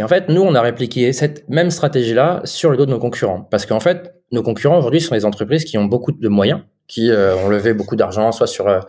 Et 0.00 0.02
en 0.02 0.08
fait, 0.08 0.30
nous, 0.30 0.40
on 0.40 0.54
a 0.54 0.62
répliqué 0.62 1.12
cette 1.12 1.46
même 1.50 1.70
stratégie-là 1.70 2.40
sur 2.44 2.70
le 2.70 2.78
dos 2.78 2.86
de 2.86 2.90
nos 2.90 2.98
concurrents. 2.98 3.42
Parce 3.42 3.66
qu'en 3.66 3.80
fait, 3.80 4.14
nos 4.32 4.42
concurrents 4.42 4.78
aujourd'hui 4.78 5.02
sont 5.02 5.14
des 5.14 5.26
entreprises 5.26 5.66
qui 5.66 5.76
ont 5.76 5.84
beaucoup 5.84 6.10
de 6.10 6.28
moyens, 6.28 6.62
qui 6.88 7.10
euh, 7.10 7.36
ont 7.36 7.50
levé 7.50 7.74
beaucoup 7.74 7.96
d'argent, 7.96 8.32
soit 8.32 8.46
sur 8.46 8.66
euh, 8.66 8.80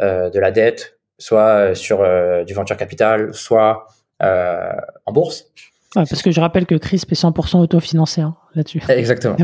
euh, 0.00 0.30
de 0.30 0.38
la 0.38 0.52
dette, 0.52 1.00
soit 1.18 1.74
sur 1.74 2.06
du 2.46 2.54
venture 2.54 2.76
capital, 2.76 3.34
soit 3.34 3.88
en 4.20 5.12
bourse. 5.12 5.46
parce 5.92 6.22
que 6.22 6.30
je 6.30 6.40
rappelle 6.40 6.66
que 6.66 6.76
CRISP 6.76 7.10
est 7.10 7.20
100% 7.20 7.58
autofinancé 7.58 8.20
hein, 8.20 8.36
là-dessus. 8.54 8.80
Exactement. 8.88 9.36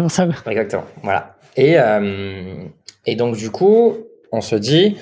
Exactement. 0.47 0.85
Voilà. 1.03 1.35
Et, 1.57 1.77
et 3.07 3.17
donc, 3.17 3.37
du 3.37 3.51
coup, 3.51 3.97
on 4.31 4.41
se 4.41 4.55
dit, 4.55 4.97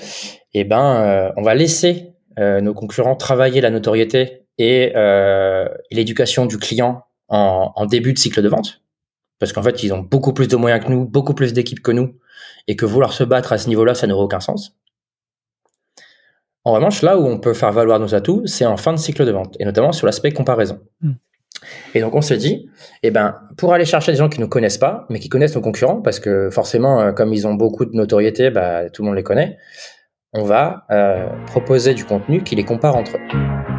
eh 0.55 0.63
ben, 0.63 1.31
on 1.37 1.43
va 1.43 1.53
laisser 1.53 2.13
nos 2.39 2.73
concurrents 2.73 3.15
travailler 3.15 3.61
la 3.61 3.69
notoriété 3.69 4.38
et 4.59 4.93
l'éducation 5.89 6.45
du 6.45 6.57
client 6.57 7.03
en, 7.27 7.71
en, 7.75 7.85
début 7.85 8.13
de 8.13 8.19
cycle 8.19 8.41
de 8.41 8.49
vente 8.49 8.81
parce 9.39 9.53
qu'en 9.53 9.63
fait, 9.63 9.83
ils 9.83 9.93
ont 9.93 9.99
beaucoup 9.99 10.33
plus 10.33 10.47
de 10.47 10.55
moyens 10.57 10.85
que 10.85 10.91
nous, 10.91 11.05
beaucoup 11.05 11.33
plus 11.33 11.53
d'équipes 11.53 11.81
que 11.81 11.91
nous, 11.91 12.15
et 12.67 12.75
que 12.75 12.85
vouloir 12.85 13.13
se 13.13 13.23
battre 13.23 13.53
à 13.53 13.57
ce 13.57 13.67
niveau-là, 13.69 13.95
ça 13.95 14.05
n'aurait 14.05 14.25
aucun 14.25 14.41
sens. 14.41 14.75
En 16.65 16.73
revanche, 16.73 17.01
là 17.01 17.17
où 17.17 17.25
on 17.25 17.39
peut 17.39 17.53
faire 17.53 17.71
valoir 17.71 17.99
nos 17.99 18.13
atouts, 18.13 18.45
c'est 18.45 18.65
en 18.65 18.77
fin 18.77 18.91
de 18.91 18.97
cycle 18.97 19.25
de 19.25 19.31
vente, 19.31 19.55
et 19.59 19.65
notamment 19.65 19.93
sur 19.93 20.05
l'aspect 20.05 20.31
comparaison. 20.31 20.79
Hmm. 21.01 21.13
Et 21.93 22.01
donc 22.01 22.15
on 22.15 22.21
s'est 22.21 22.37
dit, 22.37 22.69
eh 23.01 23.11
ben, 23.11 23.35
pour 23.57 23.73
aller 23.73 23.85
chercher 23.85 24.11
des 24.11 24.17
gens 24.17 24.29
qui 24.29 24.39
ne 24.39 24.45
nous 24.45 24.49
connaissent 24.49 24.77
pas, 24.77 25.05
mais 25.09 25.19
qui 25.19 25.29
connaissent 25.29 25.55
nos 25.55 25.61
concurrents, 25.61 26.01
parce 26.01 26.19
que 26.19 26.49
forcément, 26.49 27.01
euh, 27.01 27.11
comme 27.11 27.33
ils 27.33 27.47
ont 27.47 27.53
beaucoup 27.53 27.85
de 27.85 27.95
notoriété, 27.95 28.49
bah, 28.49 28.89
tout 28.89 29.01
le 29.01 29.07
monde 29.07 29.15
les 29.15 29.23
connaît, 29.23 29.57
on 30.33 30.43
va 30.43 30.85
euh, 30.91 31.27
proposer 31.47 31.93
du 31.93 32.05
contenu 32.05 32.43
qui 32.43 32.55
les 32.55 32.65
compare 32.65 32.95
entre 32.95 33.15
eux. 33.15 33.78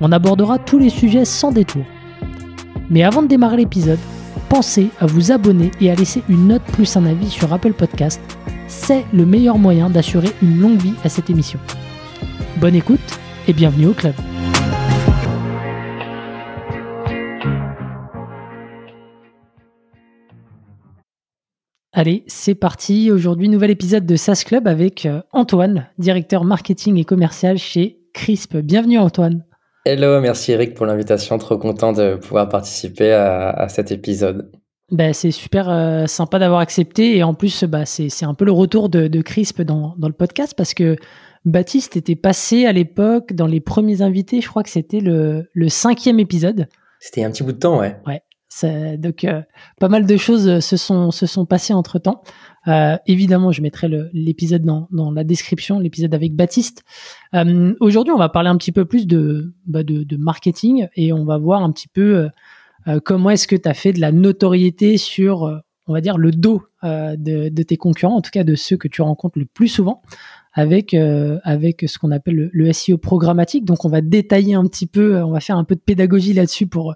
On 0.00 0.12
abordera 0.12 0.58
tous 0.58 0.78
les 0.78 0.90
sujets 0.90 1.24
sans 1.24 1.52
détour. 1.52 1.84
Mais 2.90 3.02
avant 3.02 3.22
de 3.22 3.28
démarrer 3.28 3.56
l'épisode, 3.56 3.98
pensez 4.48 4.90
à 5.00 5.06
vous 5.06 5.32
abonner 5.32 5.70
et 5.80 5.90
à 5.90 5.94
laisser 5.94 6.22
une 6.28 6.48
note 6.48 6.62
plus 6.62 6.96
un 6.96 7.06
avis 7.06 7.30
sur 7.30 7.52
Apple 7.52 7.72
Podcast. 7.72 8.20
C'est 8.68 9.04
le 9.14 9.24
meilleur 9.24 9.58
moyen 9.58 9.88
d'assurer 9.88 10.28
une 10.42 10.60
longue 10.60 10.78
vie 10.78 10.94
à 11.02 11.08
cette 11.08 11.30
émission. 11.30 11.58
Bonne 12.58 12.74
écoute 12.74 13.00
et 13.48 13.52
bienvenue 13.52 13.86
au 13.86 13.92
club. 13.94 14.14
Allez, 21.92 22.24
c'est 22.26 22.54
parti. 22.54 23.10
Aujourd'hui, 23.10 23.48
nouvel 23.48 23.70
épisode 23.70 24.04
de 24.04 24.16
SaaS 24.16 24.42
Club 24.44 24.68
avec 24.68 25.06
euh, 25.06 25.22
Antoine, 25.32 25.86
directeur 25.96 26.44
marketing 26.44 26.98
et 26.98 27.04
commercial 27.04 27.56
chez 27.56 27.98
Crisp. 28.12 28.58
Bienvenue 28.58 28.98
Antoine. 28.98 29.44
Hello, 29.88 30.20
merci 30.20 30.50
Eric 30.50 30.74
pour 30.74 30.84
l'invitation. 30.84 31.38
Trop 31.38 31.58
content 31.58 31.92
de 31.92 32.16
pouvoir 32.16 32.48
participer 32.48 33.12
à, 33.12 33.68
cet 33.68 33.92
épisode. 33.92 34.50
Ben, 34.90 35.12
c'est 35.12 35.30
super 35.30 35.70
euh, 35.70 36.06
sympa 36.06 36.40
d'avoir 36.40 36.58
accepté 36.58 37.16
et 37.16 37.22
en 37.22 37.34
plus 37.34 37.62
bah, 37.62 37.86
c'est 37.86 38.24
un 38.24 38.34
peu 38.34 38.44
le 38.44 38.50
retour 38.50 38.88
de, 38.88 39.06
de 39.06 39.22
Crisp 39.22 39.62
dans, 39.62 39.94
dans, 39.96 40.08
le 40.08 40.12
podcast 40.12 40.54
parce 40.56 40.74
que 40.74 40.96
Baptiste 41.44 41.96
était 41.96 42.16
passé 42.16 42.66
à 42.66 42.72
l'époque 42.72 43.32
dans 43.32 43.46
les 43.46 43.60
premiers 43.60 44.02
invités, 44.02 44.40
je 44.40 44.48
crois 44.48 44.64
que 44.64 44.70
c'était 44.70 44.98
le, 44.98 45.48
le 45.52 45.68
cinquième 45.68 46.18
épisode. 46.18 46.66
C'était 46.98 47.22
un 47.22 47.30
petit 47.30 47.44
bout 47.44 47.52
de 47.52 47.58
temps, 47.58 47.78
ouais. 47.78 47.96
Ouais. 48.08 48.22
Donc 48.96 49.22
euh, 49.22 49.42
pas 49.78 49.88
mal 49.88 50.04
de 50.04 50.16
choses 50.16 50.58
se 50.58 50.76
sont, 50.76 51.12
se 51.12 51.26
sont 51.26 51.46
passées 51.46 51.74
entre 51.74 52.00
temps. 52.00 52.22
Euh, 52.68 52.96
évidemment, 53.06 53.52
je 53.52 53.62
mettrai 53.62 53.88
l'épisode 54.12 54.62
dans, 54.62 54.88
dans, 54.90 55.10
la 55.10 55.24
description, 55.24 55.78
l'épisode 55.78 56.14
avec 56.14 56.34
Baptiste. 56.34 56.84
Euh, 57.34 57.74
Aujourd'hui, 57.80 58.12
on 58.12 58.18
va 58.18 58.28
parler 58.28 58.48
un 58.48 58.56
petit 58.56 58.72
peu 58.72 58.84
plus 58.84 59.06
de, 59.06 59.54
bah 59.66 59.84
de, 59.84 60.02
de, 60.02 60.16
marketing 60.16 60.88
et 60.96 61.12
on 61.12 61.24
va 61.24 61.38
voir 61.38 61.62
un 61.62 61.70
petit 61.70 61.88
peu 61.88 62.16
euh, 62.16 62.28
euh 62.88 63.00
comment 63.04 63.30
est-ce 63.30 63.46
que 63.46 63.56
tu 63.56 63.68
as 63.68 63.74
fait 63.74 63.92
de 63.92 64.00
la 64.00 64.12
notoriété 64.12 64.96
sur, 64.96 65.44
euh, 65.44 65.58
on 65.86 65.92
va 65.92 66.00
dire, 66.00 66.18
le 66.18 66.32
dos 66.32 66.62
euh, 66.82 67.16
de, 67.16 67.48
de, 67.48 67.62
tes 67.62 67.76
concurrents, 67.76 68.16
en 68.16 68.22
tout 68.22 68.32
cas 68.32 68.44
de 68.44 68.54
ceux 68.54 68.76
que 68.76 68.88
tu 68.88 69.02
rencontres 69.02 69.38
le 69.38 69.46
plus 69.46 69.68
souvent 69.68 70.02
avec 70.58 70.94
avec 70.94 71.84
ce 71.86 71.98
qu'on 71.98 72.10
appelle 72.10 72.34
le, 72.34 72.50
le, 72.50 72.72
SEO 72.72 72.96
programmatique. 72.96 73.66
Donc 73.66 73.84
on 73.84 73.90
va 73.90 74.00
détailler 74.00 74.54
un 74.54 74.64
petit 74.64 74.86
peu, 74.86 75.22
on 75.22 75.30
va 75.30 75.40
faire 75.40 75.58
un 75.58 75.64
peu 75.64 75.74
de 75.74 75.80
pédagogie 75.80 76.32
là-dessus 76.32 76.66
pour 76.66 76.94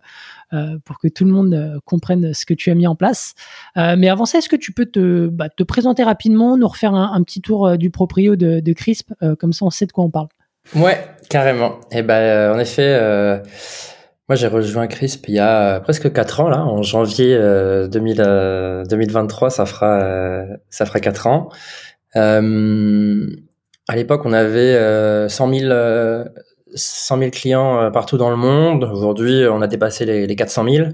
pour 0.84 0.98
que 0.98 1.08
tout 1.08 1.24
le 1.24 1.30
monde 1.30 1.54
euh, 1.54 1.78
comprenne 1.84 2.34
ce 2.34 2.44
que 2.44 2.54
tu 2.54 2.70
as 2.70 2.74
mis 2.74 2.86
en 2.86 2.94
place. 2.94 3.34
Euh, 3.76 3.94
mais 3.96 4.08
avant 4.08 4.26
ça, 4.26 4.38
est-ce 4.38 4.48
que 4.48 4.56
tu 4.56 4.72
peux 4.72 4.86
te, 4.86 5.28
bah, 5.28 5.48
te 5.48 5.62
présenter 5.62 6.02
rapidement, 6.02 6.56
nous 6.56 6.68
refaire 6.68 6.94
un, 6.94 7.22
petit 7.22 7.40
tour 7.40 7.76
du 7.76 7.90
proprio 7.90 8.36
de, 8.36 8.60
de 8.60 8.72
Crisp, 8.72 9.12
comme 9.38 9.52
ça 9.52 9.64
on 9.64 9.70
sait 9.70 9.86
de 9.86 9.92
quoi 9.92 10.04
on 10.04 10.10
parle. 10.10 10.28
Ouais, 10.74 10.98
carrément. 11.28 11.80
Et 11.92 11.98
eh 11.98 12.02
ben, 12.02 12.54
en 12.54 12.58
effet, 12.58 12.98
moi 14.28 14.36
j'ai 14.36 14.46
rejoint 14.46 14.86
Crisp 14.86 15.28
il 15.28 15.34
y 15.34 15.38
a 15.38 15.80
presque 15.80 16.12
4 16.12 16.40
ans 16.40 16.48
là, 16.48 16.64
en 16.64 16.82
janvier 16.82 17.38
2000, 17.90 18.84
2023, 18.88 19.50
ça 19.50 19.66
fera 19.66 20.44
ça 20.70 20.86
fera 20.86 21.00
4 21.00 21.26
ans. 21.26 21.48
à 22.14 22.40
l'époque, 23.96 24.22
on 24.24 24.32
avait 24.32 25.28
100 25.28 25.52
000 25.52 25.70
100 25.70 26.26
000 26.74 27.30
clients 27.30 27.80
euh, 27.80 27.90
partout 27.90 28.16
dans 28.16 28.30
le 28.30 28.36
monde. 28.36 28.84
Aujourd'hui, 28.84 29.44
on 29.50 29.62
a 29.62 29.66
dépassé 29.66 30.04
les, 30.04 30.26
les 30.26 30.36
400 30.36 30.64
000. 30.68 30.88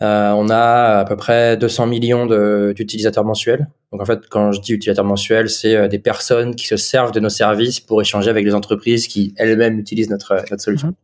Euh, 0.00 0.30
on 0.30 0.48
a 0.48 0.98
à 1.00 1.04
peu 1.04 1.16
près 1.16 1.56
200 1.56 1.86
millions 1.86 2.26
d'utilisateurs 2.72 3.24
mensuels. 3.24 3.68
Donc 3.92 4.00
en 4.00 4.04
fait, 4.04 4.28
quand 4.28 4.52
je 4.52 4.60
dis 4.60 4.72
utilisateurs 4.72 5.04
mensuels, 5.04 5.48
c'est 5.48 5.74
euh, 5.74 5.88
des 5.88 5.98
personnes 5.98 6.54
qui 6.54 6.66
se 6.66 6.76
servent 6.76 7.12
de 7.12 7.20
nos 7.20 7.30
services 7.30 7.80
pour 7.80 8.00
échanger 8.00 8.30
avec 8.30 8.44
les 8.44 8.54
entreprises 8.54 9.08
qui 9.08 9.34
elles-mêmes 9.36 9.78
utilisent 9.78 10.10
notre, 10.10 10.44
notre 10.50 10.62
solution. 10.62 10.88
Mhm. 10.88 10.94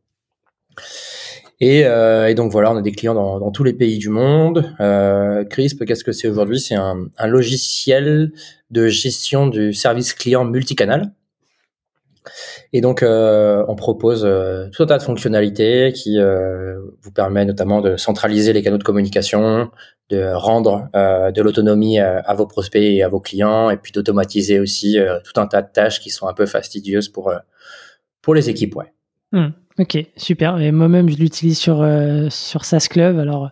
Et, 1.61 1.87
euh, 1.87 2.29
et, 2.29 2.35
donc 2.35 2.51
voilà, 2.51 2.73
on 2.73 2.77
a 2.77 2.83
des 2.83 2.93
clients 2.93 3.15
dans, 3.15 3.39
dans 3.39 3.51
tous 3.51 3.65
les 3.65 3.73
pays 3.73 3.99
du 3.99 4.09
monde. 4.09 4.75
Euh, 4.81 5.45
Crisp, 5.45 5.85
qu'est-ce 5.85 6.05
que 6.05 6.13
c'est 6.13 6.29
aujourd'hui? 6.29 6.61
C'est 6.61 6.75
un, 6.75 7.07
un, 7.17 7.27
logiciel 7.27 8.33
de 8.71 8.89
gestion 8.89 9.47
du 9.47 9.73
service 9.73 10.13
client 10.15 10.45
multicanal. 10.45 11.13
Et 12.77 12.81
donc, 12.81 13.05
euh, 13.05 13.65
on 13.69 13.77
propose 13.77 14.25
euh, 14.25 14.69
tout 14.71 14.83
un 14.83 14.87
tas 14.87 14.99
de 14.99 15.03
fonctionnalités 15.05 15.93
qui 15.93 16.19
euh, 16.19 16.77
vous 17.03 17.13
permet 17.13 17.45
notamment 17.45 17.81
de 17.81 17.97
centraliser 17.97 18.53
les 18.53 18.63
canaux 18.65 18.79
de 18.79 18.83
communication, 18.83 19.71
de 20.11 20.35
rendre 20.35 20.89
de 20.93 21.41
l'autonomie 21.41 21.99
à 22.01 22.35
vos 22.35 22.47
prospects 22.47 22.83
et 22.83 23.05
à 23.05 23.09
vos 23.09 23.21
clients, 23.21 23.71
et 23.71 23.77
puis 23.77 23.93
d'automatiser 23.93 24.59
aussi 24.59 24.99
tout 25.25 25.41
un 25.41 25.47
tas 25.47 25.63
de 25.63 25.69
tâches 25.73 26.01
qui 26.01 26.11
sont 26.11 26.27
un 26.27 26.35
peu 26.35 26.45
fastidieuses 26.45 27.09
pour 27.09 27.33
pour 28.21 28.35
les 28.35 28.51
équipes. 28.51 28.75
Hmm, 29.33 29.49
ok, 29.79 30.05
super. 30.17 30.61
Et 30.61 30.73
moi-même, 30.73 31.09
je 31.09 31.17
l'utilise 31.17 31.59
sur 31.59 31.87
sur 32.29 32.67
SaaS 32.67 32.89
Club. 32.91 33.19
Alors, 33.19 33.51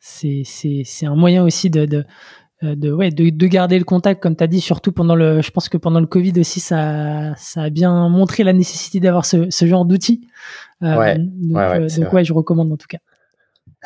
c'est 0.00 1.06
un 1.06 1.14
moyen 1.14 1.44
aussi 1.44 1.70
de, 1.70 2.04
de, 2.64 2.92
ouais, 2.92 3.10
de, 3.10 3.30
de, 3.30 3.46
garder 3.46 3.78
le 3.78 3.84
contact, 3.84 4.22
comme 4.22 4.36
tu 4.36 4.44
as 4.44 4.46
dit, 4.46 4.60
surtout 4.60 4.92
pendant 4.92 5.14
le. 5.14 5.42
Je 5.42 5.50
pense 5.50 5.68
que 5.68 5.76
pendant 5.76 6.00
le 6.00 6.06
Covid 6.06 6.32
aussi, 6.38 6.60
ça, 6.60 7.34
ça 7.36 7.62
a 7.62 7.70
bien 7.70 8.08
montré 8.08 8.44
la 8.44 8.52
nécessité 8.52 9.00
d'avoir 9.00 9.26
ce, 9.26 9.50
ce 9.50 9.66
genre 9.66 9.84
d'outils. 9.84 10.28
Euh, 10.82 10.96
ouais, 10.96 11.18
donc, 11.18 11.56
ouais, 11.56 11.78
ouais, 11.78 12.00
euh, 12.00 12.10
ouais, 12.10 12.24
je 12.24 12.32
recommande 12.32 12.72
en 12.72 12.76
tout 12.76 12.88
cas. 12.88 12.98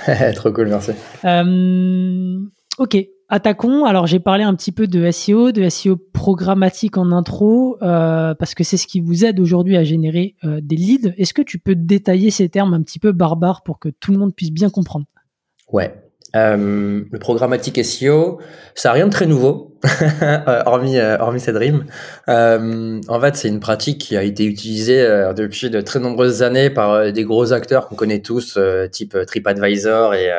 Trop 0.34 0.52
cool, 0.52 0.69
merci. 0.69 0.92
Euh, 1.25 2.38
ok, 2.78 2.96
attaquons. 3.28 3.84
Alors, 3.84 4.06
j'ai 4.06 4.20
parlé 4.20 4.44
un 4.44 4.54
petit 4.54 4.72
peu 4.72 4.86
de 4.86 5.10
SEO, 5.10 5.52
de 5.52 5.69
SEO 5.69 5.96
programmatique 5.96 6.96
en 6.96 7.12
intro, 7.12 7.78
euh, 7.82 8.34
parce 8.34 8.54
que 8.54 8.64
c'est 8.64 8.76
ce 8.76 8.86
qui 8.86 9.00
vous 9.00 9.25
aide 9.25 9.40
aujourd'hui 9.40 9.76
à 9.76 9.84
générer 9.84 10.36
euh, 10.44 10.60
des 10.62 10.76
leads. 10.76 11.12
Est-ce 11.16 11.34
que 11.34 11.42
tu 11.42 11.58
peux 11.58 11.75
détailler 11.75 12.30
ces 12.30 12.48
termes 12.48 12.75
un 12.75 12.82
petit 12.82 12.98
peu 12.98 13.12
barbares 13.12 13.62
pour 13.62 13.78
que 13.78 13.88
tout 13.88 14.12
le 14.12 14.19
monde 14.19 14.34
puisse 14.34 14.52
bien 14.52 14.70
comprendre? 14.70 15.06
Ouais, 15.70 15.94
euh, 16.36 17.04
le 17.10 17.19
programmatique 17.19 17.82
SEO, 17.84 18.38
ça 18.75 18.90
n'a 18.90 18.92
rien 18.94 19.06
de 19.06 19.12
très 19.12 19.26
nouveau, 19.26 19.76
euh, 20.22 20.62
hormis, 20.66 20.98
euh, 20.98 21.16
hormis 21.19 21.40
cette 21.40 21.56
rime. 21.56 21.86
Euh, 22.28 23.00
en 23.08 23.20
fait, 23.20 23.36
c'est 23.36 23.48
une 23.48 23.60
pratique 23.60 23.98
qui 23.98 24.16
a 24.16 24.22
été 24.22 24.44
utilisée 24.44 25.02
depuis 25.34 25.70
de 25.70 25.80
très 25.80 26.00
nombreuses 26.00 26.42
années 26.42 26.70
par 26.70 27.12
des 27.12 27.25
gros 27.25 27.52
acteurs 27.52 27.88
qu'on 27.88 27.94
connaît 27.94 28.20
tous, 28.20 28.58
type 28.90 29.16
TripAdvisor 29.26 30.14
et, 30.14 30.30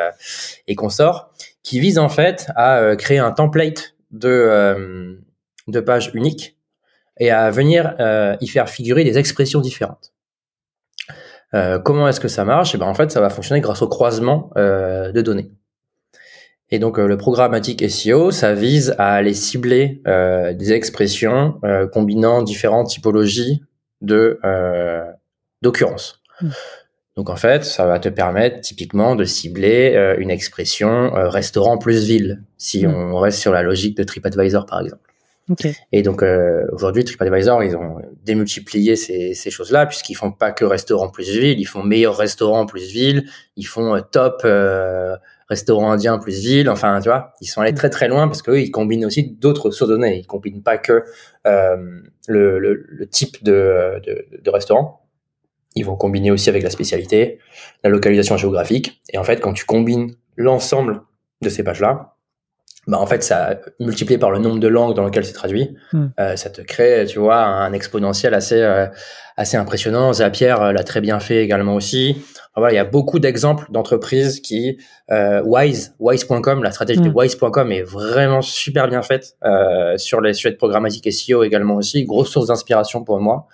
et 0.68 0.74
consorts, 0.74 1.30
qui 1.62 1.80
vise 1.80 1.98
en 1.98 2.08
fait 2.08 2.46
à 2.54 2.94
créer 2.96 3.18
un 3.18 3.32
template 3.32 3.94
de, 4.12 5.18
de 5.66 5.80
page 5.80 6.10
unique 6.14 6.56
et 7.18 7.30
à 7.30 7.50
venir 7.50 7.94
y 8.40 8.46
faire 8.46 8.68
figurer 8.68 9.02
des 9.02 9.18
expressions 9.18 9.60
différentes. 9.60 10.12
comment 11.84 12.06
est-ce 12.06 12.20
que 12.20 12.28
ça 12.28 12.44
marche? 12.44 12.74
Et 12.74 12.76
eh 12.76 12.80
ben 12.80 12.86
en 12.86 12.94
fait, 12.94 13.10
ça 13.10 13.20
va 13.20 13.28
fonctionner 13.28 13.60
grâce 13.60 13.82
au 13.82 13.88
croisement 13.88 14.50
de 14.56 15.20
données. 15.20 15.50
Et 16.70 16.78
donc 16.78 16.98
le 16.98 17.16
programmatique 17.16 17.88
SEO, 17.90 18.30
ça 18.30 18.54
vise 18.54 18.94
à 18.98 19.14
aller 19.14 19.34
cibler 19.34 20.02
des 20.04 20.72
expressions 20.72 21.60
combinant 21.92 22.42
différentes 22.42 22.88
typologies 22.88 23.62
de 24.02 24.38
d'occurrence. 25.62 26.22
Hmm. 26.40 26.50
Donc 27.16 27.28
en 27.28 27.36
fait, 27.36 27.64
ça 27.64 27.86
va 27.86 27.98
te 27.98 28.08
permettre 28.08 28.60
typiquement 28.60 29.14
de 29.14 29.24
cibler 29.24 29.94
euh, 29.94 30.14
une 30.18 30.30
expression 30.30 31.14
euh, 31.16 31.28
restaurant 31.28 31.76
plus 31.76 32.06
ville, 32.06 32.42
si 32.56 32.86
hmm. 32.86 32.94
on 32.94 33.18
reste 33.18 33.38
sur 33.38 33.52
la 33.52 33.62
logique 33.62 33.96
de 33.96 34.04
TripAdvisor 34.04 34.64
par 34.66 34.80
exemple. 34.80 35.02
Okay. 35.50 35.74
Et 35.90 36.02
donc 36.02 36.22
euh, 36.22 36.64
aujourd'hui, 36.72 37.04
TripAdvisor, 37.04 37.64
ils 37.64 37.76
ont 37.76 37.96
démultiplié 38.24 38.94
ces, 38.94 39.34
ces 39.34 39.50
choses-là 39.50 39.84
puisqu'ils 39.86 40.14
font 40.14 40.30
pas 40.30 40.52
que 40.52 40.64
restaurant 40.64 41.10
plus 41.10 41.28
ville, 41.28 41.58
ils 41.58 41.66
font 41.66 41.82
meilleur 41.82 42.16
restaurant 42.16 42.66
plus 42.66 42.90
ville, 42.90 43.28
ils 43.56 43.66
font 43.66 44.00
top 44.12 44.46
restaurant 45.50 45.92
indien 45.92 46.18
plus 46.18 46.40
ville. 46.40 46.70
Enfin, 46.70 46.98
tu 47.00 47.10
vois, 47.10 47.34
ils 47.42 47.46
sont 47.46 47.60
allés 47.60 47.72
hmm. 47.72 47.76
très 47.76 47.90
très 47.90 48.08
loin 48.08 48.26
parce 48.26 48.40
qu'eux, 48.40 48.60
ils 48.60 48.70
combinent 48.70 49.04
aussi 49.04 49.32
d'autres 49.32 49.70
sources 49.70 49.90
de 49.90 49.96
données. 49.96 50.18
Ils 50.18 50.26
combinent 50.26 50.62
pas 50.62 50.78
que 50.78 51.04
le, 51.44 52.58
le, 52.58 52.86
le, 52.88 53.06
type 53.06 53.42
de, 53.44 54.00
de, 54.06 54.26
de 54.40 54.50
restaurant 54.50 55.00
ils 55.76 55.84
vont 55.84 55.96
combiner 55.96 56.30
aussi 56.30 56.48
avec 56.48 56.62
la 56.62 56.70
spécialité, 56.70 57.38
la 57.84 57.90
localisation 57.90 58.36
géographique. 58.36 59.00
Et 59.12 59.18
en 59.18 59.24
fait, 59.24 59.40
quand 59.40 59.52
tu 59.52 59.64
combines 59.64 60.14
l'ensemble 60.36 61.02
de 61.42 61.48
ces 61.48 61.62
pages-là, 61.62 62.16
bah 62.86 62.98
en 62.98 63.06
fait, 63.06 63.22
ça 63.22 63.60
multiplié 63.78 64.18
par 64.18 64.30
le 64.30 64.38
nombre 64.38 64.58
de 64.58 64.66
langues 64.66 64.96
dans 64.96 65.04
lesquelles 65.04 65.26
c'est 65.26 65.34
traduit, 65.34 65.76
hmm. 65.92 66.06
euh, 66.18 66.36
ça 66.36 66.50
te 66.50 66.62
crée, 66.62 67.04
tu 67.06 67.18
vois, 67.18 67.44
un 67.44 67.72
exponentiel 67.72 68.34
assez 68.34 68.60
euh, 68.60 68.86
assez 69.36 69.56
impressionnant. 69.56 70.12
Zapier 70.12 70.54
euh, 70.58 70.72
l'a 70.72 70.82
très 70.82 71.00
bien 71.00 71.20
fait 71.20 71.44
également 71.44 71.74
aussi. 71.74 72.24
Voilà, 72.56 72.72
il 72.72 72.76
y 72.76 72.80
a 72.80 72.84
beaucoup 72.84 73.18
d'exemples 73.20 73.66
d'entreprises 73.70 74.40
qui 74.40 74.78
euh, 75.10 75.42
Wise, 75.44 75.94
Wise.com, 75.98 76.62
la 76.62 76.72
stratégie 76.72 77.00
de 77.00 77.08
hmm. 77.08 77.16
Wise.com 77.16 77.72
est 77.72 77.82
vraiment 77.82 78.42
super 78.42 78.88
bien 78.88 79.02
faite 79.02 79.36
euh, 79.44 79.96
sur 79.98 80.20
les 80.20 80.34
sujets 80.34 80.50
de 80.50 80.56
programmatique 80.56 81.10
SEO 81.12 81.44
également 81.44 81.76
aussi, 81.76 82.04
grosse 82.04 82.30
source 82.30 82.48
d'inspiration 82.48 83.04
pour 83.04 83.20
moi. 83.20 83.46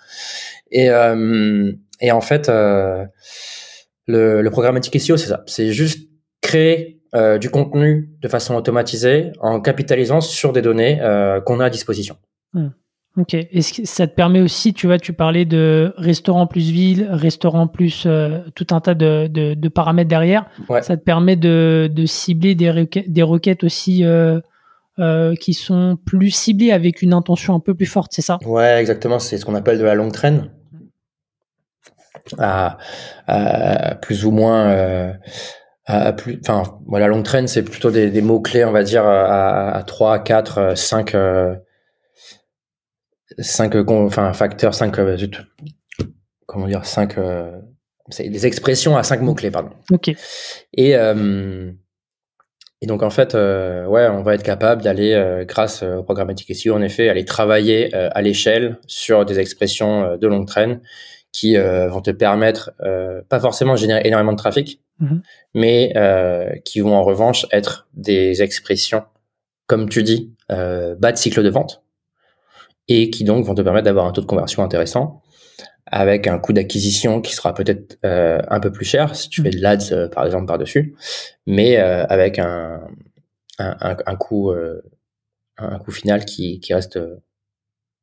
Et 0.71 0.89
euh, 0.89 1.71
et 1.99 2.11
en 2.11 2.21
fait, 2.21 2.49
euh, 2.49 3.05
le, 4.05 4.41
le 4.41 4.51
programmatique 4.51 4.99
SEO, 4.99 5.17
c'est 5.17 5.27
ça. 5.27 5.43
C'est 5.47 5.71
juste 5.71 6.09
créer 6.41 7.01
euh, 7.15 7.37
du 7.37 7.49
contenu 7.49 8.09
de 8.21 8.27
façon 8.27 8.55
automatisée 8.55 9.31
en 9.39 9.59
capitalisant 9.61 10.21
sur 10.21 10.53
des 10.53 10.61
données 10.61 10.99
euh, 11.01 11.41
qu'on 11.41 11.59
a 11.59 11.65
à 11.65 11.69
disposition. 11.69 12.17
Hmm. 12.53 12.69
Ok. 13.17 13.31
Que 13.31 13.61
ça 13.61 14.07
te 14.07 14.13
permet 14.13 14.41
aussi, 14.41 14.73
tu 14.73 14.85
vois, 14.85 14.99
tu 14.99 15.11
parlais 15.11 15.45
de 15.45 15.93
restaurant 15.97 16.45
plus 16.45 16.69
ville, 16.69 17.07
restaurant 17.09 17.67
plus 17.67 18.03
euh, 18.05 18.39
tout 18.53 18.67
un 18.71 18.79
tas 18.79 18.93
de, 18.93 19.27
de, 19.27 19.55
de 19.55 19.69
paramètres 19.69 20.09
derrière. 20.09 20.45
Ouais. 20.69 20.83
Ça 20.83 20.97
te 20.97 21.03
permet 21.03 21.35
de, 21.35 21.89
de 21.91 22.05
cibler 22.05 22.53
des, 22.53 22.69
requêtes, 22.69 23.11
des 23.11 23.23
requêtes 23.23 23.63
aussi 23.63 24.05
euh, 24.05 24.39
euh, 24.99 25.33
qui 25.35 25.53
sont 25.53 25.97
plus 26.05 26.29
ciblées 26.29 26.71
avec 26.71 27.01
une 27.01 27.13
intention 27.13 27.55
un 27.55 27.59
peu 27.59 27.73
plus 27.73 27.87
forte, 27.87 28.11
c'est 28.13 28.21
ça? 28.21 28.37
Ouais, 28.45 28.79
exactement. 28.79 29.17
C'est 29.17 29.37
ce 29.37 29.45
qu'on 29.45 29.55
appelle 29.55 29.79
de 29.79 29.83
la 29.83 29.95
longue 29.95 30.11
traîne 30.11 30.51
à, 32.37 32.77
plus 34.01 34.25
ou 34.25 34.31
moins 34.31 34.69
euh, 34.69 35.13
à 35.85 36.11
plus 36.11 36.39
enfin 36.41 36.63
voilà 36.85 37.07
longue 37.07 37.23
traîne 37.23 37.47
c'est 37.47 37.63
plutôt 37.63 37.89
des, 37.89 38.09
des, 38.09 38.21
mots 38.21 38.41
clés 38.41 38.65
on 38.65 38.73
va 38.73 38.83
dire 38.83 39.05
à, 39.05 39.69
à 39.69 39.83
3 39.83 40.19
4 40.19 40.77
5 40.77 41.15
5 43.39 43.75
enfin 43.89 44.33
facteurs 44.33 44.73
5 44.73 44.97
euh, 44.99 45.17
comment 46.45 46.67
dire 46.67 46.85
5 46.85 47.17
euh, 47.17 47.51
c'est 48.09 48.29
des 48.29 48.45
expressions 48.45 48.95
à 48.95 49.03
5 49.03 49.21
mots 49.21 49.33
clés 49.33 49.51
pardon. 49.51 49.71
Ok. 49.91 50.09
Et 50.73 50.95
euh, 50.95 51.71
et 52.79 52.85
donc 52.85 53.01
en 53.01 53.09
fait, 53.09 53.33
euh, 53.33 53.87
ouais, 53.87 54.07
on 54.07 54.21
va 54.21 54.35
être 54.35 54.43
capable 54.43 54.83
d'aller, 54.83 55.13
euh, 55.13 55.45
grâce 55.45 55.81
au 55.81 56.03
programmatique 56.03 56.55
SEO, 56.55 56.75
en 56.75 56.81
effet, 56.83 57.09
aller 57.09 57.25
travailler 57.25 57.91
à 57.95 58.21
l'échelle 58.21 58.77
sur 58.85 59.25
des 59.25 59.39
expressions 59.39 60.15
de 60.15 60.27
longue 60.27 60.45
traîne 60.45 60.81
qui 61.37 61.55
euh, 61.55 61.87
vont 61.87 62.01
te 62.01 62.09
permettre, 62.09 62.71
euh, 62.81 63.21
pas 63.29 63.39
forcément 63.39 63.73
de 63.73 63.77
générer 63.77 64.01
énormément 64.05 64.31
de 64.31 64.37
trafic, 64.37 64.81
mhm. 64.99 65.21
mais 65.53 65.93
euh, 65.95 66.49
qui 66.65 66.79
vont 66.79 66.95
en 66.95 67.03
revanche 67.03 67.45
être 67.51 67.87
des 67.93 68.41
expressions, 68.41 69.03
comme 69.67 69.87
tu 69.87 70.01
dis, 70.01 70.33
bas 70.49 71.11
de 71.11 71.17
cycle 71.17 71.43
de 71.43 71.49
vente, 71.49 71.83
et 72.87 73.09
qui 73.09 73.23
donc 73.23 73.45
vont 73.45 73.55
te 73.55 73.61
permettre 73.61 73.85
d'avoir 73.85 74.05
un 74.05 74.11
taux 74.11 74.21
de 74.21 74.25
conversion 74.25 74.63
intéressant, 74.63 75.21
avec 75.85 76.27
un 76.27 76.39
coût 76.39 76.53
d'acquisition 76.53 77.21
qui 77.21 77.33
sera 77.33 77.53
peut-être 77.53 77.97
un 78.03 78.59
peu 78.59 78.71
plus 78.71 78.85
cher 78.85 79.15
si 79.15 79.29
tu 79.29 79.41
fais 79.41 79.49
de 79.49 79.61
l'ADS 79.61 80.09
par 80.13 80.25
exemple 80.25 80.45
par-dessus, 80.45 80.95
mais 81.45 81.77
avec 81.77 82.39
un, 82.39 82.81
un, 83.59 83.97
un, 84.05 84.15
coût, 84.15 84.53
un 85.57 85.79
coût 85.79 85.91
final 85.91 86.25
qui, 86.25 86.59
qui 86.59 86.73
reste, 86.73 86.99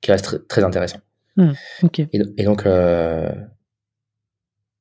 qui 0.00 0.12
reste 0.12 0.48
très 0.48 0.64
intéressant. 0.64 0.98
Hmm, 1.36 1.52
et, 2.12 2.44
donc, 2.44 2.64
euh, 2.64 3.28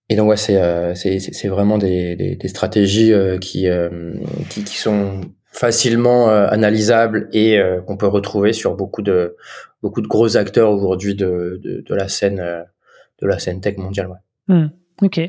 et 0.09 0.15
donc 0.15 0.29
ouais, 0.29 0.37
c'est 0.37 0.61
euh, 0.61 0.93
c'est 0.93 1.47
vraiment 1.47 1.79
des, 1.79 2.15
des, 2.15 2.35
des 2.35 2.47
stratégies 2.47 3.11
euh, 3.11 3.39
qui, 3.39 3.67
euh, 3.67 4.13
qui, 4.49 4.63
qui 4.63 4.77
sont 4.77 5.21
facilement 5.63 6.27
analysables 6.29 7.29
et 7.31 7.57
qu'on 7.87 7.95
peut 7.95 8.07
retrouver 8.07 8.51
sur 8.51 8.75
beaucoup 8.75 9.01
de 9.01 9.37
beaucoup 9.81 10.01
de 10.01 10.07
gros 10.07 10.35
acteurs 10.35 10.71
aujourd'hui 10.71 11.15
de, 11.15 11.61
de, 11.63 11.81
de, 11.87 11.95
la 11.95 12.09
scène 12.09 12.37
de 13.21 13.27
la 13.27 13.39
scène 13.39 13.61
tech 13.61 13.77
mondiale. 13.77 14.09
Ouais. 14.09 14.55
Hmm, 14.55 14.67
ok. 15.01 15.19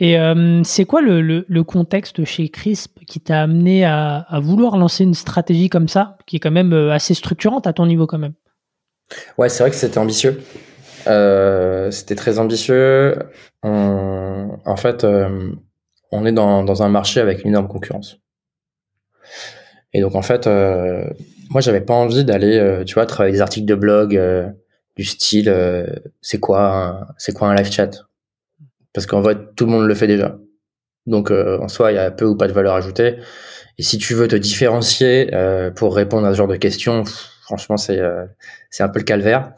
Et 0.00 0.16
c'est 0.64 0.84
quoi 0.84 1.00
le, 1.00 1.22
le, 1.22 1.44
le, 1.48 1.62
contexte 1.62 2.24
chez 2.24 2.48
Crisp 2.48 2.98
qui 3.06 3.20
t'a 3.20 3.42
amené 3.42 3.84
à, 3.84 4.26
à, 4.28 4.40
vouloir 4.40 4.76
lancer 4.76 5.04
une 5.04 5.14
stratégie 5.14 5.68
comme 5.68 5.86
ça, 5.86 6.18
qui 6.26 6.36
est 6.36 6.40
quand 6.40 6.50
même 6.50 6.72
assez 6.72 7.14
structurante 7.14 7.68
à 7.68 7.72
ton 7.72 7.86
niveau 7.86 8.08
quand 8.08 8.18
même? 8.18 8.34
Ouais, 9.38 9.48
c'est 9.48 9.62
vrai 9.62 9.70
que 9.70 9.76
c'était 9.76 9.98
ambitieux. 9.98 10.42
Euh, 11.06 11.90
c'était 11.90 12.14
très 12.14 12.38
ambitieux. 12.38 13.18
en 13.62 14.76
fait, 14.76 15.04
euh, 15.04 15.52
on 16.10 16.24
est 16.26 16.32
dans, 16.32 16.64
dans, 16.64 16.82
un 16.82 16.88
marché 16.88 17.20
avec 17.20 17.42
une 17.42 17.50
énorme 17.50 17.68
concurrence. 17.68 18.18
Et 19.94 20.00
donc 20.00 20.14
en 20.14 20.22
fait, 20.22 20.46
euh, 20.46 21.04
moi 21.50 21.60
j'avais 21.62 21.80
pas 21.80 21.94
envie 21.94 22.24
d'aller, 22.24 22.82
tu 22.86 22.94
vois, 22.94 23.06
travailler 23.06 23.32
des 23.34 23.40
articles 23.40 23.66
de 23.66 23.74
blog 23.74 24.20
du 24.96 25.04
style, 25.04 25.54
c'est 26.20 26.38
quoi, 26.38 27.08
c'est 27.16 27.32
quoi 27.32 27.48
un 27.48 27.54
live 27.54 27.70
chat? 27.70 27.90
Parce 28.92 29.06
qu'en 29.06 29.22
fait, 29.22 29.38
tout 29.56 29.64
le 29.64 29.72
monde 29.72 29.86
le 29.86 29.94
fait 29.94 30.06
déjà. 30.06 30.36
Donc 31.06 31.30
en 31.30 31.68
soi, 31.68 31.92
il 31.92 31.94
y 31.94 31.98
a 31.98 32.10
peu 32.10 32.26
ou 32.26 32.36
pas 32.36 32.48
de 32.48 32.52
valeur 32.52 32.74
ajoutée. 32.74 33.16
Et 33.78 33.82
si 33.82 33.98
tu 33.98 34.14
veux 34.14 34.28
te 34.28 34.36
différencier 34.36 35.30
pour 35.76 35.96
répondre 35.96 36.26
à 36.26 36.32
ce 36.32 36.36
genre 36.38 36.48
de 36.48 36.56
questions, 36.56 37.04
franchement, 37.42 37.76
c'est 37.76 38.00
c'est 38.70 38.82
un 38.82 38.88
peu 38.88 38.98
le 38.98 39.04
calvaire. 39.04 39.52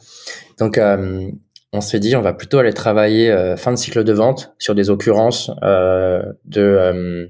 Donc, 0.58 0.78
euh, 0.78 1.30
on 1.72 1.80
s'est 1.80 2.00
dit, 2.00 2.16
on 2.16 2.22
va 2.22 2.32
plutôt 2.32 2.58
aller 2.58 2.72
travailler 2.72 3.30
euh, 3.30 3.56
fin 3.56 3.72
de 3.72 3.76
cycle 3.76 4.04
de 4.04 4.12
vente 4.12 4.54
sur 4.58 4.74
des 4.74 4.90
occurrences 4.90 5.50
euh, 5.62 6.22
de, 6.44 7.28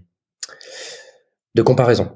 de 1.55 1.63
comparaison. 1.63 2.11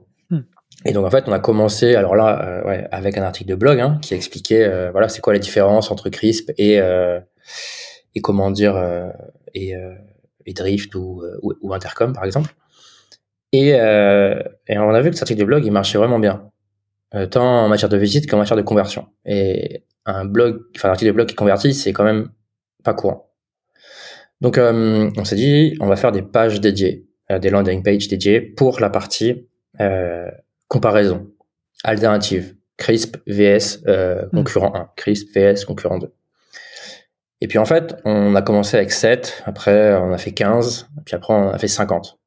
Et 0.84 0.92
donc 0.92 1.04
en 1.04 1.10
fait, 1.10 1.24
on 1.28 1.32
a 1.32 1.38
commencé, 1.38 1.94
alors 1.94 2.16
là, 2.16 2.62
ouais, 2.66 2.88
avec 2.90 3.18
un 3.18 3.22
article 3.22 3.50
de 3.50 3.54
blog 3.54 3.80
hein, 3.80 3.98
qui 4.02 4.14
expliquait, 4.14 4.90
voilà, 4.90 5.08
c'est 5.08 5.20
quoi 5.20 5.32
la 5.32 5.38
différence 5.38 5.90
entre 5.90 6.08
Crisp 6.08 6.50
et 6.56 6.80
et 8.14 8.20
comment 8.22 8.50
dire 8.50 8.82
et, 9.54 9.74
et 10.46 10.52
Drift 10.54 10.94
ou, 10.94 11.22
ou, 11.42 11.74
Intercom 11.74 12.14
par 12.14 12.24
exemple. 12.24 12.54
Et, 13.52 13.68
et 13.68 14.78
on 14.78 14.90
a 14.90 15.00
vu 15.02 15.10
que 15.10 15.16
cet 15.16 15.24
article 15.24 15.40
de 15.40 15.44
blog, 15.44 15.64
il 15.66 15.72
marchait 15.72 15.98
vraiment 15.98 16.18
bien, 16.18 16.50
tant 17.30 17.64
en 17.64 17.68
matière 17.68 17.90
de 17.90 17.98
visite 17.98 18.30
qu'en 18.30 18.38
matière 18.38 18.56
de 18.56 18.62
conversion. 18.62 19.06
Et 19.26 19.84
un 20.06 20.24
blog, 20.24 20.62
enfin 20.76 20.88
un 20.88 20.92
article 20.92 21.10
de 21.10 21.14
blog 21.14 21.28
qui 21.28 21.34
convertit, 21.34 21.74
c'est 21.74 21.92
quand 21.92 22.04
même 22.04 22.30
pas 22.82 22.94
courant. 22.94 23.30
Donc 24.40 24.58
euh, 24.58 25.10
on 25.16 25.24
s'est 25.24 25.36
dit, 25.36 25.76
on 25.80 25.86
va 25.86 25.96
faire 25.96 26.12
des 26.12 26.22
pages 26.22 26.60
dédiées, 26.60 27.06
euh, 27.30 27.38
des 27.38 27.50
landing 27.50 27.82
pages 27.82 28.08
dédiées 28.08 28.40
pour 28.40 28.80
la 28.80 28.90
partie 28.90 29.46
euh, 29.80 30.30
comparaison, 30.70 31.30
alternative, 31.84 32.56
CRISP 32.78 33.18
vs 33.26 33.82
euh, 33.86 34.24
hmm. 34.32 34.36
concurrent 34.36 34.74
1, 34.74 34.90
CRISP 34.96 35.36
vs 35.36 35.66
concurrent 35.66 35.98
2. 35.98 36.10
Et 37.42 37.48
puis 37.48 37.58
en 37.58 37.66
fait, 37.66 37.96
on 38.06 38.34
a 38.34 38.40
commencé 38.40 38.78
avec 38.78 38.90
7, 38.90 39.42
après 39.44 39.94
on 39.94 40.12
a 40.12 40.18
fait 40.18 40.32
15, 40.32 40.88
puis 41.04 41.14
après 41.14 41.34
on 41.34 41.50
a 41.50 41.58
fait 41.58 41.68
50. 41.68 42.18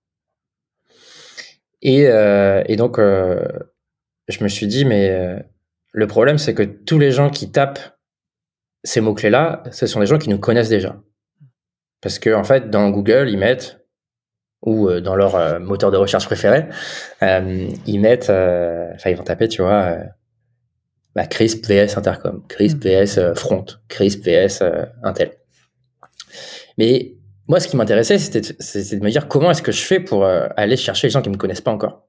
Et, 1.82 2.04
et 2.04 2.76
donc, 2.78 2.98
je 2.98 4.44
me 4.44 4.48
suis 4.48 4.68
dit, 4.68 4.86
mais 4.86 5.44
le 5.92 6.08
problème, 6.08 6.40
c'est 6.40 6.56
que 6.56 6.64
tous 6.64 6.98
les 6.98 7.12
gens 7.12 7.30
qui 7.30 7.52
tapent 7.52 7.98
ces 8.84 9.00
mots-clés-là, 9.00 9.64
ce 9.72 9.86
sont 9.86 10.00
des 10.00 10.06
gens 10.06 10.18
qui 10.18 10.30
nous 10.30 10.40
connaissent 10.40 10.70
déjà. 10.70 11.02
Parce 12.02 12.20
que, 12.20 12.34
en 12.34 12.44
fait, 12.44 12.70
dans 12.70 12.90
Google, 12.90 13.30
ils 13.30 13.38
mettent 13.38 13.83
ou 14.64 14.90
dans 15.00 15.16
leur 15.16 15.60
moteur 15.60 15.92
de 15.92 15.98
recherche 15.98 16.26
préféré, 16.26 16.66
ils 17.22 18.00
mettent, 18.00 18.30
enfin 18.30 19.10
ils 19.10 19.16
vont 19.16 19.24
taper, 19.24 19.48
tu 19.48 19.62
vois, 19.62 19.98
bah, 21.16 21.28
Crisp 21.28 21.66
vs 21.68 21.98
Intercom, 21.98 22.44
Crisp 22.48 22.86
mm. 22.86 22.90
vs 22.90 23.36
Front, 23.36 23.66
Crisp 23.88 24.26
vs 24.26 24.64
Intel. 25.04 25.32
Mais 26.78 27.16
moi, 27.48 27.60
ce 27.60 27.68
qui 27.68 27.76
m'intéressait, 27.76 28.18
c'était 28.18 28.42
de 28.96 29.04
me 29.04 29.10
dire 29.10 29.28
comment 29.28 29.52
est-ce 29.52 29.62
que 29.62 29.72
je 29.72 29.84
fais 29.84 30.00
pour 30.00 30.26
aller 30.26 30.78
chercher 30.78 31.08
les 31.08 31.12
gens 31.12 31.22
qui 31.22 31.30
me 31.30 31.38
connaissent 31.38 31.62
pas 31.62 31.72
encore. 31.72 32.08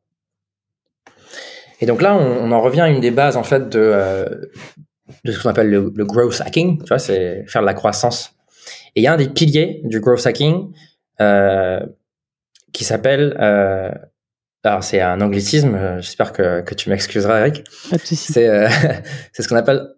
Et 1.80 1.87
donc 1.87 2.00
là, 2.00 2.16
on, 2.16 2.50
en 2.52 2.61
revient 2.61 2.82
à 2.82 2.88
une 2.88 3.00
des 3.00 3.11
bases 3.11 3.37
en 3.37 3.42
fait 3.42 3.68
de, 3.68 4.49
de 5.25 5.32
ce 5.32 5.42
qu'on 5.42 5.50
appelle 5.50 5.68
le, 5.68 5.92
le, 5.94 6.04
growth 6.04 6.40
hacking. 6.40 6.78
Tu 6.78 6.88
vois, 6.88 6.99
c'est 6.99 7.44
faire 7.46 7.62
de 7.62 7.66
la 7.66 7.75
croissance. 7.75 8.34
Et 8.94 9.00
il 9.00 9.04
y 9.04 9.06
a 9.06 9.12
un 9.12 9.16
des 9.16 9.28
piliers 9.28 9.80
du 9.84 10.00
growth 10.00 10.26
hacking 10.26 10.73
euh, 11.20 11.80
qui 12.74 12.84
s'appelle 12.84 13.34
euh, 13.40 13.90
alors 14.62 14.82
c'est 14.82 15.00
un 15.00 15.20
anglicisme, 15.20 15.74
euh, 15.74 16.00
j'espère 16.00 16.32
que, 16.32 16.62
que 16.62 16.74
tu 16.74 16.88
m'excuseras 16.88 17.40
Eric. 17.40 17.64
C'est 18.02 18.48
euh, 18.48 18.68
c'est 19.32 19.42
ce 19.42 19.48
qu'on 19.48 19.56
appelle 19.56 19.88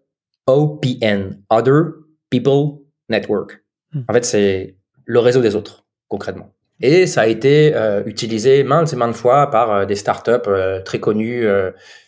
OPN, 0.46 1.38
Other 1.50 1.92
People 2.30 2.80
Network. 3.08 3.62
Hmm. 3.92 4.02
En 4.08 4.12
fait, 4.12 4.24
c'est 4.24 4.76
le 5.04 5.20
réseau 5.20 5.40
des 5.40 5.54
autres 5.54 5.86
concrètement. 6.08 6.52
Et 6.80 7.06
ça 7.06 7.22
a 7.22 7.26
été 7.26 7.74
euh, 7.74 8.02
utilisé 8.04 8.62
maintes 8.62 8.92
et 8.92 8.96
maintes 8.96 9.16
fois 9.16 9.50
par 9.50 9.72
euh, 9.72 9.84
des 9.86 9.94
startups 9.94 10.30
euh, 10.46 10.82
très 10.82 11.00
connues 11.00 11.46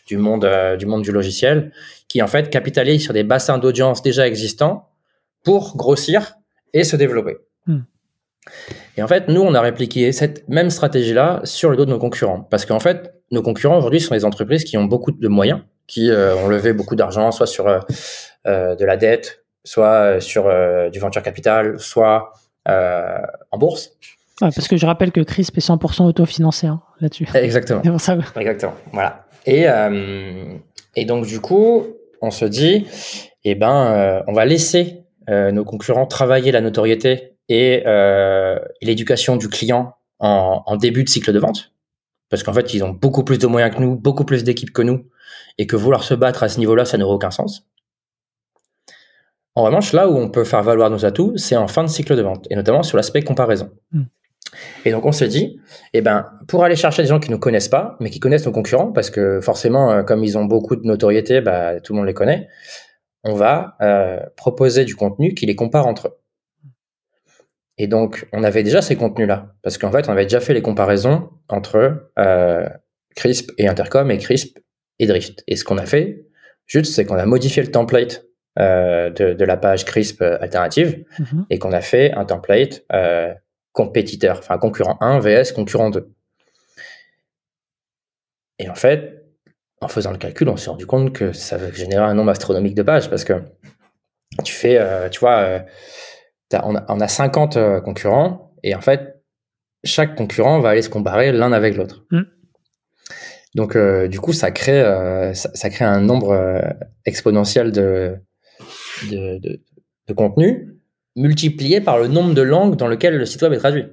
du 0.05 0.17
monde 0.17 0.47
du 0.77 0.85
monde 0.85 1.01
du 1.01 1.11
logiciel, 1.11 1.71
qui 2.07 2.21
en 2.21 2.27
fait 2.27 2.49
capitalisent 2.49 3.03
sur 3.03 3.13
des 3.13 3.23
bassins 3.23 3.57
d'audience 3.57 4.01
déjà 4.01 4.27
existants 4.27 4.89
pour 5.43 5.75
grossir 5.77 6.35
et 6.73 6.83
se 6.83 6.95
développer. 6.95 7.37
Et 8.97 9.03
en 9.03 9.07
fait, 9.07 9.27
nous, 9.27 9.41
on 9.41 9.53
a 9.53 9.61
répliqué 9.61 10.11
cette 10.11 10.47
même 10.47 10.69
stratégie-là 10.69 11.41
sur 11.43 11.69
le 11.69 11.77
dos 11.77 11.85
de 11.85 11.91
nos 11.91 11.99
concurrents, 11.99 12.41
parce 12.41 12.65
qu'en 12.65 12.79
fait, 12.79 13.13
nos 13.31 13.41
concurrents 13.41 13.77
aujourd'hui 13.77 13.99
sont 13.99 14.15
des 14.15 14.25
entreprises 14.25 14.63
qui 14.63 14.77
ont 14.77 14.85
beaucoup 14.85 15.11
de 15.11 15.27
moyens, 15.27 15.61
qui 15.87 16.11
ont 16.11 16.47
levé 16.47 16.73
beaucoup 16.73 16.95
d'argent, 16.95 17.31
soit 17.31 17.47
sur 17.47 17.65
de 18.45 18.85
la 18.85 18.97
dette, 18.97 19.43
soit 19.63 20.19
sur 20.19 20.51
du 20.91 20.99
venture 20.99 21.21
capital, 21.21 21.79
soit 21.79 22.33
en 22.65 23.57
bourse 23.57 23.91
parce 24.39 24.67
que 24.67 24.77
je 24.77 24.85
rappelle 24.85 25.11
que 25.11 25.21
CRISP 25.21 25.57
est 25.57 25.67
100% 25.67 26.05
autofinancé 26.05 26.67
hein, 26.67 26.81
là-dessus. 27.01 27.27
Exactement. 27.33 27.81
Exactement. 28.37 28.73
Voilà. 28.93 29.25
Et, 29.45 29.67
euh, 29.67 30.55
et 30.95 31.05
donc, 31.05 31.25
du 31.25 31.39
coup, 31.39 31.87
on 32.21 32.31
se 32.31 32.45
dit, 32.45 32.87
eh 33.43 33.55
ben, 33.55 33.93
euh, 33.93 34.21
on 34.27 34.33
va 34.33 34.45
laisser 34.45 35.03
euh, 35.29 35.51
nos 35.51 35.63
concurrents 35.63 36.05
travailler 36.05 36.51
la 36.51 36.61
notoriété 36.61 37.33
et, 37.49 37.83
l'éducation 38.81 39.35
du 39.35 39.49
client 39.49 39.95
en, 40.19 40.63
en, 40.65 40.75
début 40.75 41.03
de 41.03 41.09
cycle 41.09 41.33
de 41.33 41.39
vente. 41.39 41.73
Parce 42.29 42.43
qu'en 42.43 42.53
fait, 42.53 42.73
ils 42.73 42.83
ont 42.83 42.91
beaucoup 42.91 43.23
plus 43.23 43.39
de 43.39 43.47
moyens 43.47 43.75
que 43.75 43.81
nous, 43.81 43.95
beaucoup 43.95 44.23
plus 44.23 44.43
d'équipes 44.43 44.71
que 44.71 44.83
nous, 44.83 45.05
et 45.57 45.67
que 45.67 45.75
vouloir 45.75 46.03
se 46.03 46.13
battre 46.13 46.43
à 46.43 46.49
ce 46.49 46.59
niveau-là, 46.59 46.85
ça 46.85 46.97
n'aurait 46.97 47.15
aucun 47.15 47.31
sens. 47.31 47.67
En 49.55 49.63
revanche, 49.63 49.93
là 49.93 50.09
où 50.09 50.15
on 50.15 50.29
peut 50.29 50.45
faire 50.45 50.63
valoir 50.63 50.89
nos 50.89 51.05
atouts, 51.05 51.35
c'est 51.35 51.57
en 51.57 51.67
fin 51.67 51.83
de 51.83 51.89
cycle 51.89 52.15
de 52.15 52.21
vente, 52.21 52.47
et 52.49 52.55
notamment 52.55 52.81
sur 52.81 52.95
l'aspect 52.97 53.21
comparaison. 53.23 53.69
Hmm. 53.91 54.03
Et 54.85 54.91
donc 54.91 55.05
on 55.05 55.11
s'est 55.11 55.27
dit, 55.27 55.59
eh 55.93 56.01
ben, 56.01 56.25
pour 56.47 56.63
aller 56.63 56.75
chercher 56.75 57.01
des 57.01 57.09
gens 57.09 57.19
qui 57.19 57.29
ne 57.29 57.35
nous 57.35 57.39
connaissent 57.39 57.67
pas, 57.67 57.97
mais 57.99 58.09
qui 58.09 58.19
connaissent 58.19 58.45
nos 58.45 58.51
concurrents, 58.51 58.91
parce 58.91 59.09
que 59.09 59.41
forcément, 59.41 59.91
euh, 59.91 60.03
comme 60.03 60.23
ils 60.23 60.37
ont 60.37 60.45
beaucoup 60.45 60.75
de 60.75 60.85
notoriété, 60.87 61.41
bah, 61.41 61.79
tout 61.81 61.93
le 61.93 61.97
monde 61.97 62.07
les 62.07 62.13
connaît, 62.13 62.47
on 63.23 63.33
va 63.33 63.75
euh, 63.81 64.19
proposer 64.37 64.85
du 64.85 64.95
contenu 64.95 65.33
qui 65.33 65.45
les 65.45 65.55
compare 65.55 65.87
entre 65.87 66.07
eux. 66.07 66.17
Et 67.79 67.87
donc, 67.87 68.27
on 68.33 68.43
avait 68.43 68.61
déjà 68.61 68.81
ces 68.81 68.95
contenus-là, 68.95 69.55
parce 69.63 69.77
qu'en 69.77 69.91
fait, 69.91 70.07
on 70.07 70.11
avait 70.11 70.25
déjà 70.25 70.39
fait 70.39 70.53
les 70.53 70.61
comparaisons 70.61 71.29
entre 71.47 72.11
euh, 72.19 72.69
Crisp 73.15 73.51
et 73.57 73.67
Intercom 73.67 74.11
et 74.11 74.17
Crisp 74.17 74.59
et 74.99 75.07
Drift. 75.07 75.43
Et 75.47 75.55
ce 75.55 75.63
qu'on 75.63 75.77
a 75.77 75.85
fait, 75.85 76.25
juste, 76.67 76.93
c'est 76.93 77.05
qu'on 77.05 77.17
a 77.17 77.25
modifié 77.25 77.63
le 77.63 77.71
template 77.71 78.25
de, 78.57 79.33
de, 79.33 79.45
la 79.45 79.55
page 79.55 79.85
Crisp 79.85 80.21
alternative 80.21 81.05
mm-hmm. 81.17 81.45
et 81.49 81.59
qu'on 81.59 81.71
a 81.71 81.79
fait 81.79 82.11
un 82.11 82.25
template 82.25 82.83
compétiteur, 83.71 84.39
enfin 84.39 84.57
concurrent 84.57 84.97
1 84.99 85.19
vs 85.19 85.53
concurrent 85.53 85.89
2. 85.89 86.11
Et 88.59 88.69
en 88.69 88.75
fait, 88.75 89.23
en 89.81 89.87
faisant 89.87 90.11
le 90.11 90.17
calcul, 90.17 90.49
on 90.49 90.57
s'est 90.57 90.69
rendu 90.69 90.85
compte 90.85 91.13
que 91.13 91.31
ça 91.31 91.57
va 91.57 91.71
générer 91.71 92.03
un 92.03 92.13
nombre 92.13 92.31
astronomique 92.31 92.75
de 92.75 92.83
pages 92.83 93.09
parce 93.09 93.23
que 93.23 93.41
tu 94.43 94.53
fais, 94.53 94.77
euh, 94.77 95.09
tu 95.09 95.21
vois, 95.21 95.63
euh, 96.53 96.59
on, 96.63 96.99
a, 96.99 97.07
50 97.07 97.57
euh, 97.57 97.81
concurrents 97.81 98.55
et 98.63 98.75
en 98.75 98.81
fait, 98.81 99.21
chaque 99.83 100.15
concurrent 100.15 100.59
va 100.59 100.69
aller 100.69 100.81
se 100.81 100.89
comparer 100.89 101.31
l'un 101.31 101.51
avec 101.51 101.75
l'autre. 101.75 102.05
Mm. 102.11 102.21
Donc, 103.55 103.75
du 104.09 104.19
coup, 104.19 104.31
ça 104.31 104.51
crée, 104.51 104.83
ça, 105.33 105.69
crée 105.71 105.83
un 105.83 106.01
nombre 106.01 106.61
exponentiel 107.05 107.71
de, 107.71 108.15
de, 109.09 109.39
de, 109.39 109.59
de 110.07 110.13
contenu 110.13 110.79
multiplié 111.15 111.81
par 111.81 111.99
le 111.99 112.07
nombre 112.07 112.33
de 112.33 112.41
langues 112.41 112.75
dans 112.75 112.87
lesquelles 112.87 113.17
le 113.17 113.25
site 113.25 113.41
web 113.41 113.53
est 113.53 113.57
traduit. 113.57 113.87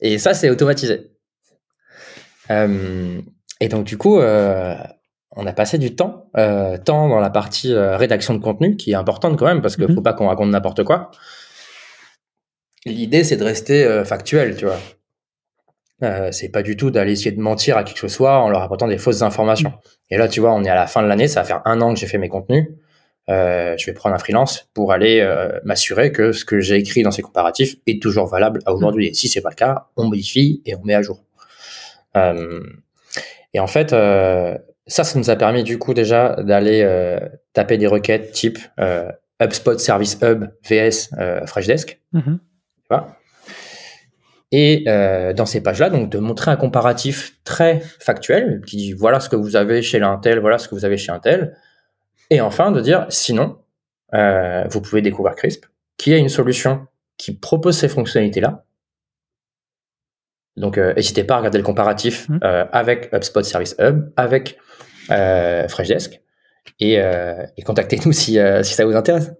Et 0.00 0.18
ça, 0.18 0.34
c'est 0.34 0.50
automatisé. 0.50 1.12
Euh, 2.50 3.20
et 3.60 3.68
donc, 3.68 3.84
du 3.84 3.96
coup, 3.96 4.18
euh, 4.18 4.76
on 5.36 5.46
a 5.46 5.52
passé 5.52 5.78
du 5.78 5.94
temps, 5.94 6.30
euh, 6.36 6.76
temps 6.78 7.08
dans 7.08 7.20
la 7.20 7.30
partie 7.30 7.74
rédaction 7.74 8.34
de 8.34 8.42
contenu, 8.42 8.76
qui 8.76 8.92
est 8.92 8.94
importante 8.94 9.38
quand 9.38 9.46
même, 9.46 9.62
parce 9.62 9.76
qu'il 9.76 9.84
ne 9.84 9.90
mhm. 9.90 9.96
faut 9.96 10.02
pas 10.02 10.12
qu'on 10.12 10.28
raconte 10.28 10.50
n'importe 10.50 10.84
quoi. 10.84 11.10
L'idée, 12.84 13.24
c'est 13.24 13.36
de 13.36 13.44
rester 13.44 14.02
factuel, 14.04 14.56
tu 14.56 14.66
vois. 14.66 16.30
c'est 16.32 16.50
pas 16.50 16.62
du 16.62 16.76
tout 16.76 16.90
d'aller 16.90 17.12
essayer 17.12 17.32
de 17.32 17.40
mentir 17.40 17.76
à 17.76 17.84
qui 17.84 17.94
que 17.94 18.00
ce 18.00 18.08
soit 18.08 18.38
en 18.38 18.48
leur 18.48 18.62
apportant 18.62 18.86
des 18.88 18.98
fausses 18.98 19.22
informations. 19.22 19.70
Mhm. 19.70 19.76
Et 20.10 20.16
là, 20.18 20.28
tu 20.28 20.40
vois, 20.40 20.54
on 20.54 20.64
est 20.64 20.70
à 20.70 20.74
la 20.74 20.86
fin 20.86 21.02
de 21.02 21.08
l'année, 21.08 21.28
ça 21.28 21.40
va 21.40 21.46
faire 21.46 21.62
un 21.64 21.80
an 21.80 21.94
que 21.94 22.00
j'ai 22.00 22.06
fait 22.06 22.18
mes 22.18 22.28
contenus. 22.28 22.66
Euh, 23.28 23.74
je 23.76 23.86
vais 23.86 23.92
prendre 23.92 24.14
un 24.14 24.18
freelance 24.18 24.68
pour 24.72 24.92
aller 24.92 25.20
euh, 25.20 25.58
m'assurer 25.64 26.12
que 26.12 26.30
ce 26.30 26.44
que 26.44 26.60
j'ai 26.60 26.76
écrit 26.76 27.02
dans 27.02 27.10
ces 27.10 27.22
comparatifs 27.22 27.74
est 27.86 28.00
toujours 28.00 28.26
valable 28.26 28.60
à 28.66 28.72
aujourd'hui. 28.72 29.08
Et 29.08 29.14
si 29.14 29.28
c'est 29.28 29.40
pas 29.40 29.50
le 29.50 29.56
cas, 29.56 29.88
on 29.96 30.04
modifie 30.04 30.62
et 30.64 30.76
on 30.76 30.84
met 30.84 30.94
à 30.94 31.02
jour. 31.02 31.24
Euh, 32.16 32.62
et 33.52 33.58
en 33.58 33.66
fait, 33.66 33.94
ça, 34.86 35.04
ça 35.04 35.18
nous 35.18 35.30
a 35.30 35.36
permis 35.36 35.62
du 35.62 35.78
coup 35.78 35.94
déjà 35.94 36.36
d'aller 36.42 37.18
taper 37.52 37.78
des 37.78 37.86
requêtes 37.86 38.32
type 38.32 38.58
HubSpot 39.42 39.78
Service 39.78 40.18
Hub 40.22 40.46
vs 40.68 41.10
Freshdesk. 41.46 42.00
Mm-hmm. 42.14 42.38
Tu 42.38 42.88
vois? 42.88 43.16
Et 44.52 44.84
dans 45.34 45.46
ces 45.46 45.62
pages-là, 45.62 45.90
donc 45.90 46.10
de 46.10 46.18
montrer 46.18 46.50
un 46.50 46.56
comparatif 46.56 47.42
très 47.44 47.80
factuel 48.00 48.62
qui 48.66 48.76
dit 48.76 48.92
voilà 48.92 49.20
ce 49.20 49.28
que 49.28 49.36
vous 49.36 49.56
avez 49.56 49.82
chez 49.82 49.98
l'Intel, 49.98 50.38
voilà 50.40 50.58
ce 50.58 50.68
que 50.68 50.74
vous 50.74 50.84
avez 50.84 50.96
chez 50.96 51.12
Intel, 51.12 51.56
et 52.30 52.40
enfin, 52.40 52.72
de 52.72 52.80
dire, 52.80 53.06
sinon, 53.08 53.58
euh, 54.14 54.64
vous 54.68 54.80
pouvez 54.80 55.02
découvrir 55.02 55.36
Crisp, 55.36 55.66
qui 55.96 56.12
est 56.12 56.18
une 56.18 56.28
solution 56.28 56.86
qui 57.16 57.36
propose 57.36 57.78
ces 57.78 57.88
fonctionnalités-là. 57.88 58.65
Donc, 60.56 60.78
euh, 60.78 60.94
n'hésitez 60.94 61.24
pas 61.24 61.34
à 61.34 61.38
regarder 61.38 61.58
le 61.58 61.64
comparatif 61.64 62.28
mmh. 62.28 62.38
euh, 62.42 62.64
avec 62.72 63.10
HubSpot 63.12 63.42
Service 63.42 63.74
Hub, 63.78 64.10
avec 64.16 64.58
euh, 65.10 65.68
Freshdesk, 65.68 66.20
et, 66.80 66.94
et 66.94 67.62
contactez-nous 67.62 68.12
si, 68.12 68.38
si 68.62 68.74
ça 68.74 68.84
vous 68.84 68.96
intéresse. 68.96 69.32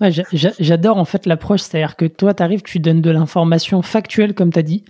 Ouais, 0.00 0.10
J'adore 0.32 0.96
en 0.96 1.04
fait 1.04 1.26
l'approche, 1.26 1.62
c'est-à-dire 1.62 1.96
que 1.96 2.06
toi, 2.06 2.32
tu 2.32 2.42
arrives, 2.42 2.62
tu 2.62 2.78
donnes 2.78 3.02
de 3.02 3.10
l'information 3.10 3.82
factuelle, 3.82 4.34
comme 4.34 4.52
tu 4.52 4.58
as 4.58 4.62
dit. 4.62 4.84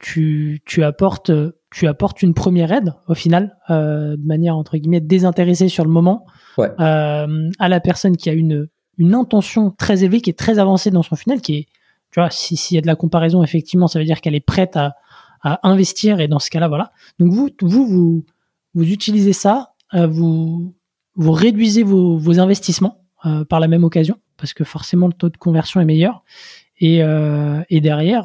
tu, 0.00 0.62
tu 0.64 0.82
apportes 0.82 1.30
tu 1.70 1.86
apportes 1.86 2.22
une 2.22 2.34
première 2.34 2.72
aide 2.72 2.94
au 3.08 3.14
final, 3.14 3.56
euh, 3.70 4.16
de 4.16 4.26
manière 4.26 4.56
entre 4.56 4.76
guillemets 4.78 5.00
désintéressée 5.00 5.68
sur 5.68 5.84
le 5.84 5.90
moment, 5.90 6.26
euh, 6.58 7.50
à 7.58 7.68
la 7.68 7.80
personne 7.80 8.16
qui 8.16 8.30
a 8.30 8.32
une 8.32 8.68
une 9.00 9.14
intention 9.14 9.70
très 9.70 10.02
élevée, 10.02 10.20
qui 10.20 10.30
est 10.30 10.38
très 10.38 10.58
avancée 10.58 10.90
dans 10.90 11.04
son 11.04 11.14
funnel, 11.14 11.40
qui 11.40 11.54
est, 11.54 11.66
tu 12.10 12.20
vois, 12.20 12.30
s'il 12.30 12.74
y 12.74 12.78
a 12.78 12.80
de 12.80 12.86
la 12.86 12.96
comparaison, 12.96 13.42
effectivement, 13.42 13.86
ça 13.86 13.98
veut 13.98 14.04
dire 14.04 14.20
qu'elle 14.20 14.34
est 14.34 14.40
prête 14.40 14.76
à, 14.76 14.96
à 15.42 15.68
investir 15.68 16.20
et 16.20 16.28
dans 16.28 16.38
ce 16.38 16.50
cas-là, 16.50 16.68
voilà. 16.68 16.92
Donc 17.18 17.32
vous, 17.32 17.50
vous, 17.62 17.86
vous, 17.86 18.24
vous 18.74 18.90
utilisez 18.90 19.32
ça, 19.32 19.74
euh, 19.94 20.06
vous, 20.06 20.74
vous 21.14 21.32
réduisez 21.32 21.82
vos, 21.82 22.18
vos 22.18 22.40
investissements 22.40 23.02
euh, 23.26 23.44
par 23.44 23.60
la 23.60 23.68
même 23.68 23.84
occasion, 23.84 24.18
parce 24.36 24.52
que 24.52 24.64
forcément 24.64 25.06
le 25.06 25.12
taux 25.12 25.28
de 25.28 25.36
conversion 25.36 25.80
est 25.80 25.84
meilleur. 25.84 26.24
Et, 26.80 27.02
euh, 27.02 27.60
et 27.70 27.80
derrière, 27.80 28.24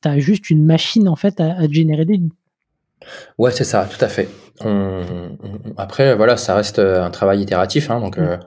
tu 0.00 0.08
as 0.08 0.18
juste 0.20 0.48
une 0.48 0.64
machine 0.64 1.08
en 1.08 1.16
fait 1.16 1.40
à, 1.40 1.58
à 1.58 1.68
générer 1.68 2.04
des, 2.04 2.20
Ouais, 3.38 3.50
c'est 3.50 3.64
ça, 3.64 3.88
tout 3.90 4.02
à 4.04 4.08
fait. 4.08 4.28
après, 5.76 6.14
voilà, 6.14 6.36
ça 6.36 6.54
reste 6.54 6.78
un 6.78 7.10
travail 7.10 7.40
itératif. 7.40 7.90
Hein, 7.90 8.00
donc, 8.00 8.18
mmh. 8.18 8.38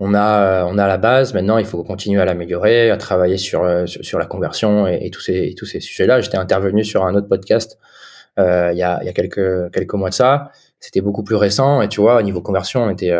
Euh, 0.00 0.04
on 0.04 0.14
a, 0.14 0.64
on 0.64 0.78
a 0.78 0.86
la 0.86 0.96
base. 0.98 1.34
Maintenant, 1.34 1.58
il 1.58 1.66
faut 1.66 1.82
continuer 1.84 2.20
à 2.20 2.24
l'améliorer, 2.24 2.90
à 2.90 2.96
travailler 2.96 3.36
sur, 3.36 3.64
euh, 3.64 3.86
sur, 3.86 4.18
la 4.18 4.26
conversion 4.26 4.86
et, 4.86 5.10
tous 5.10 5.20
ces, 5.20 5.54
tous 5.56 5.66
ces 5.66 5.80
sujets-là. 5.80 6.20
J'étais 6.20 6.38
intervenu 6.38 6.84
sur 6.84 7.04
un 7.04 7.14
autre 7.14 7.28
podcast 7.28 7.78
il 8.38 8.76
y, 8.76 8.82
a, 8.82 8.98
il 9.02 9.06
y 9.06 9.08
a 9.08 9.12
quelques, 9.12 9.70
quelques 9.70 9.94
mois 9.94 10.08
de 10.08 10.14
ça. 10.14 10.50
C'était 10.78 11.02
beaucoup 11.02 11.22
plus 11.22 11.34
récent 11.34 11.82
et 11.82 11.88
tu 11.88 12.00
vois, 12.00 12.16
au 12.16 12.22
niveau 12.22 12.40
conversion, 12.40 12.84
on 12.84 12.88
était, 12.88 13.14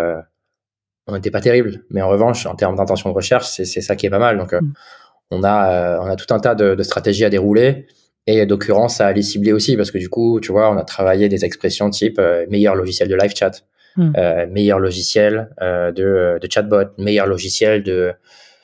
on 1.07 1.13
n'était 1.13 1.31
pas 1.31 1.43
terrible. 1.43 1.85
Mais 1.91 2.01
en 2.01 2.09
revanche, 2.09 2.47
en 2.47 2.55
termes 2.55 2.77
d'intention 2.77 3.11
de 3.11 3.15
recherche, 3.15 3.47
c'est 3.49 3.67
ça 3.67 3.97
qui 3.97 4.07
est 4.07 4.11
pas 4.11 4.19
mal. 4.19 4.39
Donc, 4.39 4.55
mmh. 4.55 4.73
on 5.31 5.45
a, 5.45 6.01
on 6.01 6.07
a 6.07 6.17
tout 6.17 6.33
un 6.33 6.39
tas 6.39 6.55
de, 6.55 6.75
de 6.75 6.83
stratégies 6.83 7.27
à 7.27 7.29
dérouler 7.29 7.87
Et 8.27 8.47
d'occurrence, 8.47 9.03
à 9.03 9.13
les 9.13 9.23
cibler 9.23 9.53
aussi, 9.53 9.77
parce 9.77 9.91
que 9.91 9.99
du 9.99 10.09
coup, 10.09 10.41
tu 10.41 10.53
vois, 10.53 10.71
on 10.71 10.79
a 10.79 10.85
travaillé 10.85 11.29
des 11.29 11.45
expressions 11.45 11.91
type 11.91 12.19
euh, 12.19 12.47
meilleur 12.49 12.75
logiciel 12.75 13.09
de 13.09 13.17
live 13.17 13.35
chat, 13.37 13.63
Hmm. 13.97 14.13
euh, 14.17 14.47
meilleur 14.47 14.79
logiciel 14.79 15.51
euh, 15.61 15.91
de, 15.91 16.39
de 16.41 16.49
chatbot, 16.51 16.91
meilleur 16.97 17.27
logiciel 17.27 17.83
de, 17.83 18.13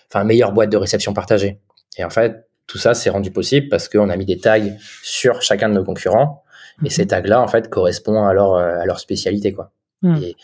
enfin, 0.09 0.25
meilleure 0.25 0.52
boîte 0.52 0.71
de 0.71 0.76
réception 0.76 1.12
partagée. 1.14 1.59
Et 1.99 2.04
en 2.04 2.11
fait, 2.11 2.47
tout 2.66 2.78
ça 2.78 2.95
s'est 2.95 3.11
rendu 3.11 3.30
possible 3.30 3.68
parce 3.68 3.88
qu'on 3.88 4.09
a 4.09 4.16
mis 4.16 4.25
des 4.25 4.38
tags 4.38 4.59
sur 5.02 5.42
chacun 5.42 5.68
de 5.68 5.75
nos 5.75 5.85
concurrents. 5.85 6.45
Et 6.85 6.90
ces 6.90 7.06
tags-là, 7.06 7.40
en 7.40 7.49
fait, 7.49 7.71
correspondent 7.71 8.28
à 8.28 8.35
leur, 8.35 8.54
euh, 8.54 8.78
à 8.78 8.85
leur 8.85 9.00
spécialité, 9.00 9.52
quoi. 9.52 9.73
Hmm. 10.02 10.16
Et 10.23 10.37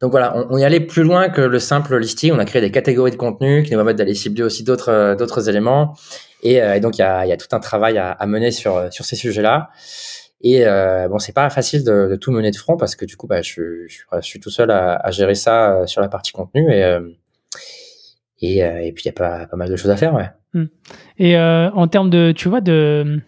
donc 0.00 0.10
voilà, 0.10 0.36
on, 0.36 0.48
on 0.50 0.58
y 0.58 0.64
allait 0.64 0.80
plus 0.80 1.04
loin 1.04 1.28
que 1.28 1.40
le 1.40 1.58
simple 1.58 1.96
listing. 1.96 2.32
On 2.32 2.38
a 2.38 2.44
créé 2.44 2.60
des 2.60 2.72
catégories 2.72 3.12
de 3.12 3.16
contenu 3.16 3.62
qui 3.62 3.70
nous 3.70 3.78
permettent 3.78 3.96
d'aller 3.96 4.14
cibler 4.14 4.42
aussi 4.42 4.64
d'autres 4.64 4.90
euh, 4.90 5.14
d'autres 5.14 5.48
éléments. 5.48 5.94
Et, 6.42 6.60
euh, 6.60 6.74
et 6.74 6.80
donc 6.80 6.98
il 6.98 7.02
y 7.02 7.04
a, 7.04 7.24
y 7.24 7.32
a 7.32 7.36
tout 7.36 7.48
un 7.52 7.60
travail 7.60 7.96
à, 7.96 8.10
à 8.10 8.26
mener 8.26 8.50
sur 8.50 8.76
euh, 8.76 8.90
sur 8.90 9.04
ces 9.04 9.16
sujets-là. 9.16 9.70
Et 10.48 10.64
euh, 10.64 11.08
bon, 11.08 11.18
c'est 11.18 11.32
pas 11.32 11.50
facile 11.50 11.82
de, 11.82 12.08
de 12.10 12.16
tout 12.16 12.30
mener 12.30 12.52
de 12.52 12.56
front 12.56 12.76
parce 12.76 12.94
que 12.94 13.04
du 13.04 13.16
coup, 13.16 13.26
bah, 13.26 13.42
je, 13.42 13.86
je, 13.88 13.98
je 14.12 14.20
suis 14.20 14.38
tout 14.38 14.50
seul 14.50 14.70
à, 14.70 14.94
à 14.94 15.10
gérer 15.10 15.34
ça 15.34 15.72
euh, 15.72 15.86
sur 15.86 16.00
la 16.00 16.08
partie 16.08 16.30
contenu 16.30 16.70
et 16.72 16.84
euh, 16.84 17.00
et, 18.40 18.62
euh, 18.62 18.80
et 18.82 18.92
puis 18.92 19.02
il 19.04 19.06
y 19.06 19.08
a 19.08 19.12
pas 19.12 19.46
pas 19.46 19.56
mal 19.56 19.68
de 19.70 19.76
choses 19.76 19.90
à 19.90 19.96
faire, 19.96 20.14
ouais. 20.14 20.28
Et 21.18 21.36
euh, 21.36 21.70
en 21.72 21.88
termes 21.88 22.10
de, 22.10 22.32
tu 22.32 22.48
vois, 22.48 22.60
de, 22.60 23.20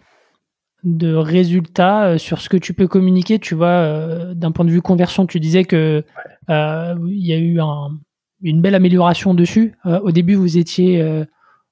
de 0.83 1.13
résultats 1.13 2.17
sur 2.17 2.39
ce 2.41 2.47
que 2.47 2.57
tu 2.57 2.73
peux 2.73 2.87
communiquer, 2.87 3.37
tu 3.39 3.53
vois, 3.53 4.33
d'un 4.33 4.51
point 4.51 4.65
de 4.65 4.71
vue 4.71 4.81
conversion, 4.81 5.25
tu 5.25 5.39
disais 5.39 5.65
que 5.65 6.03
il 6.47 7.25
y 7.27 7.33
a 7.33 7.37
eu 7.37 7.59
un, 7.59 7.89
une 8.41 8.61
belle 8.61 8.75
amélioration 8.75 9.33
dessus. 9.33 9.75
Au 9.83 10.11
début, 10.11 10.35
vous 10.35 10.57
étiez 10.57 11.25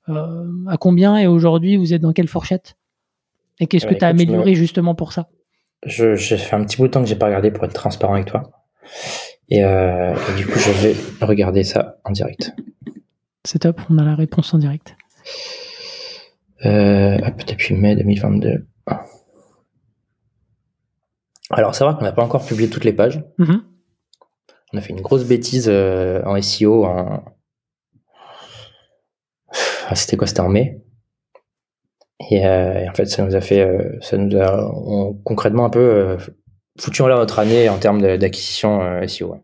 à 0.08 0.78
combien 0.80 1.18
et 1.18 1.28
aujourd'hui, 1.28 1.78
vous 1.78 1.94
êtes 1.94 2.02
dans 2.02 2.14
quelle 2.14 2.28
fourchette? 2.28 2.76
Et 3.60 3.66
qu'est-ce 3.68 3.88
que 3.88 3.96
tu 3.96 4.06
as 4.06 4.14
me- 4.14 4.22
amélioré 4.22 4.54
justement 4.56 4.94
pour 4.94 5.14
ça? 5.14 5.30
Je, 5.88 6.16
j'ai 6.16 6.38
fait 6.38 6.56
un 6.56 6.64
petit 6.64 6.78
bout 6.78 6.88
de 6.88 6.92
temps 6.92 7.02
que 7.02 7.08
j'ai 7.08 7.16
pas 7.16 7.28
regardé 7.28 7.50
pour 7.50 7.64
être 7.66 7.74
transparent 7.74 8.14
avec 8.14 8.28
toi. 8.28 8.52
Et, 9.50 9.64
euh, 9.64 10.14
et 10.14 10.36
du 10.36 10.46
coup, 10.46 10.60
je 10.60 10.72
vais 10.72 10.96
regarder 11.22 11.64
ça 11.64 11.98
en 12.04 12.12
direct. 12.12 12.52
C'est 13.46 13.60
top, 13.60 13.80
on 13.90 13.98
a 13.98 14.04
la 14.04 14.16
réponse 14.16 14.54
en 14.54 14.58
direct. 14.58 14.96
Euh, 16.66 17.18
hop, 17.26 17.46
depuis 17.48 17.76
mai 17.76 17.96
2022. 17.96 18.68
Alors, 21.50 21.74
c'est 21.74 21.86
vrai 21.86 21.96
qu'on 21.96 22.04
n'a 22.04 22.12
pas 22.12 22.24
encore 22.24 22.46
publié 22.46 22.70
toutes 22.70 22.84
les 22.84 22.92
pages. 22.92 23.24
Mhm. 23.38 23.64
On 24.74 24.78
a 24.78 24.82
fait 24.82 24.90
une 24.90 25.02
grosse 25.02 25.24
bêtise 25.24 25.70
euh, 25.70 26.22
en 26.26 26.42
SEO 26.42 26.84
en... 26.86 27.24
Ah, 29.88 29.96
c'était 29.96 30.18
quoi? 30.18 30.28
C'était 30.28 30.42
en 30.42 30.50
mai? 30.50 30.84
Et, 32.32 32.46
euh, 32.48 32.80
et 32.80 32.90
en 32.90 32.94
fait, 32.94 33.06
ça 33.06 33.24
nous 33.24 33.36
a 33.36 33.42
fait, 33.42 33.62
euh, 33.62 33.98
ça 34.02 34.18
nous 34.18 34.36
a 34.40 34.72
on- 34.74 35.14
concrètement 35.24 35.66
un 35.66 35.70
peu 35.70 35.80
euh, 35.80 36.18
foutu 36.80 37.02
en 37.04 37.08
l'air 37.08 37.18
notre 37.18 37.40
année 37.40 37.70
en 37.70 37.78
termes 37.78 38.02
d'acquisition 38.18 39.02
SEO. 39.08 39.32
ouais. 39.34 39.40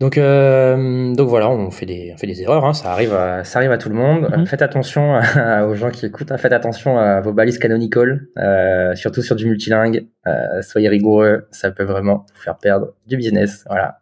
Donc, 0.00 0.16
euh, 0.16 1.12
donc 1.14 1.28
voilà, 1.28 1.50
on 1.50 1.72
fait 1.72 1.84
des, 1.86 2.12
on 2.14 2.16
fait 2.18 2.28
des 2.28 2.40
erreurs, 2.42 2.64
hein, 2.64 2.72
ça 2.72 2.92
arrive, 2.92 3.12
à, 3.14 3.42
ça 3.42 3.58
arrive 3.58 3.72
à 3.72 3.78
tout 3.78 3.88
le 3.88 3.96
monde. 3.96 4.28
Mhm. 4.36 4.46
Faites 4.46 4.62
attention 4.62 5.14
à- 5.34 5.64
aux 5.66 5.74
gens 5.74 5.90
qui 5.90 6.06
écoutent, 6.06 6.30
hein, 6.30 6.38
faites 6.38 6.52
attention 6.52 6.98
à 6.98 7.20
vos 7.20 7.32
balises 7.32 7.58
canonical, 7.58 8.26
euh, 8.38 8.94
surtout 8.94 9.22
sur 9.22 9.34
du 9.34 9.46
multilingue. 9.46 10.06
Euh, 10.28 10.62
soyez 10.62 10.88
rigoureux, 10.88 11.48
ça 11.50 11.72
peut 11.72 11.82
vraiment 11.84 12.26
vous 12.32 12.40
faire 12.40 12.58
perdre 12.58 12.94
du 13.08 13.16
business. 13.16 13.64
Voilà. 13.66 13.98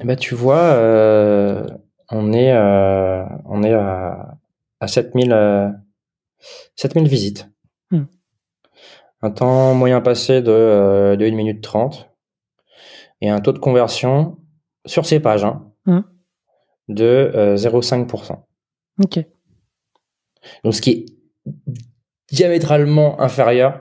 Et 0.00 0.06
ben 0.06 0.16
tu 0.16 0.34
vois, 0.34 0.62
euh, 0.62 1.66
on 2.10 2.32
est, 2.32 2.52
euh, 2.54 3.22
on 3.44 3.62
est 3.62 3.74
à, 3.74 4.34
à 4.84 4.88
7000, 4.88 5.32
euh, 5.32 5.68
7000 6.76 7.08
visites. 7.08 7.48
Mhm. 7.90 8.06
Un 9.22 9.30
temps 9.30 9.74
moyen 9.74 10.00
passé 10.02 10.42
de, 10.42 10.50
euh, 10.50 11.16
de 11.16 11.24
1 11.24 11.34
minute 11.34 11.62
30 11.62 12.10
et 13.22 13.30
un 13.30 13.40
taux 13.40 13.52
de 13.52 13.58
conversion 13.58 14.36
sur 14.86 15.06
ces 15.06 15.20
pages 15.20 15.44
hein, 15.44 15.72
Mhm. 15.86 16.04
de 16.88 17.04
euh, 17.34 17.56
0,5%. 17.56 18.46
Ok. 19.02 19.18
Donc, 20.62 20.74
ce 20.74 20.82
qui 20.82 20.90
est 20.90 21.06
diamétralement 22.30 23.18
inférieur 23.20 23.80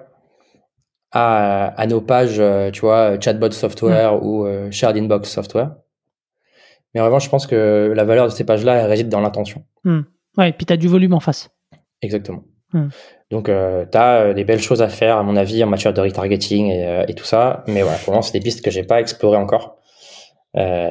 à, 1.12 1.68
à 1.80 1.88
nos 1.88 2.00
pages, 2.02 2.40
euh, 2.40 2.72
tu 2.72 2.82
vois, 2.82 3.20
chatbot 3.20 3.52
software 3.52 4.24
ou 4.24 4.46
euh, 4.46 4.72
shared 4.72 4.96
inbox 4.98 5.30
software. 5.30 5.76
Mais 6.94 7.02
en 7.02 7.06
revanche, 7.06 7.26
je 7.26 7.30
pense 7.30 7.48
que 7.48 7.92
la 7.96 8.04
valeur 8.06 8.26
de 8.28 8.32
ces 8.32 8.46
pages-là, 8.46 8.86
réside 8.88 9.10
dans 9.10 9.20
l'intention. 9.20 9.66
Ouais, 10.38 10.50
et 10.50 10.54
puis 10.54 10.66
tu 10.66 10.74
as 10.74 10.78
du 10.78 10.88
volume 10.88 11.14
en 11.14 11.20
face. 11.20 11.50
Exactement. 12.02 12.44
Hmm. 12.74 12.88
Donc, 13.30 13.50
euh, 13.50 13.86
tu 13.92 13.98
as 13.98 14.34
des 14.34 14.44
belles 14.44 14.62
choses 14.62 14.82
à 14.82 14.90
faire, 14.90 15.18
à 15.18 15.24
mon 15.24 15.36
avis, 15.36 15.64
en 15.64 15.68
matière 15.68 15.94
de 15.94 16.02
retargeting 16.02 16.68
et, 16.70 16.86
euh, 16.88 17.06
et 17.08 17.14
tout 17.14 17.26
ça. 17.26 17.64
Mais 17.68 17.82
voilà, 17.82 17.98
pour 17.98 18.14
l'instant, 18.14 18.32
c'est 18.32 18.40
des 18.40 18.44
pistes 18.44 18.64
que 18.64 18.72
j'ai 18.72 18.84
pas 18.84 19.00
explorées 19.00 19.38
encore, 19.38 19.78
euh, 20.58 20.90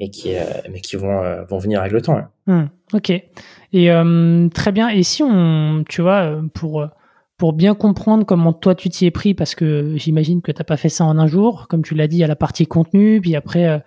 mais 0.00 0.08
qui, 0.10 0.34
euh, 0.34 0.42
mais 0.70 0.80
qui 0.80 0.96
vont, 0.96 1.22
euh, 1.22 1.44
vont 1.44 1.58
venir 1.58 1.80
avec 1.80 1.92
le 1.92 2.00
temps. 2.02 2.16
hein. 2.16 2.30
Hmm, 2.46 2.96
ok. 2.96 3.10
Et 3.10 3.90
euh, 3.90 4.48
très 4.48 4.72
bien. 4.72 4.88
Et 4.88 5.02
si 5.02 5.22
on, 5.22 5.84
tu 5.88 6.02
vois, 6.02 6.22
euh, 6.22 6.42
pour, 6.54 6.80
euh, 6.80 6.86
pour 7.36 7.52
bien 7.52 7.74
comprendre 7.74 8.24
comment 8.24 8.54
toi 8.54 8.74
tu 8.74 8.88
t'y 8.88 9.04
es 9.04 9.10
pris, 9.10 9.34
parce 9.34 9.54
que 9.54 9.92
j'imagine 9.96 10.40
que 10.40 10.50
tu 10.50 10.58
n'as 10.58 10.64
pas 10.64 10.78
fait 10.78 10.88
ça 10.88 11.04
en 11.04 11.18
un 11.18 11.26
jour, 11.26 11.66
comme 11.68 11.82
tu 11.82 11.94
l'as 11.94 12.08
dit, 12.08 12.24
a 12.24 12.26
la 12.26 12.36
partie 12.36 12.66
contenu, 12.66 13.20
puis 13.20 13.36
après, 13.36 13.66
euh, 13.66 13.78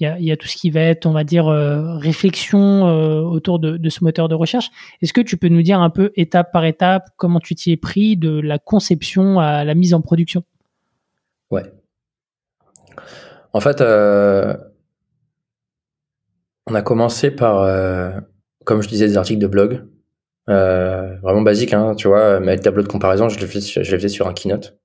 il 0.00 0.24
y, 0.24 0.30
a, 0.30 0.36
tout 0.36 0.46
ce 0.46 0.56
qui 0.56 0.70
va 0.70 0.80
être, 0.80 1.06
on 1.06 1.12
va 1.12 1.24
dire, 1.24 1.48
euh, 1.48 1.96
réflexion 1.96 2.86
euh, 2.86 3.20
autour 3.20 3.58
de, 3.58 3.88
ce 3.88 4.04
moteur 4.04 4.28
de 4.28 4.36
recherche. 4.36 4.70
Est-ce 5.02 5.12
que 5.12 5.20
tu 5.20 5.36
peux 5.36 5.48
nous 5.48 5.62
dire 5.62 5.80
un 5.80 5.90
peu 5.90 6.12
étape 6.14 6.52
par 6.52 6.64
étape 6.64 7.08
comment 7.16 7.40
tu 7.40 7.56
t'y 7.56 7.72
es 7.72 7.76
pris 7.76 8.16
de 8.16 8.38
la 8.38 8.60
conception 8.60 9.40
à 9.40 9.64
la 9.64 9.74
mise 9.74 9.94
en 9.94 10.00
production? 10.00 10.44
Ouais. 11.50 11.64
En 13.52 13.58
fait, 13.58 13.80
euh, 13.80 14.56
on 16.68 16.74
a 16.74 16.82
commencé 16.82 17.32
par, 17.32 17.66
comme 18.64 18.82
je 18.82 18.88
disais, 18.88 19.08
des 19.08 19.16
articles 19.16 19.40
de 19.40 19.48
blog, 19.48 19.84
vraiment 20.46 21.42
basiques, 21.42 21.74
hein, 21.74 21.96
tu 21.96 22.06
vois, 22.06 22.38
mais 22.38 22.54
le 22.54 22.60
tableau 22.60 22.82
de 22.82 22.88
comparaison, 22.88 23.28
je 23.28 23.40
le 23.40 23.46
faisais 23.46 24.08
sur 24.08 24.28
un 24.28 24.32
keynote. 24.32 24.78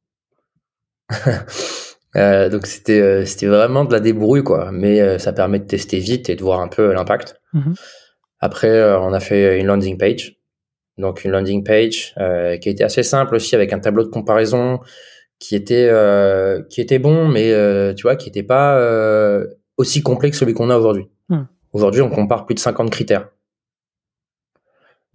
Euh, 2.15 2.49
donc 2.49 2.67
c'était 2.67 3.01
euh, 3.01 3.25
c'était 3.25 3.47
vraiment 3.47 3.85
de 3.85 3.91
la 3.91 3.99
débrouille 3.99 4.43
quoi, 4.43 4.71
mais 4.71 5.01
euh, 5.01 5.17
ça 5.17 5.33
permet 5.33 5.59
de 5.59 5.65
tester 5.65 5.99
vite 5.99 6.29
et 6.29 6.35
de 6.35 6.43
voir 6.43 6.59
un 6.59 6.67
peu 6.67 6.93
l'impact. 6.93 7.41
Mhm. 7.53 7.73
Après, 8.39 8.69
euh, 8.69 8.99
on 8.99 9.13
a 9.13 9.19
fait 9.19 9.59
une 9.59 9.67
landing 9.67 9.97
page, 9.97 10.37
donc 10.97 11.23
une 11.23 11.31
landing 11.31 11.63
page 11.63 12.13
euh, 12.17 12.57
qui 12.57 12.69
était 12.69 12.83
assez 12.83 13.03
simple 13.03 13.35
aussi 13.35 13.55
avec 13.55 13.73
un 13.73 13.79
tableau 13.79 14.03
de 14.03 14.09
comparaison 14.09 14.79
qui 15.39 15.55
était 15.55 15.87
euh, 15.89 16.61
qui 16.69 16.81
était 16.81 16.99
bon, 16.99 17.27
mais 17.27 17.51
euh, 17.51 17.93
tu 17.93 18.03
vois 18.03 18.15
qui 18.15 18.29
était 18.29 18.43
pas 18.43 18.77
euh, 18.77 19.47
aussi 19.77 20.03
complet 20.03 20.29
que 20.29 20.35
celui 20.35 20.53
qu'on 20.53 20.69
a 20.69 20.77
aujourd'hui. 20.77 21.09
Hmm. 21.29 21.43
Aujourd'hui, 21.71 22.01
on 22.01 22.09
compare 22.09 22.45
plus 22.45 22.53
de 22.53 22.59
50 22.59 22.91
critères, 22.91 23.29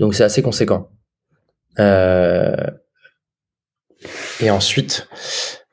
donc 0.01 0.15
c'est 0.15 0.25
assez 0.25 0.43
conséquent. 0.43 0.91
Euh, 1.79 2.57
et 4.41 4.51
ensuite, 4.51 5.09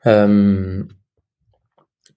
euh, 0.06 0.84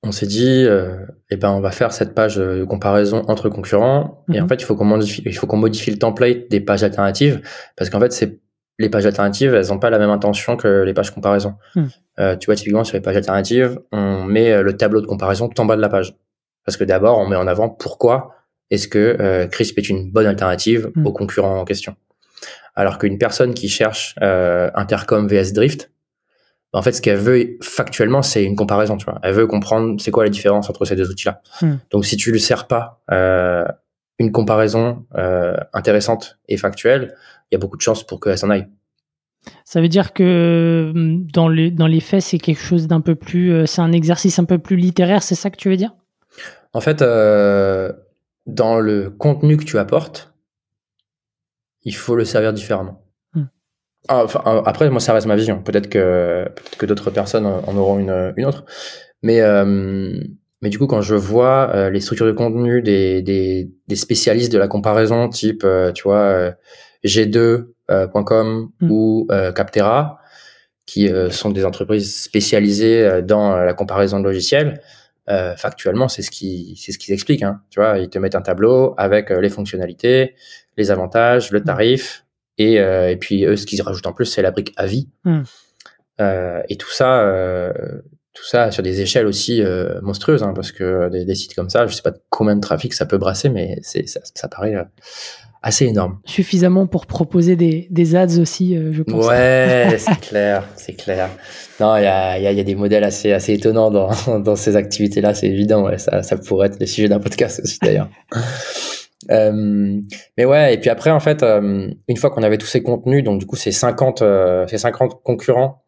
on 0.03 0.11
s'est 0.11 0.27
dit, 0.27 0.63
euh, 0.65 1.05
eh 1.29 1.35
ben, 1.35 1.49
on 1.51 1.59
va 1.59 1.71
faire 1.71 1.91
cette 1.91 2.13
page 2.15 2.37
de 2.37 2.63
comparaison 2.63 3.23
entre 3.27 3.49
concurrents. 3.49 4.23
Et 4.33 4.37
Mhm. 4.39 4.45
en 4.45 4.47
fait, 4.47 4.55
il 4.55 4.63
faut 4.65 4.75
qu'on 4.75 4.85
modifie, 4.85 5.21
il 5.25 5.35
faut 5.35 5.45
qu'on 5.47 5.57
modifie 5.57 5.91
le 5.91 5.97
template 5.97 6.49
des 6.49 6.61
pages 6.61 6.83
alternatives 6.83 7.41
parce 7.75 7.89
qu'en 7.89 7.99
fait, 7.99 8.13
c'est 8.13 8.39
les 8.79 8.89
pages 8.89 9.05
alternatives, 9.05 9.53
elles 9.53 9.67
n'ont 9.67 9.79
pas 9.79 9.89
la 9.89 9.99
même 9.99 10.09
intention 10.09 10.55
que 10.55 10.83
les 10.83 10.93
pages 10.93 11.11
comparaison. 11.11 11.55
Mhm. 11.75 11.89
Euh, 12.21 12.35
tu 12.37 12.45
vois, 12.45 12.55
typiquement 12.55 12.85
sur 12.85 12.95
les 12.95 13.01
pages 13.01 13.17
alternatives, 13.17 13.77
on 13.91 14.23
met 14.23 14.51
euh, 14.53 14.61
le 14.63 14.77
tableau 14.77 15.01
de 15.01 15.05
comparaison 15.05 15.49
tout 15.49 15.61
en 15.61 15.65
bas 15.65 15.75
de 15.75 15.81
la 15.81 15.89
page 15.89 16.15
parce 16.65 16.77
que 16.77 16.85
d'abord, 16.85 17.17
on 17.17 17.27
met 17.27 17.35
en 17.35 17.47
avant 17.47 17.67
pourquoi 17.69 18.35
est-ce 18.71 18.87
que 18.87 19.17
euh, 19.19 19.47
Crisp 19.47 19.77
est 19.79 19.89
une 19.89 20.09
bonne 20.11 20.27
alternative 20.27 20.91
Mhm. 20.95 21.07
aux 21.07 21.11
concurrents 21.11 21.59
en 21.59 21.65
question. 21.65 21.95
Alors 22.75 22.99
qu'une 22.99 23.17
personne 23.17 23.53
qui 23.53 23.67
cherche 23.67 24.15
euh, 24.21 24.69
Intercom 24.75 25.27
vs 25.27 25.51
Drift, 25.51 25.91
en 26.73 26.81
fait, 26.81 26.91
ce 26.91 27.01
qu'elle 27.01 27.17
veut 27.17 27.57
factuellement, 27.61 28.21
c'est 28.21 28.43
une 28.43 28.55
comparaison. 28.55 28.97
Tu 28.97 29.05
vois, 29.05 29.19
elle 29.23 29.33
veut 29.33 29.47
comprendre 29.47 29.99
c'est 29.99 30.11
quoi 30.11 30.23
la 30.23 30.29
différence 30.29 30.69
entre 30.69 30.85
ces 30.85 30.95
deux 30.95 31.09
outils-là. 31.09 31.41
Hmm. 31.61 31.75
Donc, 31.91 32.05
si 32.05 32.15
tu 32.15 32.31
lui 32.31 32.39
sers 32.39 32.67
pas 32.67 33.01
euh, 33.11 33.65
une 34.19 34.31
comparaison 34.31 35.05
euh, 35.15 35.57
intéressante 35.73 36.37
et 36.47 36.57
factuelle, 36.57 37.15
il 37.51 37.55
y 37.55 37.57
a 37.57 37.59
beaucoup 37.59 37.77
de 37.77 37.81
chances 37.81 38.03
pour 38.03 38.19
qu'elle 38.19 38.37
s'en 38.37 38.49
aille. 38.49 38.67
Ça 39.65 39.81
veut 39.81 39.87
dire 39.87 40.13
que 40.13 40.91
hum, 40.93 41.25
dans 41.31 41.47
les, 41.47 41.71
dans 41.71 41.87
les 41.87 42.01
faits, 42.01 42.21
c'est 42.21 42.37
quelque 42.37 42.61
chose 42.61 42.87
d'un 42.87 43.01
peu 43.01 43.15
plus. 43.15 43.51
euh, 43.51 43.65
c'est 43.65 43.81
un 43.81 43.91
exercice 43.91 44.37
un 44.37 44.45
peu 44.45 44.59
plus 44.59 44.75
littéraire, 44.75 45.23
c'est 45.23 45.35
ça 45.35 45.49
que 45.49 45.57
tu 45.57 45.69
veux 45.69 45.77
dire? 45.77 45.95
En 46.73 46.81
fait, 46.81 47.01
euh, 47.01 47.91
dans 48.45 48.79
le 48.79 49.09
contenu 49.09 49.57
que 49.57 49.63
tu 49.63 49.79
apportes, 49.79 50.33
il 51.83 51.95
faut 51.95 52.15
le 52.15 52.25
servir 52.25 52.53
différemment. 52.53 53.01
Ah, 54.07 54.23
enfin, 54.23 54.41
euh, 54.47 54.61
après, 54.65 54.89
moi, 54.89 54.99
ça 54.99 55.13
reste 55.13 55.27
ma 55.27 55.35
vision. 55.35 55.61
Peut-être 55.61 55.89
que, 55.89 56.45
peut-être 56.55 56.77
que 56.77 56.85
d'autres 56.85 57.11
personnes 57.11 57.45
en 57.45 57.75
auront 57.77 57.99
une, 57.99 58.33
une 58.37 58.45
autre. 58.45 58.65
Mais, 59.21 59.41
euh, 59.41 60.13
mais 60.61 60.69
du 60.69 60.77
coup, 60.79 60.87
quand 60.87 61.01
je 61.01 61.15
vois 61.15 61.71
euh, 61.75 61.89
les 61.89 62.01
structures 62.01 62.25
de 62.25 62.31
contenu 62.31 62.81
des, 62.81 63.21
des, 63.21 63.69
des 63.87 63.95
spécialistes 63.95 64.51
de 64.51 64.57
la 64.57 64.67
comparaison, 64.67 65.29
type, 65.29 65.63
euh, 65.63 65.91
tu 65.91 66.03
vois, 66.03 66.17
euh, 66.17 66.51
G2, 67.05 67.67
.com 68.25 68.69
Mm. 68.81 68.91
ou 68.91 69.27
Captera, 69.55 70.19
qui 70.85 71.09
sont 71.31 71.49
des 71.49 71.65
entreprises 71.65 72.21
spécialisées 72.21 73.23
dans 73.23 73.55
la 73.55 73.73
comparaison 73.73 74.19
de 74.19 74.25
logiciels, 74.25 74.79
factuellement, 75.57 76.07
c'est 76.07 76.21
ce 76.21 76.29
qui 76.29 76.79
c'est 76.79 76.91
ce 76.91 76.99
qu'ils 76.99 77.15
expliquent. 77.15 77.41
Hein. 77.41 77.61
Tu 77.71 77.79
vois, 77.79 77.97
ils 77.97 78.09
te 78.09 78.19
mettent 78.19 78.35
un 78.35 78.43
tableau 78.43 78.93
avec 78.97 79.31
les 79.31 79.49
fonctionnalités, 79.49 80.35
les 80.77 80.91
avantages, 80.91 81.49
le 81.49 81.63
tarif, 81.63 82.25
et, 82.59 82.75
et 82.75 83.17
puis 83.17 83.45
eux, 83.45 83.55
ce 83.55 83.65
qu'ils 83.65 83.81
rajoutent 83.81 84.07
en 84.07 84.13
plus, 84.13 84.25
c'est 84.25 84.41
la 84.41 84.51
brique 84.51 84.73
à 84.77 84.85
vie. 84.85 85.09
Mm. 85.23 85.41
et 86.69 86.75
tout 86.77 86.91
ça, 86.91 87.23
tout 88.39 88.45
ça 88.45 88.71
sur 88.71 88.83
des 88.83 89.01
échelles 89.01 89.25
aussi 89.25 89.61
euh, 89.61 89.99
monstrueuses, 90.01 90.43
hein, 90.43 90.53
parce 90.55 90.71
que 90.71 91.09
des, 91.09 91.25
des, 91.25 91.35
sites 91.35 91.55
comme 91.55 91.69
ça, 91.69 91.87
je 91.87 91.95
sais 91.95 92.01
pas 92.01 92.13
combien 92.29 92.55
de 92.55 92.61
trafic 92.61 92.93
ça 92.93 93.05
peut 93.05 93.17
brasser, 93.17 93.49
mais 93.49 93.79
c'est 93.81 94.07
ça, 94.07 94.21
ça 94.33 94.47
paraît 94.47 94.75
euh, 94.75 94.83
assez 95.61 95.85
énorme. 95.85 96.19
Suffisamment 96.25 96.87
pour 96.87 97.05
proposer 97.05 97.55
des, 97.55 97.87
des 97.89 98.15
ads 98.15 98.39
aussi, 98.39 98.77
euh, 98.77 98.93
je 98.93 99.03
pense. 99.03 99.25
Ouais, 99.25 99.95
c'est 99.97 100.19
clair, 100.19 100.63
c'est 100.75 100.93
clair. 100.93 101.29
Non, 101.79 101.97
il 101.97 102.03
y 102.03 102.07
a, 102.07 102.39
y, 102.39 102.47
a, 102.47 102.51
y 102.51 102.59
a 102.59 102.63
des 102.63 102.75
modèles 102.75 103.03
assez, 103.03 103.33
assez 103.33 103.53
étonnants 103.53 103.91
dans, 103.91 104.39
dans 104.39 104.55
ces 104.55 104.75
activités-là, 104.75 105.33
c'est 105.33 105.47
évident. 105.47 105.83
Ouais, 105.83 105.97
ça, 105.97 106.23
ça 106.23 106.37
pourrait 106.37 106.67
être 106.67 106.79
le 106.79 106.85
sujet 106.85 107.09
d'un 107.09 107.19
podcast 107.19 107.61
aussi 107.63 107.79
d'ailleurs. 107.81 108.09
Euh, 109.31 110.01
mais 110.37 110.45
ouais, 110.45 110.73
et 110.73 110.77
puis 110.77 110.89
après, 110.89 111.11
en 111.11 111.19
fait, 111.19 111.43
euh, 111.43 111.89
une 112.07 112.17
fois 112.17 112.29
qu'on 112.29 112.43
avait 112.43 112.57
tous 112.57 112.67
ces 112.67 112.81
contenus, 112.81 113.23
donc 113.23 113.39
du 113.39 113.45
coup, 113.45 113.55
ces 113.55 113.71
50, 113.71 114.21
euh, 114.21 114.65
ces 114.67 114.77
50 114.77 115.21
concurrents, 115.23 115.83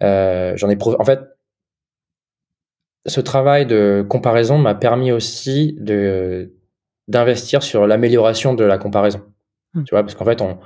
j'en 0.00 0.68
ai 0.68 0.78
en 0.82 1.04
fait, 1.04 1.20
ce 3.06 3.20
travail 3.20 3.66
de 3.66 4.04
comparaison 4.08 4.58
m'a 4.58 4.74
permis 4.74 5.12
aussi 5.12 5.76
de 5.78 6.52
d'investir 7.08 7.62
sur 7.64 7.88
l'amélioration 7.88 8.54
de 8.54 8.62
la 8.62 8.78
comparaison. 8.78 9.22
Mmh. 9.74 9.84
Tu 9.84 9.94
vois, 9.94 10.02
parce 10.02 10.14
qu'en 10.14 10.24
fait, 10.24 10.40
on, 10.40 10.58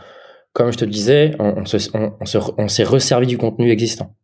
comme 0.52 0.70
je 0.72 0.76
te 0.76 0.84
disais, 0.84 1.34
on, 1.38 1.62
on 1.62 1.64
se, 1.64 1.78
on, 1.94 2.14
on 2.20 2.26
se, 2.26 2.38
on 2.58 2.68
s'est 2.68 2.84
resservi 2.84 3.26
du 3.26 3.38
contenu 3.38 3.70
existant 3.70 4.14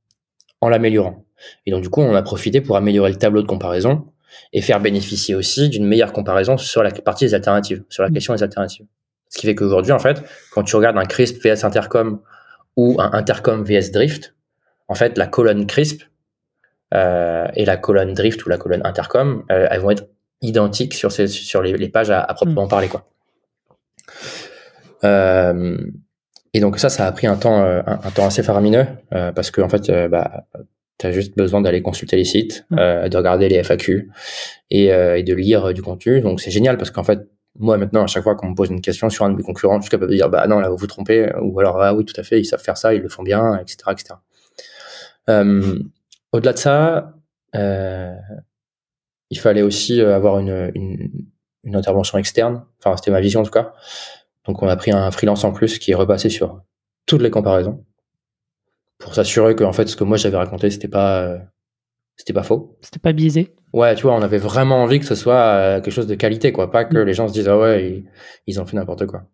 en 0.60 0.68
l'améliorant. 0.68 1.24
Et 1.64 1.70
donc, 1.70 1.80
du 1.80 1.88
coup, 1.88 2.02
on 2.02 2.14
a 2.14 2.22
profité 2.22 2.60
pour 2.60 2.76
améliorer 2.76 3.10
le 3.10 3.16
tableau 3.16 3.40
de 3.40 3.46
comparaison 3.46 4.06
et 4.52 4.62
faire 4.62 4.80
bénéficier 4.80 5.34
aussi 5.34 5.68
d'une 5.68 5.86
meilleure 5.86 6.12
comparaison 6.12 6.56
sur 6.56 6.82
la 6.82 6.90
partie 6.90 7.24
des 7.24 7.34
alternatives, 7.34 7.84
sur 7.88 8.02
la 8.02 8.10
question 8.10 8.34
des 8.34 8.42
alternatives. 8.42 8.86
Ce 9.28 9.38
qui 9.38 9.46
fait 9.46 9.54
qu'aujourd'hui, 9.54 9.92
en 9.92 9.98
fait, 9.98 10.22
quand 10.52 10.64
tu 10.64 10.76
regardes 10.76 10.98
un 10.98 11.04
CRISP 11.04 11.42
VS 11.42 11.64
Intercom 11.64 12.20
ou 12.76 13.00
un 13.00 13.12
Intercom 13.12 13.64
VS 13.64 13.92
Drift, 13.92 14.34
en 14.88 14.94
fait, 14.94 15.16
la 15.16 15.28
colonne 15.28 15.66
CRISP 15.66 16.02
euh, 16.94 17.46
et 17.54 17.64
la 17.64 17.76
colonne 17.76 18.12
Drift 18.12 18.44
ou 18.44 18.48
la 18.48 18.58
colonne 18.58 18.82
Intercom, 18.84 19.44
euh, 19.50 19.68
elles 19.70 19.80
vont 19.80 19.90
être 19.90 20.08
identiques 20.42 20.94
sur, 20.94 21.12
ces, 21.12 21.28
sur 21.28 21.62
les, 21.62 21.76
les 21.76 21.88
pages 21.88 22.10
à, 22.10 22.20
à 22.20 22.34
proprement 22.34 22.66
parler. 22.66 22.88
Quoi. 22.88 23.06
Euh, 25.04 25.78
et 26.52 26.58
donc 26.58 26.80
ça, 26.80 26.88
ça 26.88 27.06
a 27.06 27.12
pris 27.12 27.28
un 27.28 27.36
temps, 27.36 27.62
un, 27.62 27.84
un 27.86 28.10
temps 28.10 28.26
assez 28.26 28.42
faramineux 28.42 28.86
parce 29.10 29.52
que 29.52 29.60
en 29.60 29.68
fait, 29.68 29.90
bah, 30.08 30.44
tu 31.00 31.06
as 31.06 31.12
juste 31.12 31.36
besoin 31.36 31.60
d'aller 31.62 31.82
consulter 31.82 32.16
les 32.16 32.24
sites, 32.24 32.66
Mm. 32.70 32.78
euh, 32.78 33.08
de 33.08 33.16
regarder 33.16 33.48
les 33.48 33.56
FAQ 33.64 34.10
et, 34.70 34.92
euh, 34.92 35.18
et 35.18 35.22
de 35.22 35.34
lire 35.34 35.72
du 35.74 35.82
contenu. 35.82 36.20
Donc 36.20 36.40
c'est 36.40 36.50
génial 36.50 36.76
parce 36.76 36.90
qu'en 36.90 37.04
fait, 37.04 37.20
moi 37.58 37.78
maintenant, 37.78 38.04
à 38.04 38.06
chaque 38.06 38.22
fois 38.22 38.36
qu'on 38.36 38.50
me 38.50 38.54
pose 38.54 38.70
une 38.70 38.80
question 38.80 39.10
sur 39.10 39.24
un 39.24 39.30
de 39.30 39.36
mes 39.36 39.42
concurrents, 39.42 39.78
je 39.78 39.82
suis 39.82 39.90
capable 39.90 40.10
de 40.12 40.16
dire 40.16 40.28
bah 40.28 40.46
non 40.46 40.60
là 40.60 40.68
vous 40.68 40.76
vous 40.76 40.86
trompez 40.86 41.32
ou 41.42 41.58
alors 41.58 41.82
ah 41.82 41.94
oui 41.94 42.04
tout 42.04 42.18
à 42.20 42.22
fait 42.22 42.38
ils 42.38 42.44
savent 42.44 42.62
faire 42.62 42.76
ça, 42.76 42.94
ils 42.94 43.02
le 43.02 43.08
font 43.08 43.22
bien, 43.22 43.58
etc. 43.58 43.76
etc. 43.92 44.14
Euh, 45.28 45.78
au-delà 46.32 46.52
de 46.52 46.58
ça, 46.58 47.14
euh, 47.56 48.14
il 49.30 49.38
fallait 49.38 49.62
aussi 49.62 50.00
euh, 50.00 50.14
avoir 50.14 50.38
une, 50.38 50.70
une, 50.74 51.10
une, 51.64 51.76
intervention 51.76 52.18
externe. 52.18 52.64
Enfin, 52.78 52.96
c'était 52.96 53.10
ma 53.10 53.20
vision 53.20 53.40
en 53.40 53.44
tout 53.44 53.50
cas. 53.50 53.74
Donc, 54.46 54.62
on 54.62 54.68
a 54.68 54.76
pris 54.76 54.90
un 54.90 55.10
freelance 55.10 55.44
en 55.44 55.52
plus 55.52 55.78
qui 55.78 55.92
est 55.92 55.94
repassé 55.94 56.30
sur 56.30 56.62
toutes 57.06 57.22
les 57.22 57.30
comparaisons 57.30 57.84
pour 59.00 59.14
s'assurer 59.14 59.56
que 59.56 59.64
en 59.64 59.72
fait 59.72 59.88
ce 59.88 59.96
que 59.96 60.04
moi 60.04 60.16
j'avais 60.16 60.36
raconté 60.36 60.70
c'était 60.70 60.88
pas 60.88 61.22
euh, 61.22 61.38
c'était 62.16 62.32
pas 62.32 62.44
faux. 62.44 62.78
C'était 62.82 63.00
pas 63.00 63.12
biaisé. 63.12 63.54
Ouais, 63.72 63.94
tu 63.94 64.02
vois, 64.02 64.14
on 64.14 64.22
avait 64.22 64.38
vraiment 64.38 64.82
envie 64.82 65.00
que 65.00 65.06
ce 65.06 65.14
soit 65.14 65.34
euh, 65.34 65.80
quelque 65.80 65.92
chose 65.92 66.06
de 66.06 66.14
qualité, 66.14 66.52
quoi, 66.52 66.70
pas 66.70 66.84
que 66.84 66.98
les 66.98 67.14
gens 67.14 67.26
se 67.26 67.32
disent 67.32 67.48
ah 67.48 67.58
ouais 67.58 67.88
ils, 67.88 68.04
ils 68.46 68.60
ont 68.60 68.66
fait 68.66 68.76
n'importe 68.76 69.06
quoi. 69.06 69.24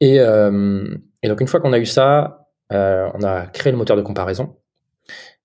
Et, 0.00 0.18
euh, 0.18 0.96
et 1.22 1.28
donc 1.28 1.40
une 1.40 1.46
fois 1.46 1.60
qu'on 1.60 1.72
a 1.72 1.78
eu 1.78 1.86
ça, 1.86 2.48
on 2.70 3.22
a 3.22 3.46
créé 3.52 3.70
le 3.72 3.78
moteur 3.78 3.96
de 3.96 4.02
comparaison. 4.02 4.56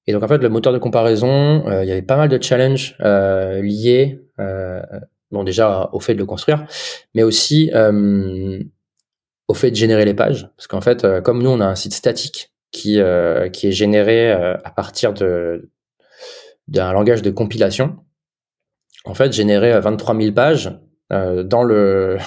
Et 0.07 0.13
donc 0.13 0.23
en 0.23 0.27
fait, 0.27 0.37
le 0.37 0.49
moteur 0.49 0.71
de 0.73 0.77
comparaison, 0.77 1.67
euh, 1.67 1.83
il 1.83 1.89
y 1.89 1.91
avait 1.91 2.01
pas 2.01 2.17
mal 2.17 2.29
de 2.29 2.41
challenges 2.41 2.95
euh, 3.01 3.61
liés, 3.61 4.21
euh, 4.39 4.81
bon 5.31 5.43
déjà 5.43 5.89
au 5.93 5.99
fait 5.99 6.13
de 6.13 6.19
le 6.19 6.25
construire, 6.25 6.65
mais 7.15 7.23
aussi 7.23 7.71
au 9.47 9.53
fait 9.53 9.71
de 9.71 9.75
générer 9.75 10.05
les 10.05 10.13
pages, 10.13 10.49
parce 10.57 10.67
qu'en 10.67 10.81
fait, 10.81 11.05
comme 11.21 11.41
nous 11.41 11.49
on 11.49 11.59
a 11.59 11.65
un 11.65 11.75
site 11.75 11.93
statique 11.93 12.51
qui 12.71 12.99
qui 13.53 13.67
est 13.67 13.71
généré 13.71 14.31
à 14.31 14.71
partir 14.75 15.13
de 15.13 15.69
d'un 16.67 16.91
langage 16.93 17.21
de 17.21 17.29
compilation, 17.29 17.97
en 19.05 19.13
fait, 19.13 19.31
générer 19.31 19.79
23 19.79 20.19
000 20.19 20.33
pages 20.33 20.71
dans 21.11 21.63
le 21.63 22.17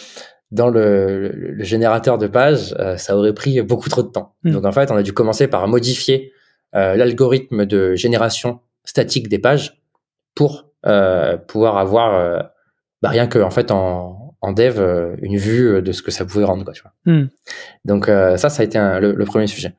dans 0.50 0.68
le, 0.68 1.28
le, 1.28 1.64
générateur 1.64 2.18
de 2.18 2.26
pages, 2.26 2.74
ça 2.96 3.16
aurait 3.16 3.34
pris 3.34 3.60
beaucoup 3.62 3.88
trop 3.88 4.02
de 4.02 4.08
temps. 4.08 4.34
Mm. 4.42 4.52
Donc 4.52 4.64
en 4.64 4.72
fait, 4.72 4.90
on 4.90 4.96
a 4.96 5.02
dû 5.02 5.12
commencer 5.12 5.48
par 5.48 5.66
modifier 5.68 6.32
euh, 6.74 6.96
l'algorithme 6.96 7.66
de 7.66 7.94
génération 7.94 8.60
statique 8.84 9.28
des 9.28 9.38
pages 9.38 9.80
pour 10.34 10.72
euh, 10.86 11.36
pouvoir 11.36 11.78
avoir 11.78 12.14
euh, 12.14 12.40
bah, 13.00 13.10
rien 13.10 13.28
que 13.28 13.38
en 13.38 13.50
fait 13.50 13.70
en, 13.70 14.23
en 14.44 14.52
dev 14.52 14.80
une 15.22 15.36
vue 15.36 15.82
de 15.82 15.92
ce 15.92 16.02
que 16.02 16.10
ça 16.10 16.24
pouvait 16.24 16.44
rendre 16.44 16.64
quoi 16.64 16.72
tu 16.72 16.82
vois 16.82 16.92
mm. 17.12 17.28
donc 17.84 18.06
ça 18.06 18.48
ça 18.48 18.62
a 18.62 18.64
été 18.64 18.78
un, 18.78 19.00
le, 19.00 19.12
le, 19.12 19.24
premier 19.24 19.46
sujet 19.46 19.72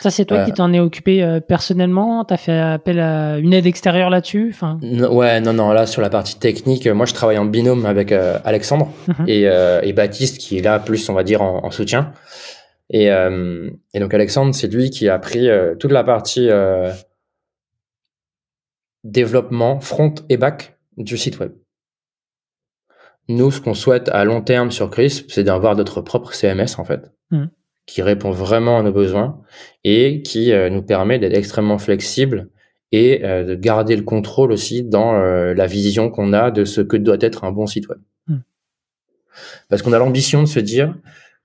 ça 0.00 0.10
c'est 0.10 0.24
toi 0.24 0.44
qui 0.44 0.52
t'en 0.52 0.72
es 0.72 0.80
occupé 0.80 1.40
personnellement? 1.48 2.24
T'as 2.24 2.36
fait 2.36 2.58
appel 2.58 3.00
à 3.00 3.38
une 3.38 3.52
aide 3.52 3.66
extérieure 3.66 4.10
là-dessus? 4.10 4.52
Enfin 4.54 4.78
ouais 4.82 5.40
non 5.40 5.52
non 5.52 5.72
là 5.72 5.86
sur 5.86 6.02
la 6.02 6.10
partie 6.10 6.38
technique 6.38 6.86
moi 6.86 7.06
je 7.06 7.14
travaille 7.14 7.38
en 7.38 7.46
binôme 7.46 7.84
avec 7.86 8.12
Alexandre 8.12 8.86
mm 9.08 9.12
-hmm. 9.12 9.28
et, 9.34 9.88
et, 9.88 9.92
Baptiste 9.92 10.36
qui 10.38 10.58
est 10.58 10.62
là 10.62 10.78
plus 10.78 11.08
on 11.08 11.14
va 11.14 11.24
dire 11.24 11.40
en, 11.42 11.64
en 11.66 11.70
soutien 11.70 12.12
et, 12.90 13.10
euh, 13.10 13.70
et, 13.92 14.00
donc 14.00 14.14
Alexandre, 14.14 14.54
c'est 14.54 14.68
lui 14.68 14.90
qui 14.90 15.08
a 15.08 15.18
pris 15.18 15.48
euh, 15.48 15.74
toute 15.74 15.92
la 15.92 16.04
partie 16.04 16.48
euh, 16.48 16.90
développement 19.04 19.80
front 19.80 20.14
et 20.28 20.36
back 20.36 20.78
du 20.96 21.16
site 21.18 21.38
web. 21.38 21.52
Nous, 23.28 23.50
ce 23.50 23.60
qu'on 23.60 23.74
souhaite 23.74 24.08
à 24.08 24.24
long 24.24 24.40
terme 24.40 24.70
sur 24.70 24.90
Crisp, 24.90 25.30
c'est 25.30 25.44
d'avoir 25.44 25.76
notre 25.76 26.00
propre 26.00 26.32
CMS 26.32 26.78
en 26.78 26.84
fait, 26.84 27.12
mmh. 27.30 27.44
qui 27.86 28.02
répond 28.02 28.30
vraiment 28.30 28.78
à 28.78 28.82
nos 28.82 28.92
besoins 28.92 29.40
et 29.84 30.22
qui 30.22 30.52
nous 30.70 30.82
permet 30.82 31.18
d'être 31.18 31.36
extrêmement 31.36 31.78
flexible 31.78 32.48
et 32.90 33.18
de 33.18 33.54
garder 33.54 33.96
le 33.96 34.02
contrôle 34.02 34.50
aussi 34.50 34.82
dans 34.82 35.12
la 35.12 35.66
vision 35.66 36.10
qu'on 36.10 36.32
a 36.32 36.50
de 36.50 36.64
ce 36.64 36.80
que 36.80 36.96
doit 36.96 37.18
être 37.20 37.44
un 37.44 37.52
bon 37.52 37.66
site 37.66 37.88
web. 37.88 37.98
Mmh. 38.28 38.36
Parce 39.68 39.82
qu'on 39.82 39.92
a 39.92 39.98
l'ambition 39.98 40.42
de 40.42 40.48
se 40.48 40.60
dire 40.60 40.94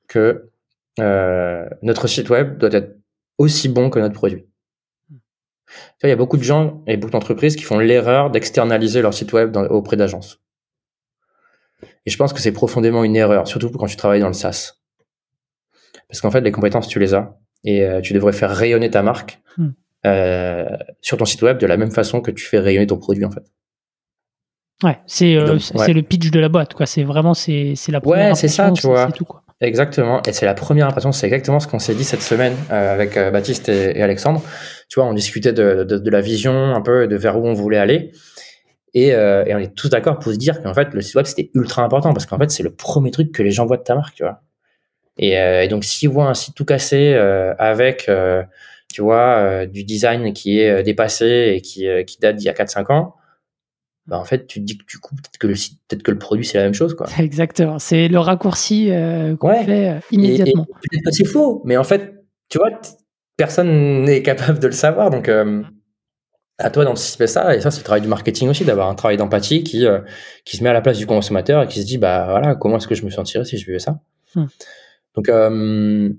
que 0.08 0.54
euh, 1.00 1.68
notre 1.82 2.08
site 2.08 2.30
web 2.30 2.58
doit 2.58 2.72
être 2.72 2.98
aussi 3.38 3.70
bon 3.70 3.90
que 3.90 4.00
notre 4.00 4.14
produit. 4.14 4.46
Il 6.04 6.10
y 6.10 6.12
a 6.12 6.16
beaucoup 6.16 6.38
de 6.38 6.44
gens 6.44 6.84
et 6.86 6.98
beaucoup 6.98 7.12
d'entreprises 7.12 7.56
qui 7.56 7.64
font 7.64 7.80
l'erreur 7.80 8.30
d'externaliser 8.30 9.02
leur 9.02 9.14
site 9.14 9.34
web 9.34 9.52
dans, 9.52 9.64
auprès 9.66 9.98
d'agences. 9.98 10.43
Et 12.06 12.10
je 12.10 12.18
pense 12.18 12.34
que 12.34 12.40
c'est 12.40 12.52
profondément 12.52 13.04
une 13.04 13.16
erreur, 13.16 13.48
surtout 13.48 13.70
quand 13.70 13.88
tu 13.88 13.96
travailles 13.96 14.20
dans 14.20 14.28
le 14.28 14.34
SaaS. 14.34 14.74
Parce 16.10 16.22
qu'en 16.22 16.32
fait, 16.32 16.42
les 16.42 16.52
compétences, 16.52 16.88
tu 16.88 17.00
les 17.00 17.14
as. 17.14 17.38
Et 17.64 17.84
euh, 17.84 18.02
tu 18.02 18.14
devrais 18.14 18.34
faire 18.34 18.52
rayonner 18.52 18.90
ta 18.90 19.02
marque 19.04 19.42
mm. 19.58 19.68
euh, 20.06 20.66
sur 21.02 21.18
ton 21.18 21.26
site 21.26 21.42
web 21.42 21.58
de 21.58 21.66
la 21.66 21.78
même 21.78 21.92
façon 21.92 22.20
que 22.20 22.32
tu 22.32 22.46
fais 22.46 22.60
rayonner 22.60 22.88
ton 22.88 22.98
produit, 22.98 23.24
en 23.24 23.32
fait. 23.32 23.44
Ouais, 24.84 25.00
c'est 25.06 25.36
euh, 25.38 25.58
ouais. 25.76 25.94
le 25.94 26.02
pitch 26.02 26.30
de 26.30 26.40
la 26.40 26.50
boîte, 26.50 26.74
quoi. 26.74 26.86
C'est 26.86 27.04
vraiment 27.04 27.34
c'est 27.34 27.76
la 27.88 28.02
première 28.02 28.30
Ouais, 28.30 28.36
c'est 28.36 28.50
ça, 28.50 28.70
tu 28.72 28.86
vois. 28.86 29.12
Tout, 29.12 29.24
quoi. 29.24 29.44
Exactement, 29.64 30.22
et 30.28 30.34
c'est 30.34 30.46
la 30.46 30.56
première 30.56 30.88
impression, 30.88 31.14
c'est 31.14 31.26
exactement 31.28 31.62
ce 31.62 31.68
qu'on 31.68 31.80
s'est 31.80 31.96
dit 31.96 32.04
cette 32.04 32.22
semaine 32.22 32.54
euh, 32.70 32.94
avec 32.94 33.16
euh, 33.16 33.32
Baptiste 33.32 33.70
et, 33.70 33.98
et, 33.98 34.04
Alexandre. 34.04 34.42
Tu 34.90 35.00
vois, 35.00 35.10
on 35.10 35.14
discutait 35.14 35.54
de, 35.54 35.86
de, 35.86 35.98
de, 35.98 36.10
la 36.10 36.20
vision 36.20 36.76
un 36.76 36.82
peu, 36.82 37.08
de 37.08 37.16
vers 37.16 37.40
où 37.40 37.48
on 37.48 37.54
voulait 37.54 37.78
aller, 37.78 38.12
et, 38.94 39.14
euh, 39.14 39.46
et 39.46 39.56
on 39.56 39.60
est 39.60 39.74
tous 39.76 39.90
d'accord 39.90 40.20
pour 40.20 40.32
se 40.32 40.38
dire 40.38 40.62
qu'en 40.62 40.74
fait, 40.74 40.94
le 40.94 41.02
site 41.02 41.16
web, 41.16 41.26
c'était 41.26 41.50
ultra 41.54 41.84
important, 41.84 42.14
parce 42.14 42.26
qu'en 42.26 42.38
fait, 42.38 42.52
c'est 42.52 42.64
le 42.64 42.74
premier 42.74 43.12
truc 43.12 43.32
que 43.32 43.44
les 43.44 43.52
gens 43.52 43.66
voient 43.66 43.78
de 43.78 43.84
ta 43.84 43.96
marque, 43.96 44.16
tu 44.16 44.24
vois. 44.24 44.42
Et, 45.18 45.38
euh, 45.40 45.64
et 45.64 45.68
donc, 45.68 45.84
s'ils 45.84 46.10
voient 46.10 46.28
un 46.28 46.34
site 46.34 46.56
tout 46.56 46.66
cassé 46.66 47.14
euh, 47.14 47.54
avec, 47.58 48.10
tu 48.94 49.02
vois, 49.02 49.66
du 49.66 49.84
design 49.84 50.34
qui 50.34 50.60
est 50.60 50.84
dépassé 50.84 51.54
et 51.56 51.62
qui, 51.62 51.88
qui 52.06 52.20
date 52.20 52.36
d'il 52.36 52.46
y 52.46 52.50
a 52.50 52.54
4-5 52.54 52.92
ans, 52.92 53.16
bah 54.08 54.20
en 54.20 54.26
fait 54.26 54.48
tu 54.48 54.60
te 54.60 54.66
dis 54.66 54.78
que 54.78 54.86
du 54.86 54.98
coup 54.98 55.16
peut-être 55.16 55.38
que 55.38 55.48
le 55.48 55.56
site 55.56 55.80
peut-être 55.88 56.04
que 56.04 56.12
le 56.12 56.18
produit 56.18 56.46
c'est 56.46 56.58
la 56.58 56.66
même 56.66 56.74
chose 56.74 56.94
quoi 56.94 57.08
exactement 57.20 57.80
c'est 57.80 58.08
le 58.08 58.20
raccourci 58.20 58.92
euh, 58.92 59.36
qu'on 59.38 59.50
ouais. 59.50 59.64
fait 59.64 59.90
euh, 59.90 60.00
immédiatement 60.12 60.66
peut-être 60.66 61.06
que 61.06 61.12
c'est 61.12 61.26
faux 61.26 61.62
mais 61.66 61.78
en 61.78 61.84
fait 61.84 62.14
tu 62.50 62.58
vois 62.58 62.70
personne 63.38 64.04
n'est 64.04 64.22
capable 64.22 64.60
de 64.60 64.68
le 64.68 64.74
savoir 64.74 65.10
donc 65.10 65.30
euh, 65.30 65.64
à 66.60 66.70
toi 66.70 66.86
d'anticiper 66.86 67.28
ça 67.28 67.56
et 67.56 67.62
ça 67.62 67.72
c'est 67.72 67.80
le 67.80 67.84
travail 67.84 68.02
du 68.02 68.08
marketing 68.08 68.48
aussi 68.50 68.64
d'avoir 68.64 68.88
un 68.88 68.96
travail 68.96 69.18
d'empathie 69.18 69.64
qui 69.64 69.86
qui 70.46 70.58
se 70.58 70.64
met 70.64 70.70
à 70.70 70.74
la 70.74 70.82
place 70.82 70.98
du 70.98 71.08
consommateur 71.08 71.64
et 71.64 71.68
qui 71.68 71.82
se 71.82 71.86
dit 71.86 71.98
bah 71.98 72.28
voilà 72.30 72.56
comment 72.56 72.78
est-ce 72.78 72.88
que 72.88 72.96
je 72.96 73.04
me 73.04 73.10
sentirais 73.10 73.44
si 73.44 73.58
je 73.58 73.66
vivais 73.66 73.80
ça? 73.80 74.00
Hmm. 74.36 74.46
Donc, 75.16 75.30
euh, 75.30 76.10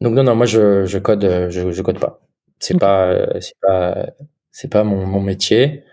donc 0.00 0.14
non, 0.14 0.22
non, 0.22 0.34
moi 0.36 0.46
je, 0.46 0.84
je 0.86 0.98
code, 0.98 1.48
je, 1.50 1.70
je 1.70 1.82
code 1.82 1.98
pas. 1.98 2.20
C'est 2.58 2.78
pas, 2.78 3.26
c'est 3.40 3.58
pas, 3.60 4.10
c'est 4.50 4.70
pas 4.70 4.84
mon, 4.84 5.06
mon 5.06 5.20
métier. 5.20 5.84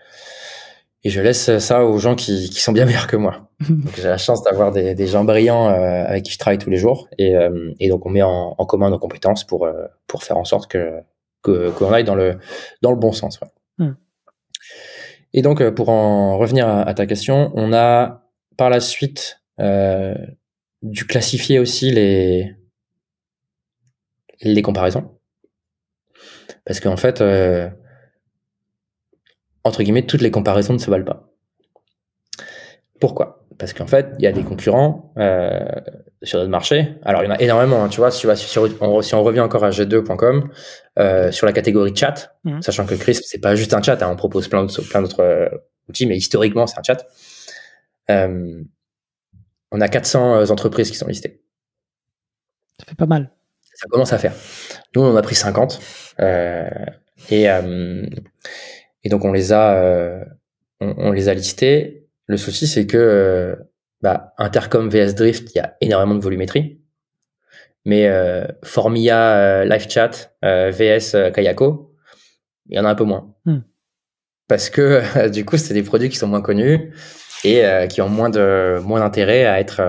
Et 1.04 1.10
je 1.10 1.20
laisse 1.20 1.58
ça 1.58 1.84
aux 1.84 1.98
gens 1.98 2.16
qui, 2.16 2.50
qui 2.50 2.60
sont 2.60 2.72
bien 2.72 2.84
meilleurs 2.84 3.06
que 3.06 3.16
moi. 3.16 3.48
donc 3.68 3.96
j'ai 3.96 4.08
la 4.08 4.18
chance 4.18 4.42
d'avoir 4.42 4.72
des, 4.72 4.94
des 4.94 5.06
gens 5.06 5.24
brillants 5.24 5.68
euh, 5.68 6.04
avec 6.06 6.24
qui 6.24 6.32
je 6.32 6.38
travaille 6.38 6.58
tous 6.58 6.70
les 6.70 6.76
jours. 6.76 7.08
Et, 7.18 7.36
euh, 7.36 7.72
et 7.80 7.88
donc 7.88 8.04
on 8.04 8.10
met 8.10 8.22
en, 8.22 8.54
en, 8.58 8.66
commun 8.66 8.90
nos 8.90 8.98
compétences 8.98 9.44
pour, 9.44 9.64
euh, 9.64 9.86
pour 10.06 10.22
faire 10.22 10.36
en 10.36 10.44
sorte 10.44 10.70
que 10.70 11.02
qu'on 11.42 11.92
aille 11.92 12.04
dans 12.04 12.16
le, 12.16 12.38
dans 12.82 12.90
le 12.90 12.98
bon 12.98 13.12
sens. 13.12 13.40
Ouais. 13.40 13.48
Hmm. 13.78 13.92
Et 15.32 15.42
donc 15.42 15.68
pour 15.70 15.88
en 15.88 16.38
revenir 16.38 16.68
à, 16.68 16.82
à, 16.82 16.94
ta 16.94 17.06
question, 17.06 17.52
on 17.54 17.72
a 17.72 18.24
par 18.56 18.70
la 18.70 18.80
suite 18.80 19.40
dû 20.82 21.06
classifier 21.06 21.58
aussi 21.58 21.90
les, 21.90 22.54
les 24.42 24.62
comparaisons. 24.62 25.18
Parce 26.64 26.80
qu'en 26.80 26.96
fait, 26.96 27.20
euh, 27.20 27.68
entre 29.64 29.82
guillemets, 29.82 30.06
toutes 30.06 30.20
les 30.20 30.30
comparaisons 30.30 30.74
ne 30.74 30.78
se 30.78 30.90
valent 30.90 31.04
pas. 31.04 31.30
Pourquoi? 33.00 33.44
Parce 33.58 33.72
qu'en 33.72 33.86
fait, 33.86 34.08
il 34.18 34.24
y 34.24 34.26
a 34.26 34.32
des 34.32 34.44
concurrents 34.44 35.12
euh, 35.18 35.58
sur 36.22 36.38
notre 36.38 36.50
marché. 36.50 36.94
Alors, 37.02 37.22
il 37.22 37.26
y 37.26 37.28
en 37.28 37.34
a 37.34 37.40
énormément. 37.40 37.82
Hein, 37.82 37.88
tu 37.88 37.98
vois, 37.98 38.10
si, 38.10 38.26
on, 38.26 39.02
si 39.02 39.14
on 39.14 39.22
revient 39.22 39.40
encore 39.40 39.64
à 39.64 39.70
g2.com, 39.70 40.50
euh, 40.98 41.32
sur 41.32 41.46
la 41.46 41.52
catégorie 41.52 41.94
chat, 41.94 42.36
mmh. 42.44 42.62
sachant 42.62 42.86
que 42.86 42.94
Crisp, 42.94 43.24
c'est 43.26 43.40
pas 43.40 43.54
juste 43.54 43.74
un 43.74 43.82
chat, 43.82 44.00
hein, 44.02 44.08
on 44.10 44.16
propose 44.16 44.48
plein 44.48 44.62
d'autres, 44.62 44.82
plein 44.82 45.02
d'autres 45.02 45.22
euh, 45.22 45.48
outils, 45.88 46.06
mais 46.06 46.16
historiquement, 46.16 46.66
c'est 46.66 46.78
un 46.78 46.82
chat. 46.82 47.06
Euh, 48.10 48.62
on 49.70 49.80
a 49.80 49.88
400 49.88 50.50
entreprises 50.50 50.90
qui 50.90 50.96
sont 50.96 51.08
listées. 51.08 51.42
Ça 52.78 52.86
fait 52.86 52.96
pas 52.96 53.06
mal 53.06 53.30
ça 53.78 53.86
commence 53.88 54.12
à 54.12 54.18
faire. 54.18 54.34
Nous, 54.94 55.02
on 55.02 55.12
en 55.12 55.16
a 55.16 55.22
pris 55.22 55.36
50. 55.36 55.80
Euh, 56.18 56.68
et, 57.30 57.48
euh, 57.48 58.04
et 59.04 59.08
donc, 59.08 59.24
on 59.24 59.32
les 59.32 59.52
a, 59.52 59.76
euh, 59.76 60.24
on, 60.80 60.94
on, 60.96 61.12
les 61.12 61.28
a 61.28 61.34
listés. 61.34 61.97
Le 62.28 62.36
souci, 62.36 62.66
c'est 62.66 62.86
que 62.86 62.96
euh, 62.96 63.56
bah, 64.00 64.34
Intercom 64.38 64.88
VS 64.88 65.14
Drift, 65.14 65.50
il 65.54 65.58
y 65.58 65.60
a 65.60 65.76
énormément 65.80 66.14
de 66.14 66.22
volumétrie. 66.22 66.80
Mais 67.84 68.06
euh, 68.06 68.46
Formia 68.62 69.64
Live 69.64 69.88
Chat 69.88 70.36
VS 70.42 71.32
Kayako, 71.32 71.94
il 72.66 72.76
y 72.76 72.80
en 72.80 72.84
a 72.84 72.90
un 72.90 72.94
peu 72.94 73.04
moins. 73.04 73.34
Hmm. 73.44 73.60
Parce 74.46 74.68
que 74.68 75.28
du 75.30 75.44
coup, 75.44 75.56
c'est 75.56 75.74
des 75.74 75.82
produits 75.82 76.10
qui 76.10 76.16
sont 76.16 76.28
moins 76.28 76.42
connus 76.42 76.92
et 77.44 77.62
qui 77.88 78.02
ont 78.02 78.08
moins 78.08 78.30
de 78.30 78.78
moins 78.82 79.00
d'intérêt 79.00 79.46
à 79.46 79.60
être 79.60 79.80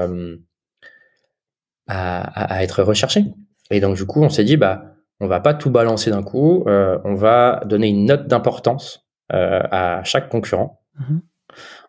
à, 1.87 2.55
à, 2.55 2.63
être 2.63 2.83
recherchés. 2.83 3.25
Et 3.71 3.81
donc, 3.81 3.97
du 3.97 4.05
coup, 4.05 4.23
on 4.23 4.29
s'est 4.29 4.43
dit, 4.43 4.55
bah, 4.55 4.95
on 5.19 5.27
va 5.27 5.39
pas 5.39 5.53
tout 5.53 5.69
balancer 5.69 6.11
d'un 6.11 6.23
coup, 6.23 6.63
euh, 6.67 6.97
on 7.03 7.15
va 7.15 7.61
donner 7.65 7.89
une 7.89 8.05
note 8.05 8.27
d'importance 8.27 9.07
euh, 9.33 9.61
à 9.71 10.03
chaque 10.03 10.29
concurrent 10.29 10.81
mm-hmm. 10.99 11.19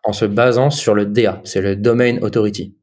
En 0.03 0.13
se 0.13 0.25
basant 0.25 0.69
sur 0.69 0.93
le 0.93 1.05
DA, 1.05 1.41
c'est 1.43 1.61
le 1.61 1.75
Domain 1.75 2.17
Authority. 2.21 2.75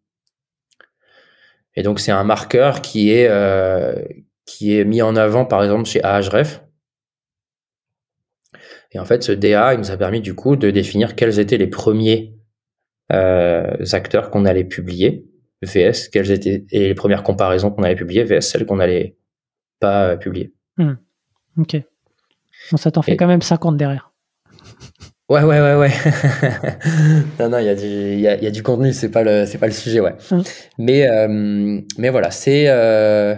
Et 1.74 1.82
donc, 1.82 2.00
c'est 2.00 2.10
un 2.12 2.24
marqueur 2.24 2.82
qui 2.82 3.10
est, 3.10 3.28
euh, 3.28 4.02
qui 4.46 4.76
est 4.76 4.84
mis 4.84 5.02
en 5.02 5.16
avant, 5.16 5.44
par 5.44 5.62
exemple, 5.62 5.84
chez 5.84 6.02
Ahref. 6.02 6.64
Et 8.92 8.98
en 8.98 9.04
fait, 9.04 9.22
ce 9.22 9.32
DA, 9.32 9.74
il 9.74 9.78
nous 9.78 9.90
a 9.90 9.96
permis 9.96 10.20
du 10.20 10.34
coup 10.34 10.56
de 10.56 10.70
définir 10.70 11.14
quels 11.14 11.38
étaient 11.38 11.58
les 11.58 11.66
premiers 11.66 12.34
euh, 13.12 13.76
acteurs 13.92 14.30
qu'on 14.30 14.44
allait 14.44 14.64
publier 14.64 15.24
VS, 15.62 16.08
quelles 16.12 16.30
étaient 16.30 16.64
et 16.70 16.88
les 16.88 16.94
premières 16.94 17.22
comparaisons 17.22 17.70
qu'on 17.70 17.82
allait 17.82 17.96
publier, 17.96 18.24
VS, 18.24 18.40
celles 18.40 18.66
qu'on 18.66 18.80
allait 18.80 19.16
pas 19.80 20.10
euh, 20.10 20.16
publier. 20.16 20.52
Hmm. 20.76 20.94
Ok. 21.58 21.76
Bon, 22.70 22.76
ça 22.76 22.90
t'en 22.90 23.02
fait 23.02 23.16
quand 23.16 23.26
même 23.26 23.42
50 23.42 23.76
derrière. 23.76 24.12
Ouais, 25.28 25.42
ouais, 25.42 25.60
ouais, 25.60 25.74
ouais. 25.74 25.90
non, 27.38 27.50
non, 27.50 27.58
il 27.58 27.66
y 27.66 27.68
a 27.68 27.74
du, 27.74 27.86
y 27.86 28.26
a, 28.26 28.36
y 28.42 28.46
a, 28.46 28.50
du 28.50 28.62
contenu, 28.62 28.94
c'est 28.94 29.10
pas 29.10 29.22
le, 29.22 29.44
c'est 29.44 29.58
pas 29.58 29.66
le 29.66 29.72
sujet, 29.72 30.00
ouais. 30.00 30.14
Hmm. 30.30 30.40
Mais, 30.78 31.06
euh, 31.08 31.80
mais 31.98 32.08
voilà, 32.08 32.30
c'est, 32.30 32.68
euh, 32.68 33.34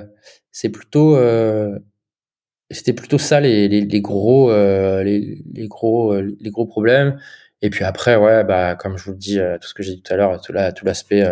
c'est 0.52 0.68
plutôt, 0.68 1.16
euh, 1.16 1.78
c'était 2.70 2.92
plutôt 2.92 3.18
ça 3.18 3.40
les, 3.40 3.66
les, 3.68 3.80
les 3.80 4.00
gros, 4.00 4.52
les, 4.52 5.42
les, 5.52 5.68
gros, 5.68 6.14
les 6.20 6.50
gros 6.50 6.66
problèmes. 6.66 7.18
Et 7.62 7.70
puis 7.70 7.84
après, 7.84 8.16
ouais, 8.16 8.44
bah, 8.44 8.76
comme 8.76 8.96
je 8.96 9.04
vous 9.04 9.12
le 9.12 9.18
dis, 9.18 9.38
tout 9.60 9.68
ce 9.68 9.74
que 9.74 9.82
j'ai 9.82 9.96
dit 9.96 10.02
tout 10.02 10.12
à 10.12 10.16
l'heure, 10.16 10.40
tout, 10.40 10.52
tout 10.76 10.84
l'aspect 10.84 11.24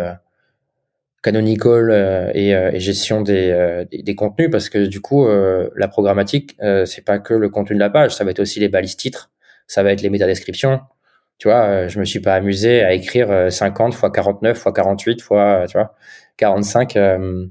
canonical 1.21 1.89
euh, 1.91 2.31
et, 2.33 2.55
euh, 2.55 2.71
et, 2.71 2.79
gestion 2.79 3.21
des, 3.21 3.49
euh, 3.51 3.85
des, 3.85 4.03
des, 4.03 4.15
contenus 4.15 4.49
parce 4.51 4.69
que 4.69 4.85
du 4.85 5.01
coup 5.01 5.27
la 5.27 5.87
programmatique 5.87 6.57
c'est 6.85 7.03
pas 7.03 7.19
que 7.19 7.33
le 7.33 7.49
contenu 7.49 7.75
de 7.75 7.79
la 7.79 7.89
page 7.89 8.15
ça 8.15 8.23
va 8.23 8.31
être 8.31 8.39
aussi 8.39 8.59
les 8.59 8.69
balises 8.69 8.95
titres 8.95 9.31
ça 9.69 9.81
va 9.83 9.93
être 9.93 10.01
les 10.01 10.09
métadescriptions 10.09 10.81
tu 11.37 11.47
vois 11.47 11.87
je 11.87 11.99
me 11.99 12.03
suis 12.03 12.19
pas 12.19 12.35
amusé 12.35 12.83
à 12.83 12.91
écrire 12.91 13.49
50 13.49 13.93
fois 13.93 14.11
49 14.11 14.57
fois 14.57 14.73
48 14.73 15.21
fois 15.21 15.65
tu 15.67 15.77
vois 15.77 15.95
45 16.35 16.97
euh, 16.97 17.45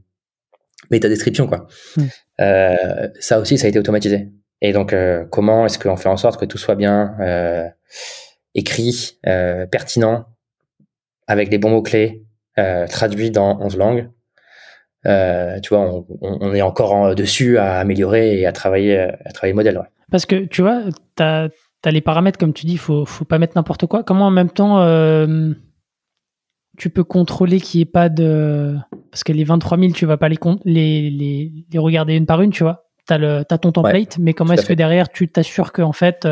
métadescriptions 0.90 1.46
quoi 1.46 1.66
hmm. 1.96 2.06
ça 3.18 3.38
aussi 3.38 3.56
ça 3.56 3.66
a 3.66 3.70
été 3.70 3.78
automatisé 3.78 4.28
et 4.60 4.74
donc 4.74 4.94
comment 5.30 5.64
est-ce 5.64 5.78
qu'on 5.78 5.96
fait 5.96 6.10
en 6.10 6.18
sorte 6.18 6.38
que 6.38 6.44
tout 6.44 6.58
soit 6.58 6.74
bien 6.74 7.16
écrit 8.54 9.18
pertinent 9.70 10.26
avec 11.28 11.50
les 11.50 11.58
bons 11.58 11.70
mots 11.70 11.82
clés 11.82 12.24
euh, 12.58 12.88
traduit 12.88 13.30
dans 13.30 13.60
11 13.60 13.76
langues. 13.76 14.10
Euh, 15.06 15.60
tu 15.60 15.68
vois, 15.68 15.80
on, 15.80 16.06
on, 16.20 16.54
est 16.54 16.62
encore 16.62 16.92
en, 16.92 17.14
dessus 17.14 17.56
à 17.56 17.78
améliorer 17.78 18.40
et 18.40 18.46
à 18.46 18.52
travailler, 18.52 18.98
à 18.98 19.30
travailler 19.32 19.52
le 19.52 19.56
modèle. 19.56 19.78
Ouais. 19.78 19.86
Parce 20.10 20.26
que 20.26 20.46
tu 20.46 20.62
vois, 20.62 20.82
tu 21.16 21.22
as, 21.22 21.50
les 21.86 22.00
paramètres, 22.00 22.38
comme 22.38 22.52
tu 22.52 22.66
dis, 22.66 22.72
il 22.72 22.78
faut, 22.78 23.04
faut 23.04 23.24
pas 23.24 23.38
mettre 23.38 23.56
n'importe 23.56 23.86
quoi. 23.86 24.02
Comment 24.02 24.26
en 24.26 24.30
même 24.30 24.50
temps 24.50 24.80
euh, 24.80 25.52
tu 26.76 26.90
peux 26.90 27.04
contrôler 27.04 27.60
qu'il 27.60 27.78
n'y 27.78 27.82
ait 27.82 27.86
pas 27.86 28.08
de. 28.08 28.76
Parce 29.10 29.24
que 29.24 29.32
les 29.32 29.44
23 29.44 29.78
000, 29.78 29.92
tu 29.92 30.06
vas 30.06 30.16
pas 30.16 30.28
les, 30.28 30.38
les, 30.64 31.10
les, 31.10 31.52
les 31.72 31.78
regarder 31.78 32.14
une 32.14 32.26
par 32.26 32.42
une, 32.42 32.50
tu 32.50 32.62
vois. 32.62 32.84
Tu 33.06 33.14
as, 33.14 33.44
as, 33.48 33.58
ton 33.58 33.72
template, 33.72 34.18
mais 34.18 34.34
comment 34.34 34.52
est-ce 34.52 34.66
que 34.66 34.74
derrière 34.74 35.08
tu 35.08 35.28
t'assures 35.28 35.72
que 35.72 35.80
en 35.80 35.92
fait, 35.92 36.28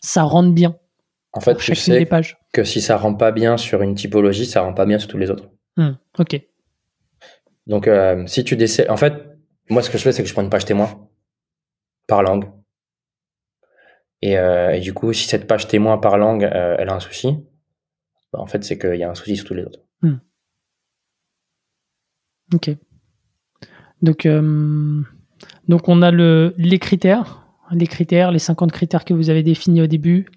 ça 0.00 0.22
rentre 0.22 0.52
bien 0.52 0.76
en 1.34 1.40
fait, 1.40 1.56
tu 1.56 1.74
sais 1.74 2.08
que 2.52 2.62
si 2.62 2.80
ça 2.80 2.96
rend 2.96 3.14
pas 3.14 3.32
bien 3.32 3.56
sur 3.56 3.82
une 3.82 3.96
typologie, 3.96 4.46
ça 4.46 4.60
rend 4.60 4.72
pas 4.72 4.86
bien 4.86 5.00
sur 5.00 5.08
tous 5.08 5.18
les 5.18 5.30
autres. 5.30 5.50
Hmm, 5.76 5.94
ok. 6.18 6.40
Donc, 7.66 7.88
euh, 7.88 8.24
si 8.26 8.44
tu 8.44 8.56
décides, 8.56 8.86
en 8.88 8.96
fait, 8.96 9.14
moi, 9.68 9.82
ce 9.82 9.90
que 9.90 9.98
je 9.98 10.04
fais, 10.04 10.12
c'est 10.12 10.22
que 10.22 10.28
je 10.28 10.32
prends 10.32 10.42
une 10.42 10.50
page 10.50 10.64
témoin 10.64 11.08
par 12.06 12.22
langue. 12.22 12.44
Et, 14.24 14.38
euh, 14.38 14.72
et 14.72 14.80
du 14.80 14.94
coup, 14.94 15.12
si 15.12 15.28
cette 15.28 15.46
page 15.46 15.68
témoin 15.68 15.98
par 15.98 16.16
langue, 16.16 16.44
euh, 16.44 16.76
elle 16.78 16.88
a 16.88 16.94
un 16.94 17.00
souci, 17.00 17.36
bah, 18.32 18.40
en 18.40 18.46
fait, 18.46 18.64
c'est 18.64 18.78
qu'il 18.78 18.94
y 18.94 19.02
a 19.02 19.10
un 19.10 19.14
souci 19.14 19.36
sur 19.36 19.44
tous 19.44 19.52
les 19.52 19.64
autres. 19.64 19.80
Hmm. 20.00 20.16
Ok. 22.54 22.70
Donc, 24.00 24.24
euh, 24.24 25.02
donc, 25.68 25.90
on 25.90 26.00
a 26.00 26.10
le, 26.10 26.54
les 26.56 26.78
critères, 26.78 27.46
les 27.70 27.86
critères, 27.86 28.32
les 28.32 28.38
50 28.38 28.72
critères 28.72 29.04
que 29.04 29.12
vous 29.12 29.28
avez 29.28 29.42
définis 29.42 29.82
au 29.82 29.86
début, 29.86 30.30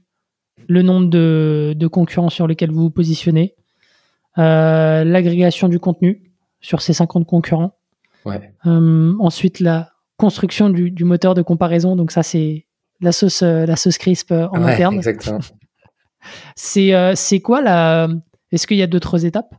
le 0.68 0.82
nombre 0.82 1.08
de, 1.10 1.74
de 1.74 1.88
concurrents 1.88 2.30
sur 2.30 2.46
lesquels 2.46 2.72
vous 2.72 2.82
vous 2.82 2.92
positionnez, 2.92 3.56
euh, 4.38 5.06
l'agrégation 5.06 5.70
du 5.70 5.80
contenu 5.80 6.34
sur 6.60 6.82
ces 6.82 6.92
50 6.92 7.26
concurrents. 7.26 7.78
Ouais. 8.26 8.54
Euh, 8.66 9.14
ensuite, 9.22 9.62
la 9.62 9.94
construction 10.18 10.70
du, 10.70 10.92
du, 10.92 11.06
moteur 11.06 11.36
de 11.36 11.42
comparaison. 11.42 11.96
Donc 11.96 12.12
ça, 12.12 12.22
c'est 12.22 12.67
la 13.02 13.12
sauce, 13.12 13.42
euh, 13.42 13.66
la 13.66 13.76
sauce 13.76 13.98
crisp 13.98 14.32
en 14.32 14.64
ouais, 14.64 14.74
interne. 14.74 14.96
Exactement. 14.96 15.40
c'est, 16.56 16.94
c'est 17.16 17.40
quoi 17.40 17.62
la... 17.62 18.08
Est-ce 18.52 18.68
qu'il 18.68 18.78
y 18.78 18.84
a 18.84 18.88
d'autres 18.88 19.26
étapes? 19.26 19.54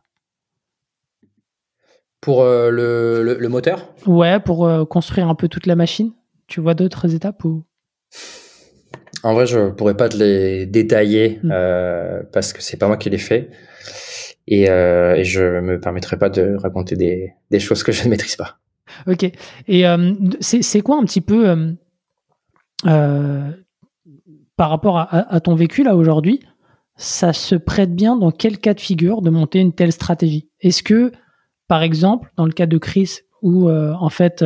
Pour 2.21 2.43
le, 2.43 3.23
le, 3.23 3.35
le, 3.39 3.49
moteur? 3.49 3.93
Ouais, 4.07 4.41
pour 4.41 4.69
construire 4.89 5.29
un 5.29 5.35
peu 5.35 5.49
toute 5.49 5.67
la 5.67 5.77
machine. 5.77 6.13
Tu 6.49 6.61
vois 6.61 6.75
d'autres 6.75 7.15
étapes 7.15 7.45
ou? 7.45 7.65
En 9.23 9.35
vrai, 9.35 9.47
je 9.47 9.71
pourrais 9.71 9.97
pas 9.97 10.09
te 10.09 10.17
les 10.17 10.67
détailler 10.67 11.41
euh, 11.45 12.23
parce 12.33 12.53
que 12.53 12.63
c'est 12.63 12.77
pas 12.77 12.87
moi 12.87 12.97
qui 12.97 13.11
les 13.11 13.19
fais 13.19 13.51
et, 14.47 14.71
euh, 14.71 15.15
et 15.15 15.25
je 15.25 15.61
me 15.61 15.81
permettrai 15.81 16.17
pas 16.19 16.31
de 16.31 16.57
raconter 16.57 16.97
des, 16.97 17.33
des, 17.51 17.61
choses 17.61 17.83
que 17.83 17.93
je 17.93 18.05
ne 18.05 18.11
maîtrise 18.11 18.37
pas. 18.37 18.59
Ok. 19.07 19.31
Et 19.67 19.87
euh, 19.87 20.15
c'est 20.41 20.81
quoi 20.81 20.97
un 20.97 21.05
petit 21.05 21.21
peu 21.21 21.49
euh, 21.49 21.57
euh, 21.57 21.73
par 22.85 24.71
rapport 24.71 24.99
à, 24.99 25.35
à, 25.35 25.41
ton 25.41 25.55
vécu 25.55 25.83
là 25.83 25.97
aujourd'hui 25.97 26.41
Ça 26.97 27.33
se 27.33 27.55
prête 27.55 27.95
bien 27.95 28.17
dans 28.17 28.31
quel 28.31 28.59
cas 28.59 28.75
de 28.75 28.81
figure 28.81 29.23
de 29.23 29.31
monter 29.31 29.61
une 29.61 29.73
telle 29.73 29.93
stratégie? 29.93 30.49
Est-ce 30.61 30.83
que, 30.83 31.13
par 31.67 31.83
exemple, 31.83 32.33
dans 32.37 32.47
le 32.47 32.53
cas 32.53 32.67
de 32.67 32.79
Chris, 32.79 33.19
où 33.43 33.71
en 33.71 34.09
fait 34.09 34.45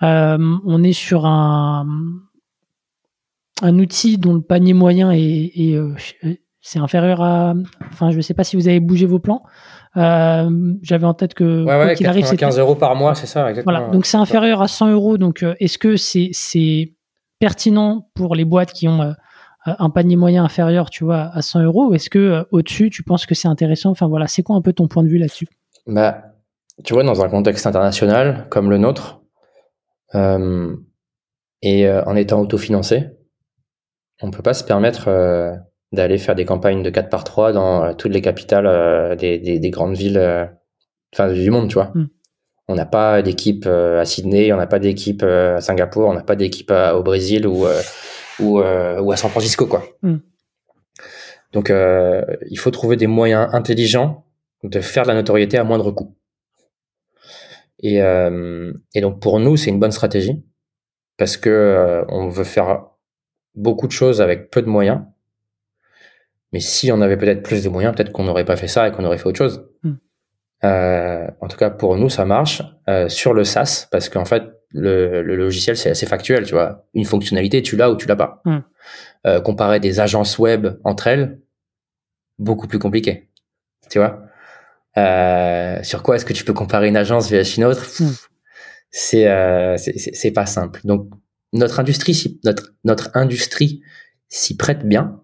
on 0.00 0.82
est 0.82 0.92
sur 0.92 1.26
un 1.26 1.86
un 3.60 3.78
outil 3.80 4.18
dont 4.18 4.34
le 4.34 4.40
panier 4.40 4.72
moyen 4.72 5.10
est, 5.10 5.50
est 5.56 5.76
c'est 6.60 6.78
inférieur 6.78 7.22
à. 7.22 7.54
Enfin, 7.92 8.10
je 8.10 8.16
ne 8.16 8.22
sais 8.22 8.34
pas 8.34 8.44
si 8.44 8.56
vous 8.56 8.68
avez 8.68 8.80
bougé 8.80 9.06
vos 9.06 9.18
plans. 9.18 9.42
Euh, 9.96 10.74
J'avais 10.82 11.06
en 11.06 11.14
tête 11.14 11.34
que. 11.34 11.64
Ouais, 11.64 11.78
ouais, 11.78 12.36
15 12.36 12.58
euros 12.58 12.74
par 12.74 12.94
mois, 12.94 13.14
c'est 13.14 13.26
ça, 13.26 13.48
exactement. 13.48 13.78
Voilà, 13.78 13.92
donc 13.92 14.06
c'est 14.06 14.16
inférieur 14.16 14.60
à 14.60 14.68
100 14.68 14.90
euros. 14.90 15.18
Donc, 15.18 15.42
euh, 15.42 15.54
est-ce 15.60 15.78
que 15.78 15.96
c'est 15.96 16.96
pertinent 17.38 18.08
pour 18.14 18.34
les 18.34 18.44
boîtes 18.44 18.72
qui 18.72 18.88
ont 18.88 19.02
euh, 19.02 19.12
un 19.64 19.90
panier 19.90 20.16
moyen 20.16 20.44
inférieur, 20.44 20.90
tu 20.90 21.04
vois, 21.04 21.30
à 21.32 21.42
100 21.42 21.62
euros, 21.62 21.94
est-ce 21.94 22.10
que 22.10 22.18
euh, 22.18 22.42
au-dessus, 22.52 22.90
tu 22.90 23.02
penses 23.02 23.26
que 23.26 23.34
c'est 23.34 23.48
intéressant? 23.48 23.90
Enfin 23.90 24.08
voilà, 24.08 24.26
c'est 24.26 24.42
quoi 24.42 24.56
un 24.56 24.62
peu 24.62 24.72
ton 24.72 24.88
point 24.88 25.02
de 25.02 25.08
vue 25.08 25.18
là-dessus? 25.18 25.48
Bah, 25.86 26.22
tu 26.84 26.94
vois, 26.94 27.02
dans 27.02 27.22
un 27.22 27.28
contexte 27.28 27.66
international 27.66 28.46
comme 28.50 28.70
le 28.70 28.78
nôtre, 28.78 29.20
euh, 30.14 30.76
et 31.60 31.90
en 31.90 32.14
étant 32.14 32.40
autofinancé, 32.40 33.08
on 34.22 34.30
peut 34.30 34.42
pas 34.42 34.54
se 34.54 34.62
permettre 34.62 35.58
d'aller 35.90 36.16
faire 36.16 36.36
des 36.36 36.44
campagnes 36.44 36.84
de 36.84 36.90
4 36.90 37.10
par 37.10 37.24
3 37.24 37.52
dans 37.52 37.94
toutes 37.94 38.12
les 38.12 38.22
capitales 38.22 39.16
des, 39.16 39.38
des, 39.38 39.58
des, 39.58 39.70
grandes 39.70 39.96
villes, 39.96 40.50
enfin 41.12 41.32
du 41.32 41.50
monde, 41.50 41.68
tu 41.68 41.74
vois. 41.74 41.90
Mm. 41.96 42.06
On 42.68 42.74
n'a 42.74 42.86
pas 42.86 43.22
d'équipe 43.22 43.66
à 43.66 44.04
Sydney, 44.04 44.52
on 44.52 44.56
n'a 44.56 44.66
pas 44.66 44.78
d'équipe 44.78 45.22
à 45.22 45.60
Singapour, 45.60 46.08
on 46.08 46.14
n'a 46.14 46.22
pas 46.22 46.36
d'équipe 46.36 46.70
au 46.70 47.02
Brésil 47.02 47.46
ou 47.46 47.66
ou, 48.40 48.60
euh, 48.60 49.00
ou 49.00 49.12
à 49.12 49.16
San 49.16 49.30
Francisco, 49.30 49.66
quoi. 49.66 49.84
Mm. 50.02 50.16
Donc, 51.52 51.70
euh, 51.70 52.24
il 52.50 52.58
faut 52.58 52.70
trouver 52.70 52.96
des 52.96 53.06
moyens 53.06 53.48
intelligents 53.52 54.24
de 54.64 54.80
faire 54.80 55.04
de 55.04 55.08
la 55.08 55.14
notoriété 55.14 55.56
à 55.56 55.64
moindre 55.64 55.90
coût. 55.92 56.16
Et, 57.80 58.02
euh, 58.02 58.72
et 58.94 59.00
donc, 59.00 59.20
pour 59.20 59.38
nous, 59.40 59.56
c'est 59.56 59.70
une 59.70 59.80
bonne 59.80 59.92
stratégie 59.92 60.44
parce 61.16 61.36
que 61.36 61.48
euh, 61.48 62.04
on 62.08 62.28
veut 62.28 62.44
faire 62.44 62.86
beaucoup 63.54 63.86
de 63.86 63.92
choses 63.92 64.20
avec 64.20 64.50
peu 64.50 64.62
de 64.62 64.68
moyens. 64.68 65.02
Mais 66.52 66.60
si 66.60 66.90
on 66.92 67.00
avait 67.00 67.16
peut-être 67.16 67.42
plus 67.42 67.62
de 67.62 67.68
moyens, 67.68 67.94
peut-être 67.94 68.12
qu'on 68.12 68.24
n'aurait 68.24 68.44
pas 68.44 68.56
fait 68.56 68.68
ça 68.68 68.88
et 68.88 68.92
qu'on 68.92 69.04
aurait 69.04 69.18
fait 69.18 69.26
autre 69.26 69.38
chose. 69.38 69.68
Mm. 69.82 69.92
Euh, 70.64 71.26
en 71.40 71.48
tout 71.48 71.56
cas, 71.56 71.70
pour 71.70 71.96
nous, 71.96 72.08
ça 72.08 72.24
marche 72.24 72.62
euh, 72.88 73.08
sur 73.08 73.32
le 73.32 73.44
SaaS 73.44 73.86
parce 73.90 74.08
qu'en 74.08 74.24
fait, 74.24 74.42
le, 74.70 75.22
le 75.22 75.36
logiciel, 75.36 75.76
c'est 75.76 75.90
assez 75.90 76.06
factuel, 76.06 76.44
tu 76.44 76.54
vois. 76.54 76.86
Une 76.94 77.04
fonctionnalité, 77.04 77.62
tu 77.62 77.76
l'as 77.76 77.90
ou 77.90 77.96
tu 77.96 78.06
l'as 78.06 78.16
pas. 78.16 78.42
Euh, 79.26 79.40
comparer 79.40 79.80
des 79.80 80.00
agences 80.00 80.38
web 80.38 80.68
entre 80.84 81.06
elles, 81.06 81.40
beaucoup 82.38 82.66
plus 82.66 82.78
compliqué. 82.78 83.28
Tu 83.90 83.98
vois. 83.98 84.22
Euh, 84.96 85.82
sur 85.82 86.02
quoi 86.02 86.16
est-ce 86.16 86.24
que 86.24 86.32
tu 86.32 86.44
peux 86.44 86.52
comparer 86.52 86.88
une 86.88 86.96
agence 86.96 87.30
vs 87.30 87.56
une 87.56 87.64
autre? 87.64 87.86
Hmm. 88.00 88.12
euh, 89.14 89.76
C'est 89.76 89.98
c'est 89.98 90.30
pas 90.32 90.46
simple. 90.46 90.80
Donc 90.84 91.08
notre 91.52 91.80
industrie, 91.80 92.40
notre 92.44 92.74
notre 92.84 93.10
industrie 93.14 93.82
s'y 94.28 94.56
prête 94.56 94.84
bien. 94.86 95.20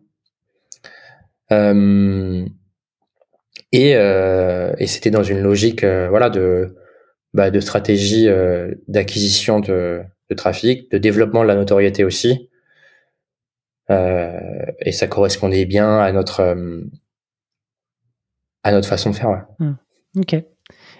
Euh, 1.52 2.46
et, 3.74 3.96
euh, 3.96 4.72
et 4.78 4.86
c'était 4.86 5.10
dans 5.10 5.24
une 5.24 5.40
logique, 5.40 5.82
euh, 5.82 6.08
voilà, 6.08 6.30
de 6.30 6.76
bah, 7.32 7.50
stratégie 7.60 8.28
euh, 8.28 8.72
d'acquisition 8.86 9.58
de, 9.58 10.04
trafic, 10.36 10.88
de 10.92 10.98
développement 10.98 11.42
de 11.42 11.48
la 11.48 11.56
notoriété 11.56 12.04
aussi. 12.04 12.50
Et 13.90 14.92
ça 14.92 15.08
correspondait 15.08 15.66
bien 15.66 15.98
à 15.98 16.12
notre 16.12 16.56
à 18.62 18.72
notre 18.72 18.88
façon 18.88 19.10
de 19.10 19.16
faire. 19.16 19.46
Hmm. 19.58 19.74
Ok. 20.18 20.36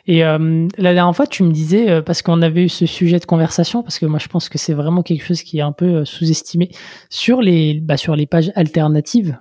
Et 0.07 0.21
la 0.21 0.95
dernière 0.95 1.17
fois, 1.17 1.27
tu 1.27 1.45
me 1.45 1.53
disais, 1.53 2.03
parce 2.03 2.23
qu'on 2.23 2.43
avait 2.43 2.65
eu 2.65 2.69
ce 2.69 2.87
sujet 2.87 3.19
de 3.21 3.25
conversation, 3.25 3.83
parce 3.83 3.99
que 3.99 4.07
moi 4.07 4.19
je 4.19 4.29
pense 4.29 4.49
que 4.49 4.59
c'est 4.59 4.75
vraiment 4.75 5.03
quelque 5.03 5.25
chose 5.25 5.43
qui 5.43 5.59
est 5.59 5.63
un 5.63 5.73
peu 5.73 6.05
sous-estimé 6.05 6.71
sur 7.09 7.41
les 7.41 7.81
bah, 7.81 7.97
sur 7.97 8.17
les 8.17 8.27
pages 8.27 8.53
alternatives. 8.57 9.39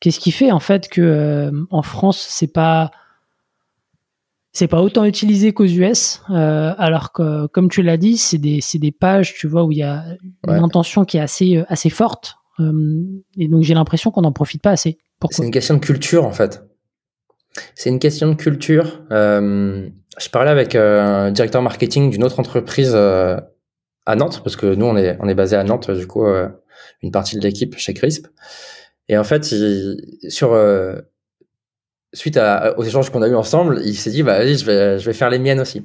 Qu'est-ce 0.00 0.20
qui 0.20 0.30
fait 0.30 0.52
en 0.52 0.60
fait 0.60 0.88
que 0.88 1.50
en 1.70 1.82
France 1.82 2.24
c'est 2.28 2.52
pas 2.52 2.90
c'est 4.52 4.66
pas 4.66 4.82
autant 4.82 5.04
utilisé 5.04 5.52
qu'aux 5.52 5.66
US, 5.66 6.20
euh, 6.30 6.74
alors 6.78 7.12
que, 7.12 7.46
comme 7.46 7.68
tu 7.68 7.82
l'as 7.82 7.96
dit, 7.96 8.16
c'est 8.16 8.38
des, 8.38 8.60
des, 8.74 8.92
pages, 8.92 9.34
tu 9.34 9.46
vois, 9.46 9.64
où 9.64 9.70
il 9.70 9.78
y 9.78 9.82
a 9.82 10.04
une 10.48 10.64
intention 10.64 11.04
qui 11.04 11.16
est 11.16 11.20
assez, 11.20 11.58
euh, 11.58 11.64
assez 11.68 11.90
forte. 11.90 12.36
Euh, 12.58 12.72
et 13.36 13.46
donc, 13.46 13.62
j'ai 13.62 13.74
l'impression 13.74 14.10
qu'on 14.10 14.22
n'en 14.22 14.32
profite 14.32 14.60
pas 14.60 14.70
assez. 14.70 14.98
C'est 15.30 15.44
une 15.44 15.52
question 15.52 15.74
de 15.74 15.80
culture, 15.80 16.24
en 16.24 16.32
fait. 16.32 16.64
C'est 17.74 17.90
une 17.90 17.98
question 17.98 18.28
de 18.28 18.34
culture. 18.34 19.02
Euh, 19.12 19.88
je 20.18 20.28
parlais 20.28 20.50
avec 20.50 20.74
un 20.74 21.30
directeur 21.30 21.62
marketing 21.62 22.10
d'une 22.10 22.24
autre 22.24 22.40
entreprise 22.40 22.94
à 22.96 24.16
Nantes, 24.16 24.40
parce 24.42 24.56
que 24.56 24.74
nous, 24.74 24.86
on 24.86 24.96
est, 24.96 25.16
on 25.20 25.28
est 25.28 25.34
basé 25.34 25.54
à 25.54 25.62
Nantes, 25.62 25.90
du 25.90 26.06
coup, 26.06 26.26
une 27.02 27.12
partie 27.12 27.36
de 27.36 27.42
l'équipe 27.42 27.76
chez 27.76 27.94
Crisp. 27.94 28.26
Et 29.08 29.16
en 29.16 29.24
fait, 29.24 29.52
il, 29.52 29.96
sur 30.28 30.54
suite 32.12 32.36
à, 32.36 32.78
aux 32.78 32.84
échanges 32.84 33.10
qu'on 33.10 33.22
a 33.22 33.28
eu 33.28 33.34
ensemble, 33.34 33.80
il 33.84 33.94
s'est 33.94 34.10
dit, 34.10 34.22
bah, 34.22 34.38
vas-y, 34.38 34.56
je 34.56 34.64
vais, 34.64 34.98
je 34.98 35.06
vais 35.06 35.12
faire 35.12 35.30
les 35.30 35.38
miennes 35.38 35.60
aussi. 35.60 35.84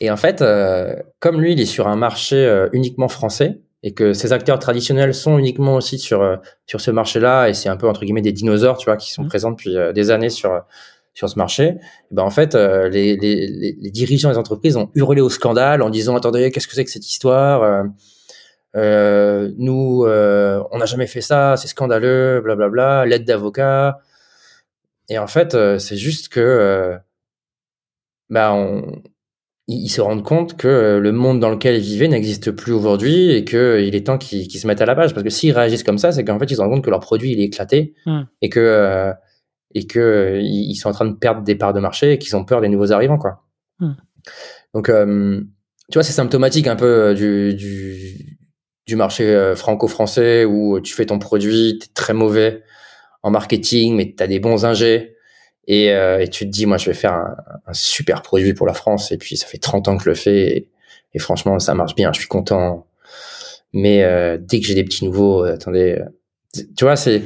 Et 0.00 0.10
en 0.10 0.16
fait, 0.16 0.42
euh, 0.42 0.94
comme 1.20 1.40
lui, 1.40 1.52
il 1.52 1.60
est 1.60 1.66
sur 1.66 1.88
un 1.88 1.96
marché 1.96 2.36
euh, 2.36 2.68
uniquement 2.72 3.08
français 3.08 3.60
et 3.82 3.94
que 3.94 4.12
ses 4.12 4.32
acteurs 4.32 4.58
traditionnels 4.58 5.14
sont 5.14 5.38
uniquement 5.38 5.76
aussi 5.76 5.98
sur 5.98 6.22
euh, 6.22 6.36
sur 6.66 6.80
ce 6.80 6.90
marché-là 6.90 7.48
et 7.48 7.54
c'est 7.54 7.68
un 7.68 7.76
peu 7.76 7.88
entre 7.88 8.00
guillemets 8.04 8.22
des 8.22 8.32
dinosaures, 8.32 8.78
tu 8.78 8.86
vois, 8.86 8.96
qui 8.96 9.12
sont 9.12 9.24
mmh. 9.24 9.28
présents 9.28 9.50
depuis 9.50 9.76
des 9.94 10.10
années 10.10 10.30
sur 10.30 10.62
sur 11.14 11.28
ce 11.28 11.36
marché. 11.36 11.76
Ben 12.12 12.22
en 12.22 12.30
fait, 12.30 12.54
les, 12.54 13.16
les, 13.16 13.76
les, 13.80 13.90
dirigeants 13.90 14.30
des 14.30 14.38
entreprises 14.38 14.76
ont 14.76 14.88
hurlé 14.94 15.20
au 15.20 15.28
scandale 15.28 15.82
en 15.82 15.90
disant, 15.90 16.16
attendez, 16.16 16.52
qu'est-ce 16.52 16.68
que 16.68 16.74
c'est 16.74 16.84
que 16.84 16.90
cette 16.90 17.08
histoire 17.08 17.84
Nous, 18.74 20.04
on 20.06 20.78
n'a 20.78 20.86
jamais 20.86 21.06
fait 21.06 21.20
ça, 21.20 21.56
c'est 21.56 21.68
scandaleux, 21.68 22.40
blablabla, 22.42 23.06
l'aide 23.06 23.24
d'avocat. 23.24 24.00
Et 25.08 25.18
en 25.18 25.26
fait, 25.26 25.54
euh, 25.54 25.78
c'est 25.78 25.96
juste 25.96 26.28
que 26.28 26.40
euh, 26.40 26.96
bah 28.28 28.52
on, 28.52 29.02
ils 29.66 29.88
se 29.88 30.00
rendent 30.00 30.22
compte 30.22 30.56
que 30.56 30.68
euh, 30.68 31.00
le 31.00 31.12
monde 31.12 31.40
dans 31.40 31.50
lequel 31.50 31.76
ils 31.76 31.82
vivaient 31.82 32.08
n'existe 32.08 32.50
plus 32.50 32.72
aujourd'hui 32.72 33.30
et 33.32 33.44
que 33.44 33.82
il 33.82 33.94
est 33.94 34.06
temps 34.06 34.18
qu'ils 34.18 34.50
se 34.50 34.66
mettent 34.66 34.82
à 34.82 34.86
la 34.86 34.94
page. 34.94 35.14
Parce 35.14 35.24
que 35.24 35.30
s'ils 35.30 35.52
réagissent 35.52 35.82
comme 35.82 35.98
ça, 35.98 36.12
c'est 36.12 36.24
qu'en 36.24 36.38
fait, 36.38 36.50
ils 36.50 36.56
se 36.56 36.60
rendent 36.60 36.72
compte 36.72 36.84
que 36.84 36.90
leur 36.90 37.00
produit 37.00 37.32
il 37.32 37.40
est 37.40 37.44
éclaté 37.44 37.94
mmh. 38.06 38.20
et 38.42 38.48
que 38.50 39.12
et 39.74 39.86
que 39.86 40.38
ils 40.42 40.76
sont 40.76 40.88
en 40.88 40.92
train 40.92 41.06
de 41.06 41.14
perdre 41.14 41.42
des 41.42 41.54
parts 41.54 41.72
de 41.72 41.80
marché 41.80 42.12
et 42.12 42.18
qu'ils 42.18 42.36
ont 42.36 42.44
peur 42.44 42.60
des 42.60 42.68
nouveaux 42.68 42.92
arrivants, 42.92 43.18
quoi. 43.18 43.44
Mmh. 43.80 43.92
Donc, 44.74 44.86
tu 44.86 45.94
vois, 45.94 46.02
c'est 46.02 46.12
symptomatique 46.12 46.66
un 46.66 46.76
peu 46.76 47.14
du, 47.14 47.54
du, 47.54 48.37
du 48.88 48.96
marché 48.96 49.52
franco-français 49.54 50.44
où 50.44 50.80
tu 50.80 50.94
fais 50.94 51.06
ton 51.06 51.20
produit, 51.20 51.78
t'es 51.78 51.88
très 51.94 52.14
mauvais, 52.14 52.64
en 53.22 53.30
marketing, 53.30 53.96
mais 53.96 54.14
tu 54.16 54.22
as 54.22 54.26
des 54.26 54.40
bons 54.40 54.64
ingés. 54.64 55.14
Et, 55.66 55.92
euh, 55.92 56.20
et, 56.20 56.28
tu 56.28 56.46
te 56.46 56.50
dis, 56.50 56.64
moi, 56.64 56.78
je 56.78 56.86
vais 56.86 56.94
faire 56.94 57.12
un, 57.12 57.72
super 57.72 58.22
produit 58.22 58.54
pour 58.54 58.66
la 58.66 58.72
France. 58.72 59.12
Et 59.12 59.18
puis, 59.18 59.36
ça 59.36 59.46
fait 59.46 59.58
30 59.58 59.88
ans 59.88 59.96
que 59.98 60.04
je 60.04 60.08
le 60.08 60.14
fais. 60.14 60.70
Et, 61.12 61.18
franchement, 61.18 61.58
ça 61.58 61.74
marche 61.74 61.94
bien. 61.94 62.10
Je 62.12 62.20
suis 62.20 62.28
content. 62.28 62.86
Mais 63.74 64.02
euh, 64.02 64.38
dès 64.40 64.60
que 64.60 64.66
j'ai 64.66 64.74
des 64.74 64.84
petits 64.84 65.04
nouveaux, 65.04 65.44
euh, 65.44 65.54
attendez, 65.54 66.02
tu 66.54 66.84
vois, 66.84 66.96
c'est 66.96 67.22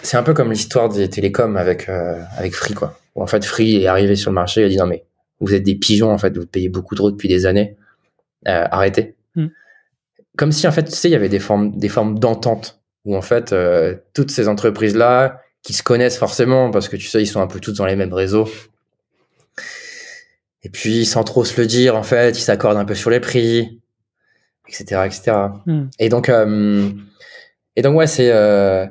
c'est 0.00 0.16
un 0.16 0.22
peu 0.22 0.32
comme 0.32 0.50
l'histoire 0.50 0.88
des 0.88 1.08
télécoms 1.08 1.56
avec 1.56 1.88
avec 2.38 2.54
Free, 2.54 2.72
quoi. 2.72 2.98
Où 3.14 3.22
en 3.22 3.26
fait, 3.26 3.44
Free 3.44 3.82
est 3.82 3.86
arrivé 3.86 4.16
sur 4.16 4.30
le 4.30 4.34
marché 4.34 4.62
et 4.62 4.64
a 4.64 4.68
dit 4.68 4.78
non 4.78 4.86
mais 4.86 5.04
vous 5.40 5.52
êtes 5.52 5.62
des 5.62 5.74
pigeons 5.74 6.10
en 6.10 6.18
fait, 6.18 6.34
vous 6.36 6.46
payez 6.46 6.70
beaucoup 6.70 6.94
trop 6.94 7.10
depuis 7.10 7.28
des 7.28 7.44
années. 7.44 7.76
arrêtez. 8.46 9.16
Hmm. 9.34 9.48
Comme 10.36 10.52
si 10.52 10.66
en 10.66 10.72
fait, 10.72 10.84
tu 10.84 10.92
sais, 10.92 11.08
il 11.08 11.12
y 11.12 11.16
avait 11.16 11.28
des 11.28 11.38
formes 11.38 11.76
des 11.76 11.88
formes 11.88 12.18
d'entente 12.18 12.80
où 13.04 13.16
en 13.16 13.22
fait 13.22 13.52
euh, 13.52 13.96
toutes 14.14 14.30
ces 14.30 14.48
entreprises 14.48 14.96
là 14.96 15.40
qui 15.62 15.72
se 15.72 15.82
connaissent 15.82 16.18
forcément 16.18 16.70
parce 16.70 16.88
que 16.88 16.96
tu 16.96 17.06
sais 17.06 17.22
ils 17.22 17.26
sont 17.26 17.40
un 17.40 17.46
peu 17.46 17.60
toutes 17.60 17.76
dans 17.76 17.86
les 17.86 17.96
mêmes 17.96 18.12
réseaux. 18.12 18.48
Et 20.62 20.70
puis 20.70 21.04
sans 21.04 21.24
trop 21.24 21.44
se 21.44 21.60
le 21.60 21.66
dire 21.66 21.94
en 21.96 22.02
fait 22.02 22.30
ils 22.30 22.42
s'accordent 22.42 22.78
un 22.78 22.84
peu 22.84 22.94
sur 22.94 23.10
les 23.10 23.20
prix 23.20 23.80
etc 24.66 25.02
etc 25.04 25.36
hmm. 25.66 25.88
et 25.98 26.08
donc 26.08 26.30
euh, 26.30 26.90
et 27.76 27.82
donc 27.82 27.98
ouais 27.98 28.06
c'est 28.06 28.30
euh, 28.32 28.86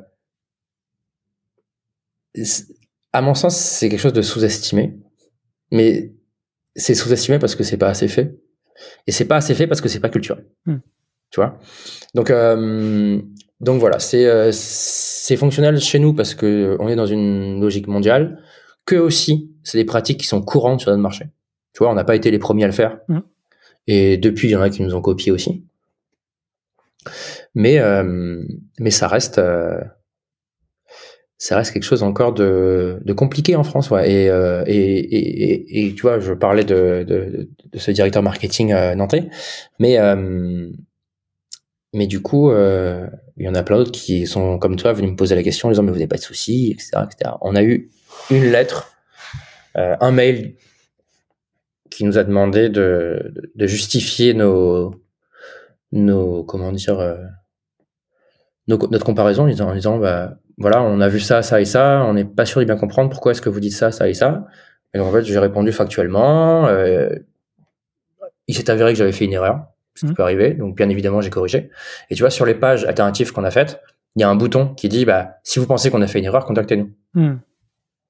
à 3.12 3.22
mon 3.22 3.34
sens 3.34 3.58
c'est 3.58 3.90
quelque 3.90 4.00
chose 4.00 4.14
de 4.14 4.22
sous-estimé. 4.22 4.98
Mais 5.72 6.12
c'est 6.76 6.96
sous-estimé 6.96 7.40
parce 7.40 7.56
que 7.56 7.64
c'est 7.64 7.78
pas 7.78 7.90
assez 7.90 8.08
fait. 8.08 8.36
Et 9.08 9.12
c'est 9.12 9.26
pas 9.26 9.38
assez 9.38 9.56
fait 9.56 9.68
parce 9.68 9.82
que 9.82 9.90
c'est 9.90 10.00
pas 10.00 10.10
culturel. 10.10 10.46
Hmm. 10.66 10.78
Tu 11.34 11.42
vois 11.42 11.60
donc 12.14 12.30
euh, 12.30 13.22
donc 13.64 13.80
voilà, 13.80 13.98
c'est 14.00 14.26
euh, 14.26 14.52
c'est 14.52 15.38
fonctionnel 15.38 15.80
chez 15.80 15.98
nous 15.98 16.14
parce 16.14 16.36
que 16.36 16.46
euh, 16.46 16.78
on 16.80 16.90
est 16.90 16.98
dans 16.98 17.06
une 17.06 17.62
logique 17.62 17.88
mondiale, 17.88 18.44
que 18.86 18.98
aussi 18.98 19.52
c'est 19.64 19.78
des 19.78 19.86
pratiques 19.86 20.20
qui 20.20 20.28
sont 20.28 20.42
courantes 20.42 20.82
sur 20.82 20.92
notre 20.92 21.02
marché. 21.02 21.28
Tu 21.74 21.80
vois, 21.80 21.90
on 21.90 21.96
n'a 21.96 22.04
pas 22.04 22.18
été 22.18 22.30
les 22.30 22.40
premiers 22.40 22.66
à 22.66 22.68
le 22.68 22.74
faire. 22.74 23.00
Mmh. 23.08 23.20
Et 23.88 24.18
depuis, 24.18 24.50
il 24.50 24.52
y 24.52 24.56
en 24.58 24.62
a 24.62 24.70
qui 24.70 24.84
nous 24.84 24.96
ont 24.96 25.02
copié 25.02 25.32
aussi. 25.32 25.64
Mais 27.56 27.80
euh, 27.80 28.44
mais 28.80 28.92
ça 28.92 29.08
reste 29.08 29.40
ça 31.38 31.56
reste 31.58 31.72
quelque 31.72 31.84
chose 31.84 32.04
encore 32.04 32.34
de, 32.34 33.00
de 33.04 33.14
compliqué 33.14 33.56
en 33.56 33.64
France, 33.64 33.92
ouais. 33.92 34.10
Et, 34.10 34.26
et, 34.68 35.00
et, 35.16 35.88
et, 35.88 35.94
tu 35.94 36.02
vois, 36.02 36.20
je 36.20 36.34
parlais 36.34 36.64
de, 36.64 37.04
de, 37.06 37.50
de 37.66 37.80
ce 37.80 37.92
directeur 37.92 38.24
marketing 38.24 38.74
nantais, 38.96 39.30
mais 39.80 39.98
mais 41.94 42.08
du 42.08 42.22
coup, 42.22 42.52
il 43.38 43.46
y 43.46 43.50
en 43.50 43.56
a 43.56 43.64
plein 43.64 43.78
d'autres 43.78 43.92
qui 43.92 44.28
sont 44.28 44.60
comme 44.60 44.76
toi 44.76 44.94
venus 44.94 45.12
me 45.12 45.16
poser 45.16 45.36
la 45.36 45.44
question 45.44 45.68
en 45.68 45.72
disant 45.72 45.84
mais 45.84 45.92
vous 45.92 45.98
n'avez 45.98 46.08
pas 46.08 46.18
de 46.18 46.22
soucis, 46.22 46.72
etc., 46.72 47.04
etc. 47.06 47.36
On 47.42 47.56
a 47.56 47.64
eu 47.64 47.90
une 48.30 48.52
lettre, 48.52 48.96
euh, 49.78 49.96
un 50.00 50.12
mail 50.12 50.56
qui 51.90 52.06
nous 52.06 52.18
a 52.18 52.24
demandé 52.24 52.70
de, 52.70 53.34
de 53.56 53.68
justifier 53.68 54.34
nos, 54.34 54.96
nos 55.92 56.44
comment 56.44 56.72
dire, 56.72 57.00
euh, 57.00 57.18
notre 58.68 59.06
comparaison 59.06 59.44
en 59.44 59.48
disant, 59.48 59.70
en 59.70 59.76
disant 59.76 59.98
bah, 59.98 60.38
voilà, 60.58 60.82
on 60.84 61.02
a 61.02 61.10
vu 61.10 61.20
ça, 61.20 61.42
ça 61.42 61.60
et 61.60 61.66
ça, 61.66 62.04
on 62.06 62.14
n'est 62.14 62.26
pas 62.26 62.46
sûr 62.46 62.62
de 62.62 62.66
bien 62.66 62.76
comprendre 62.76 63.10
pourquoi 63.10 63.32
est-ce 63.32 63.42
que 63.42 63.50
vous 63.50 63.60
dites 63.60 63.74
ça, 63.74 63.92
ça 63.92 64.08
et 64.08 64.14
ça. 64.14 64.46
Et 64.94 65.00
donc, 65.00 65.08
en 65.08 65.12
fait, 65.12 65.24
j'ai 65.24 65.40
répondu 65.40 65.72
factuellement. 65.72 66.68
Euh, 66.68 67.10
il 68.48 68.56
s'est 68.56 68.70
avéré 68.70 68.94
que 68.94 69.00
j'avais 69.00 69.12
fait 69.12 69.26
une 69.26 69.34
erreur, 69.34 69.66
ce 69.96 70.02
qui 70.02 70.08
Mhm. 70.08 70.14
peut 70.16 70.24
arriver. 70.24 70.54
Donc, 70.54 70.76
bien 70.76 70.90
évidemment, 70.90 71.22
j'ai 71.22 71.30
corrigé. 71.30 71.70
Et 72.10 72.16
tu 72.16 72.24
vois, 72.24 72.30
sur 72.30 72.46
les 72.46 72.56
pages 72.56 72.86
alternatives 72.86 73.32
qu'on 73.32 73.44
a 73.44 73.52
faites, 73.52 73.82
il 74.16 74.22
y 74.22 74.24
a 74.24 74.30
un 74.30 74.36
bouton 74.36 74.70
qui 74.76 74.90
dit, 74.90 75.06
bah, 75.06 75.36
si 75.44 75.60
vous 75.60 75.66
pensez 75.68 75.90
qu'on 75.92 76.02
a 76.02 76.08
fait 76.08 76.20
une 76.20 76.26
erreur, 76.26 76.46
contactez-nous. 76.46 76.92
Hmm. 77.14 77.36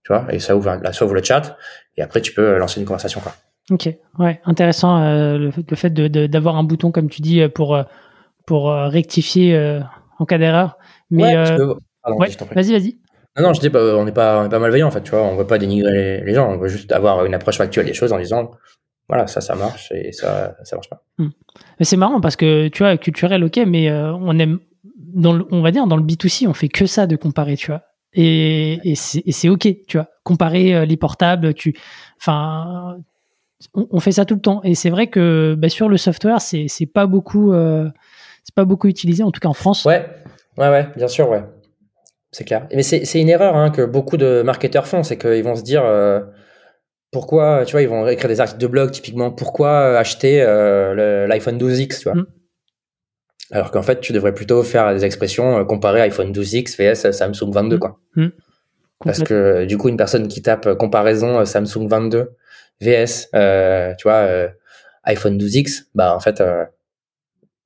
Tu 0.04 0.12
vois, 0.14 0.26
et 0.34 0.40
ça 0.40 0.56
ouvre, 0.56 0.76
là, 0.82 0.92
ça 0.94 1.06
ouvre 1.06 1.14
le 1.14 1.24
chat. 1.24 1.58
Et 1.96 2.02
après, 2.02 2.20
tu 2.22 2.34
peux 2.34 2.58
lancer 2.58 2.80
une 2.80 2.86
conversation, 2.86 3.22
quoi. 3.22 3.34
Ok, 3.72 3.88
ouais, 4.20 4.42
intéressant 4.44 5.02
euh, 5.02 5.38
le, 5.38 5.52
fait- 5.52 5.70
le 5.70 5.76
fait 5.78 5.90
d'avoir 5.94 6.58
un 6.58 6.64
bouton, 6.64 6.92
comme 6.92 7.10
tu 7.10 7.22
dis, 7.22 7.40
euh, 7.42 7.48
pour, 7.48 7.76
euh, 7.76 7.84
pour 8.46 8.70
euh, 8.70 8.90
rectifier 8.90 9.56
euh, 9.56 9.80
en 10.20 10.26
cas 10.26 10.38
d'erreur. 10.38 10.78
Mais 11.10 11.24
Ouais, 11.24 11.36
euh, 11.58 11.74
ouais, 12.18 12.28
vas-y, 12.54 12.74
vas-y. 12.74 12.98
Non, 13.38 13.44
non, 13.48 13.54
je 13.54 13.62
dis, 13.62 13.70
bah, 13.70 13.80
on 13.96 14.04
n'est 14.04 14.12
pas, 14.12 14.40
on 14.42 14.44
n'est 14.44 14.50
pas 14.50 14.60
malveillant, 14.60 14.88
en 14.90 14.92
fait, 14.92 15.02
tu 15.04 15.12
vois. 15.12 15.22
On 15.24 15.38
veut 15.38 15.48
pas 15.48 15.58
dénigrer 15.58 15.92
les, 15.94 16.22
les 16.26 16.34
gens. 16.34 16.52
On 16.52 16.58
veut 16.58 16.68
juste 16.68 16.92
avoir 16.92 17.24
une 17.26 17.34
approche 17.34 17.58
factuelle 17.58 17.86
des 17.86 17.94
choses 17.94 18.12
en 18.12 18.20
disant, 18.20 18.52
voilà, 19.08 19.28
ça, 19.28 19.40
ça 19.40 19.56
marche 19.56 19.92
et 19.94 20.12
ça, 20.12 20.58
ça 20.64 20.76
marche 20.76 20.90
pas. 20.90 21.02
Mais 21.80 21.86
c'est 21.86 21.98
marrant 21.98 22.22
parce 22.22 22.36
que 22.36 22.68
tu 22.68 22.84
vois, 22.84 22.98
culturel, 22.98 23.44
ok, 23.44 23.60
mais 23.68 23.90
euh, 23.90 24.14
on 24.14 24.38
aime, 24.40 24.60
dans 24.96 25.34
le, 25.34 25.46
on 25.52 25.62
va 25.62 25.72
dire, 25.72 25.88
dans 25.88 25.98
le 25.98 26.04
B2C, 26.04 26.48
on 26.48 26.54
fait 26.54 26.70
que 26.70 26.86
ça 26.86 27.08
de 27.08 27.16
comparer, 27.16 27.56
tu 27.56 27.68
vois. 27.68 27.82
Et, 28.14 28.80
et 28.84 28.96
c'est 28.96 29.50
ok, 29.50 29.68
tu 29.88 29.98
vois. 29.98 30.08
Comparer 30.24 30.76
euh, 30.76 30.86
les 30.86 30.98
portables, 30.98 31.54
tu, 31.54 31.76
enfin, 32.20 32.98
on, 33.74 33.88
on 33.90 34.00
fait 34.00 34.12
ça 34.12 34.26
tout 34.26 34.36
le 34.36 34.42
temps. 34.42 34.62
Et 34.64 34.76
c'est 34.76 34.90
vrai 34.90 35.08
que 35.08 35.56
bah, 35.58 35.70
sur 35.70 35.90
le 35.90 35.98
software, 35.98 36.40
c'est 36.42 36.86
pas 36.94 37.08
beaucoup, 37.08 37.54
euh, 37.54 37.90
c'est 38.44 38.56
pas 38.56 38.66
beaucoup 38.66 38.88
utilisé, 38.88 39.24
en 39.24 39.32
tout 39.32 39.40
cas 39.40 39.50
en 39.50 39.54
France. 39.54 39.86
Ouais, 39.86 40.06
ouais, 40.58 40.70
ouais, 40.70 40.88
bien 40.96 41.08
sûr, 41.08 41.30
ouais. 41.30 41.44
C'est 42.32 42.46
clair. 42.46 42.68
Mais 42.74 42.82
c'est 42.82 43.06
c'est 43.06 43.22
une 43.22 43.30
erreur 43.30 43.56
hein, 43.56 43.70
que 43.70 43.86
beaucoup 43.86 44.18
de 44.18 44.42
marketeurs 44.44 44.88
font, 44.88 45.04
c'est 45.04 45.18
qu'ils 45.18 45.44
vont 45.44 45.56
se 45.56 45.62
dire 45.62 45.84
pourquoi, 47.14 47.64
tu 47.66 47.72
vois, 47.72 47.82
ils 47.82 47.88
vont 47.88 48.06
écrire 48.08 48.28
des 48.30 48.42
articles 48.42 48.60
de 48.60 48.68
blog 48.68 48.92
typiquement, 48.92 49.32
pourquoi 49.32 49.98
acheter 49.98 50.42
euh, 50.42 51.28
l'iPhone 51.28 51.58
12X, 51.58 52.00
tu 52.00 52.04
vois? 52.04 52.16
Mm. 52.16 52.26
Alors 53.52 53.72
qu'en 53.72 53.84
fait, 53.84 54.00
tu 54.02 54.12
devrais 54.14 54.34
plutôt 54.34 54.64
faire 54.64 54.94
des 54.94 55.06
expressions 55.06 55.60
euh, 55.60 55.64
comparer 55.64 56.02
iPhone 56.02 56.32
12X 56.32 56.76
vs 56.78 57.12
Samsung 57.12 57.52
22, 57.52 57.76
Mm. 57.76 57.80
quoi. 57.80 58.00
Mm. 58.16 58.28
Parce 59.06 59.22
que 59.22 59.66
du 59.66 59.78
coup, 59.78 59.90
une 59.90 59.98
personne 59.98 60.28
qui 60.28 60.42
tape 60.42 60.66
euh, 60.66 60.76
comparaison 60.76 61.40
euh, 61.40 61.46
Samsung 61.46 61.88
22 61.88 62.32
vs, 62.82 63.30
euh, 63.36 63.94
tu 63.98 64.04
vois, 64.04 64.14
euh, 64.16 64.48
iPhone 65.04 65.38
12X, 65.38 65.84
bah 65.94 66.16
en 66.16 66.20
fait, 66.20 66.42
euh, 66.42 66.66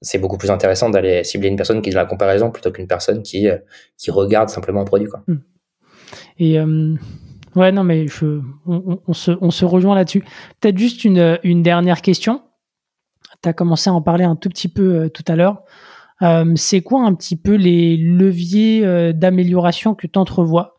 c'est 0.02 0.18
beaucoup 0.18 0.38
plus 0.38 0.52
intéressant 0.52 0.90
d'aller 0.90 1.24
cibler 1.24 1.48
une 1.48 1.56
personne 1.56 1.82
qui 1.82 1.90
est 1.90 1.94
dans 1.94 2.00
la 2.00 2.06
comparaison 2.06 2.52
plutôt 2.52 2.72
qu'une 2.72 2.88
personne 2.88 3.24
qui 3.24 3.48
euh, 3.48 3.58
qui 3.98 4.12
regarde 4.12 4.50
simplement 4.50 4.82
un 4.82 4.86
produit, 4.86 5.08
quoi. 5.08 5.24
Et 6.40 6.60
euh, 6.60 6.96
ouais, 7.58 7.72
non, 7.72 7.84
mais 7.84 8.06
on, 8.66 9.14
se, 9.14 9.66
rejoint 9.66 9.96
là-dessus. 9.96 10.24
Peut-être 10.62 10.78
juste 10.78 11.04
une, 11.04 11.64
dernière 11.64 12.02
question. 12.02 12.42
Tu 13.42 13.50
as 13.50 13.54
commencé 13.54 13.90
à 13.90 13.94
en 13.94 14.02
parler 14.02 14.24
un 14.24 14.36
tout 14.36 14.50
petit 14.50 14.70
peu 14.70 14.96
euh, 14.96 15.10
tout 15.10 15.24
à 15.28 15.36
l'heure. 15.36 15.64
Euh, 16.22 16.54
c'est 16.56 16.82
quoi 16.82 17.04
un 17.04 17.14
petit 17.14 17.36
peu 17.36 17.56
les 17.56 17.98
leviers 17.98 18.86
euh, 18.86 19.14
d'amélioration 19.14 19.94
que 19.96 20.08
tu 20.08 20.18
entrevois 20.18 20.76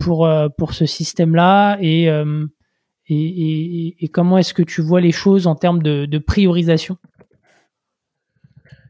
pour, 0.00 0.26
ce 0.72 0.84
système-là 0.84 1.78
et, 1.80 2.10
comment 4.12 4.38
est-ce 4.38 4.52
que 4.52 4.62
tu 4.62 4.82
vois 4.82 5.00
les 5.00 5.12
choses 5.12 5.46
en 5.46 5.54
termes 5.54 5.82
de, 5.82 6.18
priorisation? 6.18 6.96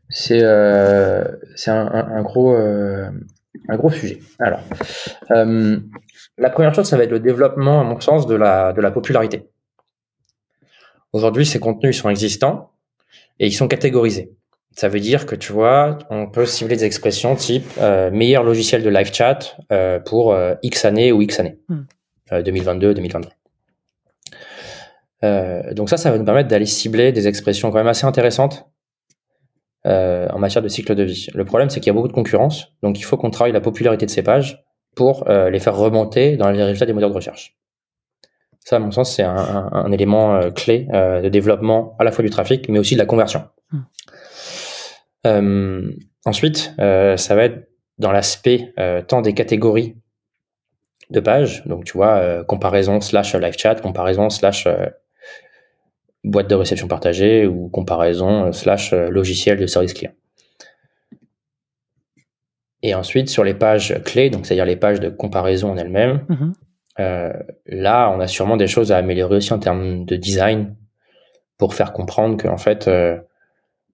C'est 0.09 0.43
un, 0.43 2.23
gros 2.23 2.57
sujet. 3.91 4.21
Alors, 4.39 4.61
la 6.41 6.51
première 6.51 6.75
chose, 6.75 6.87
ça 6.87 6.97
va 6.97 7.05
être 7.05 7.11
le 7.11 7.21
développement, 7.21 7.81
à 7.81 7.85
mon 7.85 8.01
sens, 8.01 8.27
de 8.27 8.35
la 8.35 8.73
de 8.73 8.81
la 8.81 8.91
popularité. 8.91 9.49
Aujourd'hui, 11.13 11.45
ces 11.45 11.61
contenus 11.61 11.97
ils 11.97 12.01
sont 12.01 12.11
existants 12.11 12.73
et 13.39 13.47
ils 13.47 13.53
sont 13.53 13.69
catégorisés. 13.69 14.33
Ça 14.73 14.89
veut 14.89 15.01
dire 15.01 15.27
que 15.27 15.35
tu 15.35 15.53
vois, 15.53 15.99
on 16.11 16.29
peut 16.29 16.47
cibler 16.47 16.77
des 16.77 16.85
expressions 16.85 17.35
type 17.35 17.67
euh, 17.79 18.11
meilleur 18.11 18.45
logiciel 18.45 18.83
de 18.83 18.89
live 18.89 19.13
chat 19.13 19.57
euh, 19.73 19.99
pour 19.99 20.33
euh, 20.33 20.55
X 20.63 20.85
années 20.85 21.13
ou 21.13 21.21
X 21.23 21.41
années, 21.41 21.59
Hmm. 21.69 21.83
Euh, 22.33 22.43
2022, 22.43 22.95
2023. 22.95 23.33
Euh, 25.23 25.75
donc 25.75 25.91
ça, 25.91 25.97
ça 25.97 26.11
va 26.11 26.19
nous 26.19 26.25
permettre 26.25 26.49
d'aller 26.49 26.67
cibler 26.67 27.13
des 27.13 27.27
expressions 27.29 27.71
quand 27.71 27.79
même 27.79 27.89
assez 27.89 28.07
intéressantes 28.07 28.67
en 29.85 30.39
matière 30.39 30.63
de 30.63 30.69
cycle 30.69 30.95
de 30.95 31.03
vie. 31.03 31.29
Le 31.35 31.45
problème, 31.45 31.71
c'est 31.71 31.81
qu'il 31.81 31.89
y 31.89 31.91
a 31.91 31.95
beaucoup 31.95 32.09
de 32.09 32.13
concurrence, 32.13 32.75
donc 32.83 32.99
il 32.99 33.03
faut 33.03 33.17
qu'on 33.17 33.31
travaille 33.31 33.53
la 33.53 33.63
popularité 33.63 34.07
de 34.07 34.11
ces 34.11 34.23
pages 34.23 34.63
pour 34.95 35.29
euh, 35.29 35.51
les 35.51 35.61
faire 35.61 35.77
remonter 35.77 36.37
dans 36.37 36.51
les 36.51 36.63
résultats 36.63 36.87
des 36.87 36.93
moteurs 36.93 37.11
de 37.11 37.15
recherche. 37.15 37.57
Ça, 38.65 38.77
à 38.77 38.79
mon 38.79 38.91
sens, 38.91 39.15
c'est 39.15 39.23
un, 39.23 39.37
un- 39.37 39.71
un 39.73 39.93
élément 39.93 40.35
euh, 40.37 40.51
clé 40.51 40.87
euh, 40.93 41.23
de 41.23 41.29
développement 41.29 41.97
à 41.99 42.05
la 42.05 42.13
fois 42.13 42.23
du 42.23 42.31
trafic, 42.31 42.69
mais 42.69 42.79
aussi 42.79 42.95
de 42.95 42.99
la 43.01 43.07
conversion. 43.07 43.45
Hmm. 43.73 43.81
Euh, 45.27 45.91
ensuite, 46.25 46.73
euh, 46.79 47.17
ça 47.17 47.35
va 47.35 47.45
être 47.45 47.69
dans 47.99 48.13
l'aspect 48.13 48.73
euh, 48.79 49.03
tant 49.03 49.23
des 49.23 49.35
catégories 49.35 49.97
de 51.11 51.21
pages, 51.21 51.65
donc 51.67 51.85
tu 51.85 51.93
vois, 51.93 52.17
euh, 52.19 52.45
comparaison 52.45 53.01
slash 53.01 53.35
live 53.35 53.57
chat, 53.59 53.77
comparaison 53.77 54.31
slash 54.31 54.67
euh, 54.67 54.87
boîte 56.25 56.49
de 56.49 56.55
réception 56.55 56.87
partagée 56.89 57.47
ou 57.47 57.69
comparaison 57.69 58.53
slash 58.53 58.93
euh, 58.93 59.09
logiciel 59.11 59.59
de 59.59 59.67
service 59.67 59.95
client. 59.95 60.13
Et 62.83 62.95
ensuite, 62.95 63.29
sur 63.29 63.45
les 63.45 63.55
pages 63.55 64.01
clés, 64.05 64.31
donc 64.31 64.47
c'est-à-dire 64.47 64.65
les 64.65 64.77
pages 64.77 65.01
de 65.01 65.09
comparaison 65.11 65.71
en 65.73 65.77
elles-mêmes, 65.77 66.25
Mhm. 66.29 66.53
euh, 67.01 67.33
là, 67.67 68.11
on 68.11 68.21
a 68.21 68.27
sûrement 68.27 68.57
des 68.57 68.67
choses 68.67 68.91
à 68.93 68.97
améliorer 68.97 69.37
aussi 69.37 69.53
en 69.53 69.59
termes 69.59 70.05
de 70.07 70.17
design 70.17 70.75
pour 71.59 71.75
faire 71.75 71.93
comprendre 71.93 72.37
qu'en 72.43 72.57
fait, 72.57 72.89
euh, 72.89 73.19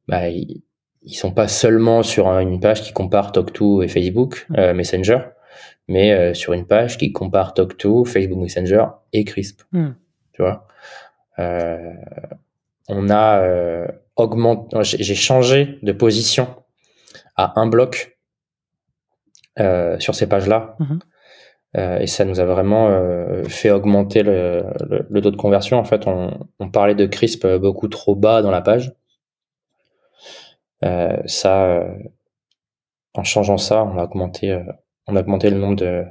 bah, 0.07 0.29
ils, 0.29 0.63
ils 1.03 1.15
sont 1.15 1.33
pas 1.33 1.49
seulement 1.49 2.03
sur 2.05 2.29
un- 2.29 2.41
une 2.41 2.61
page 2.61 2.83
qui 2.83 2.93
compare 2.93 3.33
TalkTo 3.33 3.83
et 3.83 3.89
Facebook 3.89 4.47
euh, 4.57 4.73
Messenger, 4.73 5.19
mais 5.89 6.13
euh, 6.13 6.35
sur 6.35 6.53
une 6.53 6.67
page 6.67 6.97
qui 6.97 7.13
compare 7.13 7.55
TalkTo, 7.55 8.05
Facebook 8.05 8.39
Messenger 8.41 8.85
et 9.13 9.25
Crisp. 9.25 9.63
Hmm. 9.73 9.91
Tu 10.33 10.43
vois? 10.43 10.67
Euh, 11.39 11.93
On 12.89 13.11
a 13.11 13.41
euh, 13.41 13.87
augmenté, 14.15 14.77
j'ai 14.83 15.15
changé 15.17 15.79
de 15.83 15.91
position 15.91 16.47
à 17.35 17.59
un 17.61 17.67
bloc 17.67 18.16
euh, 19.59 19.99
sur 19.99 20.15
ces 20.15 20.29
pages-là. 20.29 20.77
Mhm. 20.79 20.99
Euh, 21.77 21.99
et 21.99 22.07
ça 22.07 22.25
nous 22.25 22.41
a 22.41 22.45
vraiment 22.47 22.89
euh, 22.89 23.45
fait 23.45 23.71
augmenter 23.71 24.23
le, 24.23 24.65
le- 24.89 25.07
le 25.11 25.21
taux 25.21 25.31
de 25.31 25.37
conversion. 25.37 25.79
En 25.79 25.85
fait, 25.85 26.07
on, 26.07 26.31
on 26.59 26.71
parlait 26.71 26.95
de 26.95 27.05
crisp 27.07 27.47
beaucoup 27.47 27.89
trop 27.89 28.15
bas 28.17 28.41
dans 28.41 28.51
la 28.51 28.63
page. 28.63 28.95
Euh, 30.85 31.17
ça, 31.27 31.65
euh, 31.65 31.89
en 33.15 33.25
changeant 33.25 33.59
ça, 33.59 33.83
on 33.85 33.99
a 33.99 34.05
augmenté, 34.05 34.53
euh, 34.53 34.63
on 35.07 35.17
a 35.17 35.21
augmenté 35.21 35.51
le 35.51 35.59
nombre 35.59 35.77
de, 35.77 36.05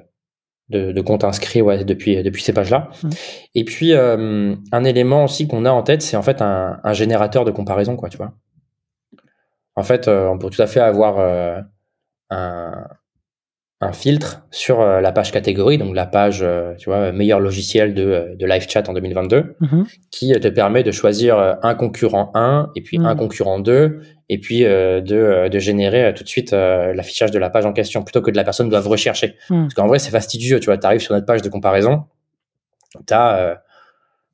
de, 0.70 0.92
de 0.92 1.02
comptes 1.02 1.24
inscrits 1.24 1.62
ouais, 1.62 1.84
depuis, 1.84 2.22
depuis 2.24 2.44
ces 2.44 2.54
pages-là. 2.54 2.90
Mhm. 3.04 3.10
Et 3.56 3.64
puis, 3.64 3.94
euh, 3.94 4.56
un 4.72 4.84
élément 4.84 5.24
aussi 5.24 5.48
qu'on 5.48 5.66
a 5.66 5.72
en 5.72 5.84
tête, 5.84 6.02
c'est 6.02 6.18
en 6.18 6.24
fait 6.24 6.42
un, 6.42 6.80
un 6.84 6.94
générateur 6.94 7.46
de 7.46 7.52
comparaison, 7.52 7.96
quoi, 7.96 8.10
tu 8.10 8.18
vois. 8.18 8.34
En 9.76 9.84
fait, 9.84 10.08
euh, 10.08 10.28
on 10.28 10.38
peut 10.38 10.50
tout 10.50 10.62
à 10.62 10.68
fait 10.68 10.80
avoir 10.80 11.20
euh, 11.20 11.60
un, 12.30 12.88
un 13.82 13.92
filtre 13.92 14.46
sur 14.52 14.80
euh, 14.80 15.02
la 15.02 15.12
page 15.12 15.32
catégorie, 15.32 15.78
donc 15.78 15.94
la 15.94 16.06
page, 16.06 16.40
euh, 16.42 16.74
tu 16.78 16.90
vois, 16.90 17.12
meilleur 17.12 17.40
logiciel 17.42 17.94
de, 17.94 18.04
euh, 18.04 18.36
de 18.36 18.46
live 18.46 18.66
chat 18.70 18.88
en 18.88 18.94
2022, 18.94 19.56
Mhm. 19.60 19.86
qui 20.12 20.32
te 20.40 20.48
permet 20.48 20.82
de 20.84 20.92
choisir 20.92 21.58
un 21.62 21.76
concurrent 21.76 22.32
1 22.36 22.72
et 22.76 22.82
puis 22.82 22.98
Mm. 23.00 23.06
un 23.06 23.16
concurrent 23.16 23.60
2 23.60 24.00
et 24.30 24.40
puis 24.40 24.62
de, 24.62 25.48
de 25.50 25.60
générer 25.60 26.14
tout 26.16 26.24
de 26.24 26.30
suite 26.30 26.52
l'affichage 26.52 27.32
de 27.32 27.38
la 27.40 27.50
page 27.50 27.66
en 27.66 27.74
question 27.74 28.02
plutôt 28.04 28.22
que 28.22 28.32
de 28.32 28.38
la 28.38 28.44
personne 28.46 28.70
doive 28.70 28.88
rechercher. 28.88 29.36
Mm. 29.50 29.64
Parce 29.64 29.74
qu'en 29.74 29.88
vrai, 29.88 30.00
c'est 30.00 30.10
fastidieux, 30.12 30.60
tu 30.60 30.66
vois, 30.68 30.78
tu 30.78 30.86
arrives 30.88 31.02
sur 31.02 31.14
notre 31.14 31.26
page 31.26 31.42
de 31.42 31.50
comparaison, 31.50 32.06
tu 33.06 33.14
as 33.14 33.62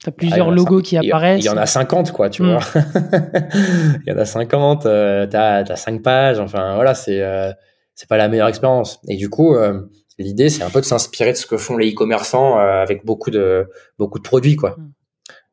T'as 0.03 0.09
plusieurs 0.11 0.47
Ah, 0.49 0.51
logos 0.51 0.81
qui 0.81 0.97
apparaissent. 0.97 1.43
Il 1.43 1.45
y 1.45 1.49
en 1.49 1.57
a 1.57 1.67
50, 1.67 2.11
quoi, 2.11 2.29
tu 2.31 2.41
Mm. 2.41 2.53
vois. 2.53 2.59
il 3.53 4.03
y 4.07 4.11
en 4.11 4.17
a 4.17 4.25
50, 4.25 4.85
euh, 4.87 5.27
t'as 5.27 5.57
as 5.63 5.75
5 5.75 6.01
pages, 6.01 6.39
enfin 6.39 6.73
voilà, 6.73 6.95
c'est 6.95 7.21
euh, 7.21 7.51
c'est 7.95 8.09
pas 8.09 8.17
la 8.17 8.27
meilleure 8.27 8.47
expérience. 8.47 8.99
Et 9.07 9.17
du 9.17 9.29
coup, 9.29 9.55
euh, 9.55 9.81
l'idée, 10.21 10.49
c'est 10.49 10.63
un 10.63 10.69
peu 10.69 10.79
de 10.79 10.85
s'inspirer 10.85 11.31
de 11.31 11.37
ce 11.37 11.45
que 11.45 11.57
font 11.57 11.77
les 11.77 11.91
e-commerçants 11.91 12.57
euh, 12.57 12.81
avec 12.81 13.05
beaucoup 13.05 13.31
de, 13.31 13.67
beaucoup 13.97 14.19
de 14.19 14.23
produits, 14.23 14.55
quoi. 14.55 14.75
Mm. 14.77 14.91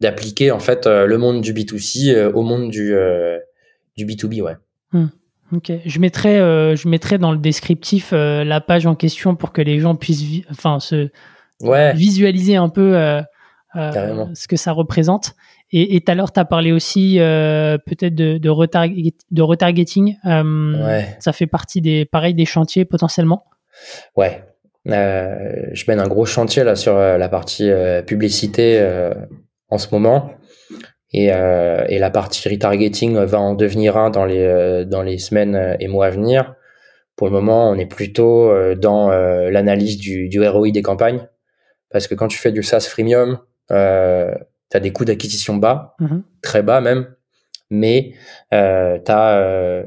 D'appliquer, 0.01 0.51
en 0.53 0.61
fait, 0.61 0.87
euh, 0.87 1.07
le 1.07 1.19
monde 1.19 1.41
du 1.41 1.53
B2C 1.53 2.15
euh, 2.15 2.33
au 2.33 2.43
monde 2.43 2.71
du, 2.71 2.95
du 3.97 4.07
B2B, 4.07 4.43
ouais. 4.43 4.57
Ok, 5.51 5.73
je 5.85 5.99
mettrai, 5.99 6.37
je 6.77 6.89
mettrai 6.89 7.17
dans 7.17 7.33
le 7.33 7.39
descriptif 7.39 8.13
la 8.13 8.61
page 8.61 8.85
en 8.85 8.95
question 8.95 9.35
pour 9.35 9.53
que 9.53 9.63
les 9.63 9.81
gens 9.81 9.95
puissent 9.95 10.45
enfin, 10.51 10.79
se 10.79 11.09
Ouais, 11.61 11.93
visualiser 11.95 12.57
un 12.57 12.69
peu 12.69 12.93
ce 13.75 14.47
que 14.47 14.57
ça 14.57 14.73
représente. 14.73 15.35
Et 15.71 16.01
tout 16.01 16.11
à 16.11 16.15
l'heure, 16.15 16.33
tu 16.33 16.41
as 16.41 16.45
parlé 16.47 16.73
aussi 16.73 17.21
euh, 17.21 17.77
peut-être 17.79 18.15
de, 18.15 18.39
de, 18.39 18.49
retarget- 18.49 19.15
de 19.31 19.43
retargeting. 19.43 20.17
Euh, 20.25 20.87
Ouais. 20.87 21.17
Ça 21.21 21.33
fait 21.33 21.47
partie 21.47 21.81
des, 21.83 22.05
pareil, 22.07 22.35
des 22.35 22.47
chantiers 22.47 22.85
potentiellement? 22.85 23.45
ouais. 24.17 24.45
Euh, 24.89 25.67
je 25.73 25.85
mène 25.89 26.01
un 26.01 26.07
gros 26.09 26.25
chantier 26.25 26.65
là 26.65 26.75
sur 26.75 26.95
la 26.97 27.29
partie 27.29 27.71
publicité 28.07 28.81
en 29.69 29.77
ce 29.77 29.89
moment. 29.93 30.31
Et, 31.13 31.27
et 31.27 31.99
la 31.99 32.11
partie 32.11 32.49
retargeting 32.49 33.17
va 33.19 33.39
en 33.39 33.55
devenir 33.55 33.99
un 33.99 34.09
dans 34.09 34.25
les, 34.25 34.85
dans 34.87 35.03
les 35.03 35.19
semaines 35.19 35.77
et 35.81 35.89
mois 35.89 36.07
à 36.07 36.11
venir. 36.11 36.55
Pour 37.17 37.27
le 37.27 37.33
moment, 37.35 37.69
on 37.71 37.75
est 37.75 37.87
plutôt 37.87 38.51
dans 38.77 39.11
l'analyse 39.11 39.99
du, 39.99 40.29
du 40.31 40.47
ROI 40.47 40.71
des 40.71 40.83
campagnes. 40.83 41.29
Parce 41.91 42.07
que 42.07 42.15
quand 42.15 42.29
tu 42.29 42.39
fais 42.39 42.53
du 42.53 42.63
SaaS 42.63 42.87
freemium, 42.89 43.39
euh, 43.71 44.33
tu 44.71 44.77
as 44.77 44.81
des 44.81 44.93
coûts 44.93 45.05
d'acquisition 45.05 45.57
bas, 45.57 45.95
Mhm. 46.01 46.23
très 46.43 46.63
bas 46.63 46.81
même, 46.81 47.15
mais 47.71 48.15
euh, 48.55 48.99
tu 49.05 49.11
as 49.13 49.85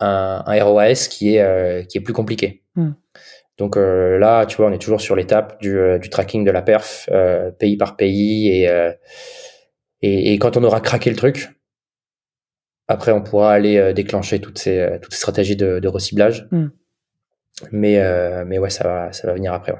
un, 0.00 0.42
un 0.46 0.64
ROAS 0.64 1.08
qui 1.08 1.36
est, 1.36 1.40
euh, 1.42 1.82
qui 1.84 1.98
est 1.98 2.00
plus 2.00 2.12
compliqué. 2.14 2.62
Mm. 2.76 2.90
Donc 3.58 3.76
euh, 3.76 4.18
là, 4.18 4.46
tu 4.46 4.56
vois, 4.56 4.66
on 4.66 4.72
est 4.72 4.78
toujours 4.78 5.00
sur 5.00 5.14
l'étape 5.14 5.60
du, 5.60 5.78
euh, 5.78 5.98
du 5.98 6.10
tracking 6.10 6.44
de 6.44 6.50
la 6.50 6.60
perf, 6.62 7.08
euh, 7.12 7.50
pays 7.52 7.76
par 7.76 7.96
pays, 7.96 8.48
et, 8.62 8.68
euh, 8.68 8.90
et, 10.02 10.32
et 10.32 10.38
quand 10.38 10.56
on 10.56 10.64
aura 10.64 10.80
craqué 10.80 11.08
le 11.10 11.16
truc, 11.16 11.50
après 12.88 13.12
on 13.12 13.22
pourra 13.22 13.52
aller 13.52 13.76
euh, 13.78 13.92
déclencher 13.92 14.40
toutes 14.40 14.58
ces, 14.58 14.78
euh, 14.80 14.98
toutes 15.00 15.12
ces 15.12 15.18
stratégies 15.18 15.56
de, 15.56 15.78
de 15.78 15.88
reciblage. 15.88 16.48
Mm. 16.50 16.66
Mais, 17.70 18.00
euh, 18.00 18.44
mais 18.44 18.58
ouais, 18.58 18.70
ça 18.70 18.82
va, 18.84 19.12
ça 19.12 19.28
va 19.28 19.34
venir 19.34 19.52
après. 19.52 19.72
Ouais. 19.72 19.78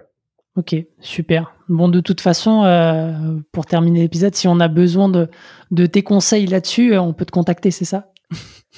Ok, 0.56 0.76
super. 1.00 1.52
Bon, 1.68 1.88
de 1.88 2.00
toute 2.00 2.20
façon, 2.20 2.64
euh, 2.64 3.12
pour 3.50 3.66
terminer 3.66 4.02
l'épisode, 4.02 4.34
si 4.36 4.46
on 4.46 4.60
a 4.60 4.68
besoin 4.68 5.08
de, 5.08 5.28
de 5.72 5.86
tes 5.86 6.02
conseils 6.02 6.46
là-dessus, 6.46 6.94
euh, 6.94 7.00
on 7.00 7.12
peut 7.12 7.24
te 7.24 7.32
contacter, 7.32 7.72
c'est 7.72 7.84
ça? 7.84 8.12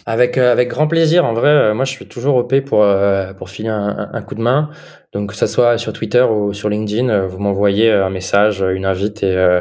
Avec, 0.06 0.38
euh, 0.38 0.52
avec 0.52 0.68
grand 0.68 0.86
plaisir. 0.88 1.24
En 1.24 1.34
vrai, 1.34 1.48
euh, 1.48 1.74
moi, 1.74 1.84
je 1.84 1.90
suis 1.90 2.06
toujours 2.06 2.36
OP 2.36 2.60
pour, 2.60 2.82
euh, 2.82 3.34
pour 3.34 3.50
filer 3.50 3.68
un, 3.68 4.22
coup 4.22 4.34
de 4.34 4.40
main. 4.40 4.70
Donc, 5.12 5.30
que 5.30 5.36
ça 5.36 5.46
soit 5.46 5.76
sur 5.76 5.92
Twitter 5.92 6.22
ou 6.22 6.54
sur 6.54 6.68
LinkedIn, 6.68 7.26
vous 7.26 7.38
m'envoyez 7.38 7.90
un 7.92 8.10
message, 8.10 8.60
une 8.60 8.84
invite 8.86 9.22
et, 9.22 9.60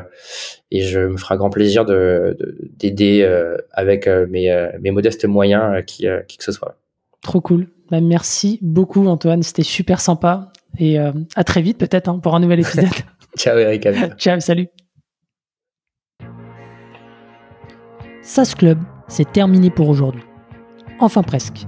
et 0.72 0.82
je 0.82 0.99
me 0.99 1.18
ferai 1.18 1.36
un 1.36 1.38
grand 1.38 1.49
plaisir 1.49 1.86
de, 1.86 2.36
de- 2.39 2.57
d'aider 2.78 3.24
avec 3.72 4.07
mes, 4.07 4.70
mes 4.82 4.91
modestes 4.91 5.24
moyens, 5.26 5.84
qui, 5.86 6.07
qui 6.28 6.38
que 6.38 6.43
ce 6.43 6.51
soit. 6.51 6.76
Trop 7.22 7.39
cool. 7.39 7.68
Bah, 7.89 8.01
merci 8.01 8.59
beaucoup, 8.61 9.07
Antoine. 9.07 9.43
C'était 9.43 9.63
super 9.63 10.01
sympa. 10.01 10.51
Et 10.78 10.99
euh, 10.99 11.11
à 11.36 11.43
très 11.43 11.61
vite, 11.61 11.78
peut-être, 11.78 12.09
hein, 12.09 12.19
pour 12.19 12.36
un 12.36 12.39
nouvel 12.39 12.59
épisode. 12.59 12.89
Ciao, 13.38 13.57
Eric. 13.57 13.88
Ciao, 14.17 14.39
salut. 14.39 14.67
SAS 18.21 18.55
Club, 18.55 18.80
c'est 19.07 19.32
terminé 19.32 19.69
pour 19.69 19.88
aujourd'hui. 19.88 20.23
Enfin 20.99 21.21
presque. 21.21 21.67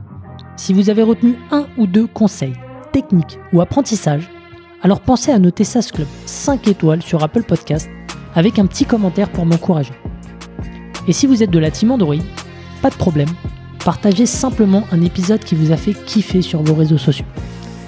Si 0.56 0.74
vous 0.74 0.90
avez 0.90 1.04
retenu 1.04 1.36
un 1.52 1.68
ou 1.78 1.86
deux 1.86 2.08
conseils, 2.08 2.56
techniques 2.92 3.38
ou 3.54 3.62
apprentissages, 3.62 4.28
alors 4.82 5.02
pensez 5.02 5.32
à 5.32 5.38
noter 5.38 5.64
SAS 5.64 5.92
Club 5.92 6.08
5 6.26 6.68
étoiles 6.68 7.04
sur 7.04 7.24
Apple 7.24 7.44
Podcast 7.44 7.90
avec 8.34 8.58
un 8.58 8.66
petit 8.66 8.86
commentaire 8.86 9.30
pour 9.30 9.46
m'encourager. 9.46 9.94
Et 11.08 11.14
si 11.14 11.28
vous 11.28 11.44
êtes 11.44 11.52
de 11.52 11.60
la 11.60 11.72
team 11.72 11.92
Android, 11.92 12.16
pas 12.82 12.90
de 12.90 12.96
problème, 12.96 13.30
partagez 13.86 14.26
simplement 14.26 14.84
un 14.92 15.02
épisode 15.02 15.44
qui 15.44 15.56
vous 15.56 15.72
a 15.72 15.78
fait 15.78 15.94
kiffer 15.94 16.42
sur 16.42 16.64
vos 16.64 16.74
réseaux 16.74 16.98
sociaux. 16.98 17.26